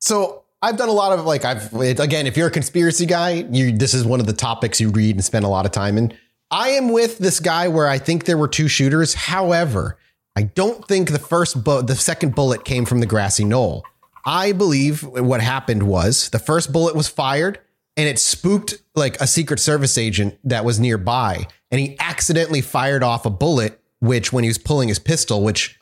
So 0.00 0.44
I've 0.62 0.76
done 0.76 0.88
a 0.88 0.92
lot 0.92 1.18
of 1.18 1.24
like 1.24 1.44
I've 1.44 1.72
again, 1.74 2.26
if 2.26 2.36
you're 2.36 2.48
a 2.48 2.50
conspiracy 2.52 3.06
guy, 3.06 3.46
you 3.50 3.72
this 3.76 3.94
is 3.94 4.04
one 4.04 4.20
of 4.20 4.26
the 4.26 4.32
topics 4.32 4.80
you 4.80 4.90
read 4.90 5.16
and 5.16 5.24
spend 5.24 5.44
a 5.44 5.48
lot 5.48 5.64
of 5.66 5.72
time 5.72 5.96
in. 5.98 6.12
I 6.50 6.70
am 6.70 6.90
with 6.92 7.18
this 7.18 7.40
guy 7.40 7.68
where 7.68 7.86
I 7.88 7.98
think 7.98 8.24
there 8.24 8.38
were 8.38 8.48
two 8.48 8.68
shooters. 8.68 9.14
However, 9.14 9.98
I 10.36 10.42
don't 10.42 10.86
think 10.86 11.10
the 11.10 11.18
first 11.18 11.62
bu- 11.64 11.82
the 11.82 11.96
second 11.96 12.34
bullet 12.34 12.64
came 12.64 12.84
from 12.84 13.00
the 13.00 13.06
grassy 13.06 13.44
knoll. 13.44 13.84
I 14.24 14.52
believe 14.52 15.02
what 15.02 15.40
happened 15.40 15.84
was 15.84 16.28
the 16.30 16.38
first 16.38 16.72
bullet 16.72 16.94
was 16.94 17.08
fired 17.08 17.58
and 17.98 18.08
it 18.08 18.18
spooked 18.18 18.74
like 18.94 19.20
a 19.20 19.26
secret 19.26 19.60
service 19.60 19.98
agent 19.98 20.38
that 20.44 20.64
was 20.64 20.80
nearby 20.80 21.46
and 21.70 21.78
he 21.80 21.96
accidentally 22.00 22.62
fired 22.62 23.02
off 23.02 23.26
a 23.26 23.30
bullet 23.30 23.78
which 24.00 24.32
when 24.32 24.44
he 24.44 24.48
was 24.48 24.56
pulling 24.58 24.88
his 24.88 24.98
pistol 24.98 25.42
which 25.42 25.78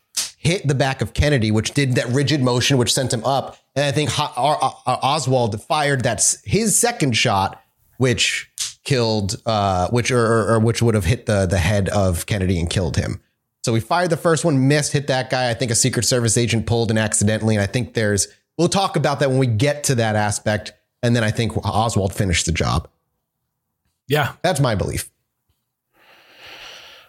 hit 0.46 0.66
the 0.68 0.74
back 0.74 1.02
of 1.02 1.12
Kennedy, 1.12 1.50
which 1.50 1.72
did 1.72 1.96
that 1.96 2.06
rigid 2.08 2.40
motion, 2.40 2.78
which 2.78 2.92
sent 2.92 3.12
him 3.12 3.24
up. 3.24 3.58
And 3.74 3.84
I 3.84 3.90
think 3.90 4.10
Oswald 4.16 5.60
fired 5.62 6.02
that's 6.02 6.40
his 6.44 6.76
second 6.76 7.16
shot, 7.16 7.60
which 7.98 8.48
killed, 8.84 9.42
uh, 9.44 9.88
which 9.88 10.10
or, 10.10 10.24
or, 10.24 10.54
or 10.54 10.60
which 10.60 10.80
would 10.82 10.94
have 10.94 11.04
hit 11.04 11.26
the 11.26 11.46
the 11.46 11.58
head 11.58 11.88
of 11.88 12.26
Kennedy 12.26 12.58
and 12.60 12.70
killed 12.70 12.96
him. 12.96 13.20
So 13.64 13.72
we 13.72 13.80
fired 13.80 14.10
the 14.10 14.16
first 14.16 14.44
one, 14.44 14.68
missed, 14.68 14.92
hit 14.92 15.08
that 15.08 15.28
guy. 15.28 15.50
I 15.50 15.54
think 15.54 15.72
a 15.72 15.74
Secret 15.74 16.04
Service 16.04 16.38
agent 16.38 16.66
pulled 16.66 16.90
and 16.90 16.98
accidentally. 16.98 17.56
And 17.56 17.62
I 17.62 17.66
think 17.66 17.94
there's 17.94 18.28
we'll 18.56 18.68
talk 18.68 18.94
about 18.94 19.18
that 19.20 19.28
when 19.28 19.38
we 19.38 19.48
get 19.48 19.84
to 19.84 19.96
that 19.96 20.14
aspect. 20.14 20.72
And 21.02 21.14
then 21.14 21.22
I 21.24 21.30
think 21.30 21.56
Oswald 21.64 22.14
finished 22.14 22.46
the 22.46 22.52
job. 22.52 22.88
Yeah. 24.08 24.32
That's 24.42 24.60
my 24.60 24.74
belief. 24.74 25.10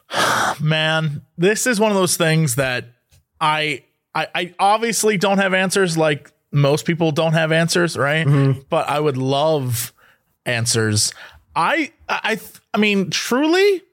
man, 0.60 1.22
this 1.38 1.68
is 1.68 1.80
one 1.80 1.92
of 1.92 1.98
those 1.98 2.18
things 2.18 2.56
that 2.56 2.86
I 3.40 3.84
I, 4.16 4.28
I 4.34 4.54
obviously 4.60 5.18
don't 5.18 5.38
have 5.38 5.54
answers 5.54 5.98
like 5.98 6.32
most 6.52 6.86
people 6.86 7.12
don't 7.12 7.34
have 7.34 7.52
answers, 7.52 7.98
right? 7.98 8.26
Mm-hmm. 8.26 8.62
But 8.70 8.90
I 8.90 9.00
would 9.00 9.18
love 9.18 9.94
answers. 10.46 11.14
I 11.56 11.92
I 12.08 12.40
I 12.74 12.78
mean, 12.78 13.10
truly, 13.10 13.84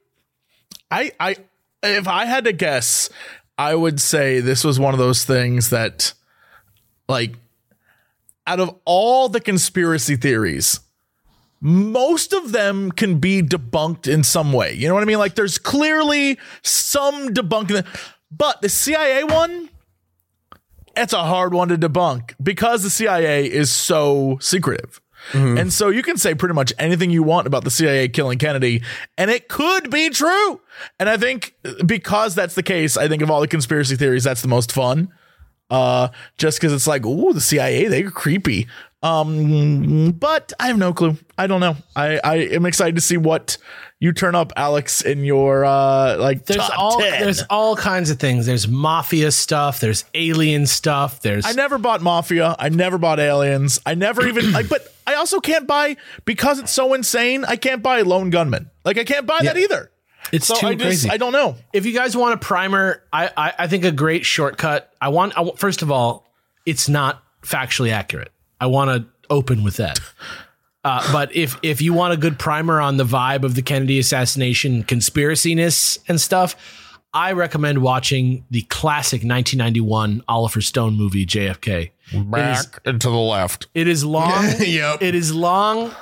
I 0.91 1.13
I 1.21 1.37
if 1.83 2.09
I 2.09 2.25
had 2.25 2.45
to 2.45 2.53
guess, 2.53 3.11
I 3.59 3.75
would 3.75 4.01
say 4.01 4.41
this 4.41 4.65
was 4.65 4.81
one 4.81 4.95
of 4.95 4.99
those 4.99 5.25
things 5.25 5.71
that 5.71 6.15
like 7.09 7.35
out 8.47 8.61
of 8.61 8.75
all 8.85 9.29
the 9.29 9.41
conspiracy 9.41 10.17
theories, 10.17 10.81
most 11.61 12.33
of 12.33 12.53
them 12.53 12.93
can 12.93 13.19
be 13.19 13.43
debunked 13.43 14.07
in 14.07 14.23
some 14.23 14.53
way. 14.53 14.75
You 14.75 14.87
know 14.89 14.95
what 14.95 15.03
I 15.03 15.07
mean? 15.07 15.19
Like 15.19 15.35
there's 15.35 15.59
clearly 15.59 16.39
some 16.63 17.31
debunking, 17.31 17.87
but 18.31 18.61
the 18.61 18.69
CIA 18.69 19.25
one, 19.25 19.71
it's 20.97 21.13
a 21.13 21.25
hard 21.25 21.55
one 21.55 21.69
to 21.69 21.79
debunk 21.79 22.35
because 22.43 22.83
the 22.83 22.91
CIA 22.91 23.47
is 23.47 23.73
so 23.73 24.39
secretive. 24.41 25.01
Mm-hmm. 25.33 25.57
And 25.57 25.73
so 25.73 25.89
you 25.89 26.03
can 26.03 26.19
say 26.19 26.35
pretty 26.35 26.55
much 26.55 26.73
anything 26.79 27.11
you 27.11 27.23
want 27.23 27.47
about 27.47 27.65
the 27.65 27.71
CIA 27.71 28.09
killing 28.09 28.39
Kennedy, 28.39 28.83
and 29.17 29.31
it 29.31 29.49
could 29.49 29.91
be 29.91 30.11
true. 30.11 30.61
And 30.99 31.09
I 31.09 31.17
think 31.17 31.55
because 31.87 32.35
that's 32.35 32.55
the 32.55 32.63
case, 32.63 32.99
I 32.99 33.09
think 33.09 33.23
of 33.23 33.31
all 33.31 33.41
the 33.41 33.49
conspiracy 33.49 33.97
theories, 33.97 34.25
that's 34.25 34.43
the 34.43 34.49
most 34.49 34.71
fun. 34.71 35.09
Uh, 35.75 36.09
just 36.39 36.61
because 36.61 36.73
it's 36.73 36.87
like, 36.87 37.05
ooh, 37.05 37.33
the 37.33 37.41
CIA, 37.41 37.89
they're 37.89 38.11
creepy. 38.11 38.69
Um, 39.03 40.13
but 40.13 40.53
I 40.59 40.69
have 40.69 40.79
no 40.79 40.95
clue. 40.95 41.17
I 41.37 41.47
don't 41.47 41.61
know. 41.61 41.77
I, 41.95 42.21
I 42.23 42.37
am 42.37 42.65
excited 42.65 42.95
to 42.95 43.01
see 43.03 43.17
what 43.17 43.59
you 44.01 44.13
turn 44.13 44.35
up, 44.35 44.53
Alex, 44.57 45.03
in 45.03 45.25
your 45.25 45.65
uh 45.65 46.17
like 46.17 46.47
There's 46.47 46.71
all 46.77 47.01
10. 47.01 47.23
there's 47.23 47.43
all 47.51 47.77
kinds 47.77 48.11
of 48.11 48.19
things. 48.19 48.47
There's 48.47 48.69
mafia 48.69 49.31
stuff. 49.31 49.81
There's 49.81 50.05
alien 50.15 50.67
stuff. 50.67 51.21
There's 51.21 51.45
I 51.45 51.53
never 51.53 51.79
bought 51.79 52.03
Mafia. 52.03 52.55
I 52.59 52.69
never 52.69 52.99
bought 52.99 53.21
Aliens. 53.21 53.79
I 53.85 53.95
never 53.95 54.27
even 54.27 54.53
like, 54.59 54.69
but 54.69 54.87
I 55.07 55.15
also 55.15 55.41
can't 55.41 55.67
buy 55.67 55.97
because 56.25 56.59
it's 56.59 56.73
so 56.73 56.95
insane. 56.95 57.45
I 57.45 57.57
can't 57.57 57.83
buy 57.83 58.03
Lone 58.03 58.31
Gunman. 58.31 58.71
Like 58.85 58.99
I 58.99 59.05
can't 59.05 59.27
buy 59.27 59.41
that 59.43 59.57
either. 59.57 59.91
It's 60.35 60.47
So 60.47 60.57
too 60.57 60.67
I 60.69 60.75
just 60.75 60.85
crazy. 60.85 61.11
I 61.11 61.17
don't 61.17 61.33
know. 61.33 61.57
if 61.73 61.87
you 61.87 61.93
guys 61.95 62.17
want 62.17 62.35
a 62.35 62.39
primer, 62.39 63.03
I, 63.13 63.31
I 63.37 63.53
I 63.61 63.67
think 63.69 63.85
a 63.85 63.93
great 63.93 64.25
shortcut. 64.27 64.93
I 65.01 65.09
want 65.09 65.33
I, 65.39 65.51
first 65.57 65.83
of 65.83 65.91
all, 65.91 66.27
it's 66.67 66.89
not 66.89 67.23
factually 67.43 67.91
accurate. 67.93 68.33
I 68.61 68.67
want 68.67 68.91
to 68.91 69.07
open 69.31 69.63
with 69.65 69.77
that. 69.77 69.99
Uh, 70.85 71.13
but 71.13 71.35
if 71.35 71.57
if 71.63 71.81
you 71.81 71.95
want 71.95 72.13
a 72.13 72.17
good 72.17 72.39
primer 72.39 72.81
on 72.81 72.97
the 72.99 73.05
vibe 73.05 73.43
of 73.43 73.55
the 73.55 73.63
Kennedy 73.63 73.99
assassination 73.99 74.85
conspiraciness 74.85 75.99
and 76.09 76.21
stuff, 76.21 76.57
I 77.15 77.33
recommend 77.33 77.79
watching 77.79 78.45
the 78.51 78.63
classic 78.63 79.19
1991 79.23 80.23
Oliver 80.29 80.61
Stone 80.61 80.97
movie 80.97 81.25
JFK. 81.25 81.91
Back 82.13 82.81
and 82.85 83.01
to 83.01 83.09
the 83.09 83.17
left. 83.17 83.69
It 83.73 83.89
is 83.89 84.05
long. 84.05 84.45
Yep. 84.61 85.01
It 85.03 85.15
is 85.15 85.33
long. 85.35 85.95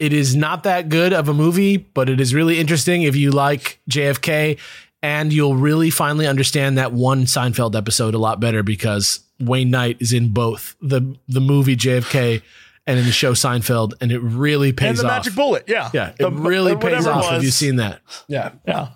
It 0.00 0.12
is 0.12 0.34
not 0.34 0.62
that 0.64 0.88
good 0.88 1.12
of 1.12 1.28
a 1.28 1.34
movie, 1.34 1.76
but 1.76 2.08
it 2.08 2.20
is 2.20 2.34
really 2.34 2.58
interesting 2.58 3.02
if 3.02 3.14
you 3.14 3.30
like 3.30 3.80
JFK, 3.88 4.58
and 5.02 5.32
you'll 5.32 5.56
really 5.56 5.90
finally 5.90 6.26
understand 6.26 6.78
that 6.78 6.92
one 6.92 7.24
Seinfeld 7.26 7.76
episode 7.76 8.14
a 8.14 8.18
lot 8.18 8.40
better 8.40 8.62
because 8.62 9.20
Wayne 9.38 9.70
Knight 9.70 9.98
is 10.00 10.12
in 10.12 10.30
both 10.32 10.74
the 10.80 11.16
the 11.28 11.40
movie 11.40 11.76
JFK 11.76 12.42
and 12.86 12.98
in 12.98 13.04
the 13.04 13.12
show 13.12 13.32
Seinfeld, 13.34 13.92
and 14.00 14.10
it 14.10 14.20
really 14.20 14.72
pays 14.72 14.88
And 14.88 14.98
the 15.00 15.04
off. 15.04 15.18
magic 15.18 15.34
bullet. 15.34 15.64
Yeah. 15.68 15.90
yeah, 15.92 16.12
it 16.18 16.32
really 16.32 16.74
whatever 16.74 16.96
pays 16.96 17.06
off 17.06 17.24
if 17.26 17.30
was. 17.32 17.44
you've 17.44 17.52
seen 17.54 17.76
that. 17.76 18.00
Yeah, 18.26 18.52
Yeah. 18.66 18.88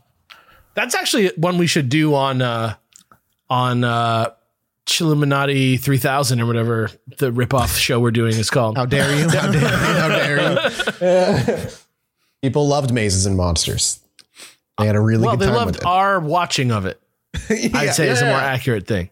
that's 0.75 0.95
actually 0.95 1.29
one 1.37 1.59
we 1.59 1.67
should 1.67 1.91
do 1.91 2.15
on 2.15 2.41
uh 2.43 2.75
on 3.51 3.85
uh 3.85 4.31
Chilluminati 4.87 5.81
3000 5.81 6.41
or 6.41 6.47
whatever 6.47 6.91
the 7.19 7.31
ripoff 7.33 7.79
show 7.79 8.01
we're 8.01 8.11
doing 8.11 8.35
is 8.37 8.51
called. 8.51 8.77
How 8.77 8.85
dare 8.87 9.15
you? 9.17 9.29
How 9.31 9.51
dare 9.51 9.63
you? 9.63 9.67
How 9.67 10.09
dare 10.09 11.59
you? 11.63 11.69
People 12.43 12.69
loved 12.69 12.93
mazes 12.93 13.25
and 13.27 13.37
monsters. 13.37 14.01
They 14.79 14.87
had 14.87 14.97
a 14.97 15.01
really 15.01 15.23
well, 15.25 15.37
good 15.37 15.41
they 15.41 15.47
time 15.47 15.55
loved 15.55 15.77
with 15.77 15.83
it. 15.83 15.87
our 15.87 16.21
watching 16.21 16.71
of 16.71 16.85
it. 16.85 17.01
I'd 17.51 17.95
say 17.95 18.09
is 18.09 18.21
a 18.21 18.27
more 18.27 18.35
accurate 18.35 18.87
thing. 18.87 19.11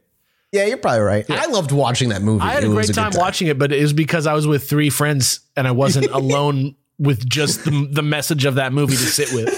Yeah, 0.52 0.66
you're 0.66 0.76
probably 0.76 1.00
right. 1.00 1.24
I 1.30 1.46
loved 1.46 1.72
watching 1.72 2.10
that 2.10 2.20
movie. 2.20 2.42
I 2.42 2.52
had 2.52 2.62
a 2.62 2.66
It 2.66 2.68
was 2.68 2.74
great 2.74 2.86
good 2.88 3.00
time 3.00 3.12
watching 3.14 3.48
it, 3.48 3.58
but 3.58 3.72
it 3.72 3.80
was 3.80 3.94
because 3.94 4.26
I 4.26 4.34
was 4.34 4.46
with 4.46 4.68
three 4.68 4.90
friends 4.90 5.40
and 5.56 5.66
I 5.66 5.70
wasn't 5.70 6.10
alone 6.10 6.76
with 6.98 7.26
just 7.26 7.64
the, 7.64 7.88
the 7.90 8.02
message 8.02 8.44
of 8.44 8.56
that 8.56 8.74
movie 8.74 8.96
to 8.96 8.98
sit 8.98 9.32
with. 9.32 9.48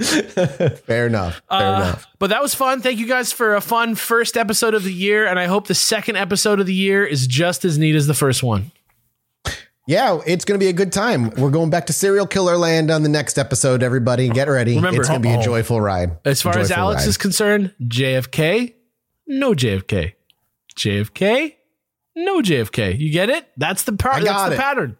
Fair 0.86 1.06
enough. 1.06 1.42
Fair 1.48 1.58
Uh, 1.58 1.76
enough. 1.76 2.06
But 2.18 2.30
that 2.30 2.42
was 2.42 2.54
fun. 2.54 2.80
Thank 2.80 2.98
you 2.98 3.06
guys 3.06 3.32
for 3.32 3.54
a 3.54 3.60
fun 3.60 3.94
first 3.94 4.36
episode 4.36 4.74
of 4.74 4.84
the 4.84 4.92
year, 4.92 5.26
and 5.26 5.38
I 5.38 5.46
hope 5.46 5.66
the 5.66 5.74
second 5.74 6.16
episode 6.16 6.60
of 6.60 6.66
the 6.66 6.74
year 6.74 7.04
is 7.04 7.26
just 7.26 7.64
as 7.64 7.78
neat 7.78 7.94
as 7.94 8.06
the 8.06 8.14
first 8.14 8.42
one. 8.42 8.72
Yeah, 9.86 10.20
it's 10.26 10.44
going 10.44 10.58
to 10.58 10.64
be 10.64 10.68
a 10.68 10.72
good 10.72 10.92
time. 10.92 11.30
We're 11.30 11.50
going 11.50 11.70
back 11.70 11.86
to 11.86 11.92
serial 11.92 12.26
killer 12.26 12.56
land 12.56 12.90
on 12.90 13.02
the 13.02 13.08
next 13.08 13.38
episode. 13.38 13.82
Everybody, 13.82 14.28
get 14.28 14.48
ready. 14.48 14.76
Remember- 14.76 15.00
it's 15.00 15.08
going 15.08 15.20
to 15.22 15.28
be 15.28 15.34
a 15.34 15.42
joyful 15.42 15.80
ride. 15.80 16.16
As 16.24 16.40
far 16.40 16.56
as 16.58 16.70
Alex 16.70 17.02
ride. 17.02 17.08
is 17.08 17.16
concerned, 17.16 17.74
JFK, 17.82 18.74
no 19.26 19.52
JFK. 19.52 20.12
JFK, 20.76 21.54
no 22.14 22.40
JFK. 22.40 22.98
You 22.98 23.10
get 23.10 23.30
it? 23.30 23.48
That's 23.56 23.82
the 23.82 23.92
got 23.92 24.22
That's 24.22 24.50
the 24.50 24.56
pattern. 24.56 24.96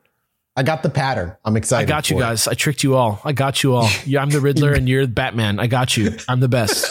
I 0.61 0.63
got 0.63 0.83
the 0.83 0.91
pattern. 0.91 1.35
I'm 1.43 1.57
excited. 1.57 1.89
I 1.89 1.89
got 1.89 2.11
you 2.11 2.17
for 2.17 2.23
it. 2.23 2.27
guys. 2.27 2.47
I 2.47 2.53
tricked 2.53 2.83
you 2.85 2.95
all. 2.95 3.19
I 3.25 3.33
got 3.33 3.63
you 3.63 3.75
all. 3.75 3.89
Yeah, 4.05 4.21
I'm 4.21 4.29
the 4.29 4.41
Riddler 4.41 4.75
and 4.75 4.87
you're 4.87 5.07
Batman. 5.07 5.59
I 5.59 5.69
got 5.69 5.97
you. 5.97 6.15
I'm 6.29 6.41
the 6.41 6.49
best. 6.49 6.85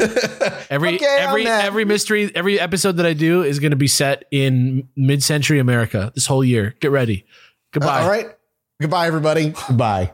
Every 0.70 0.94
Okay, 0.94 1.16
every 1.20 1.46
every 1.46 1.84
mystery, 1.84 2.30
every 2.34 2.58
episode 2.58 2.92
that 2.96 3.04
I 3.04 3.12
do 3.12 3.42
is 3.42 3.58
going 3.58 3.72
to 3.72 3.76
be 3.76 3.88
set 3.88 4.24
in 4.30 4.88
mid-century 4.96 5.58
America 5.58 6.12
this 6.14 6.26
whole 6.26 6.42
year. 6.42 6.74
Get 6.80 6.90
ready. 6.92 7.26
Goodbye. 7.72 8.00
Uh, 8.00 8.02
all 8.04 8.08
right. 8.08 8.26
Goodbye, 8.80 9.06
everybody. 9.06 9.52
Goodbye. 9.68 10.10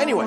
Anyway, 0.00 0.26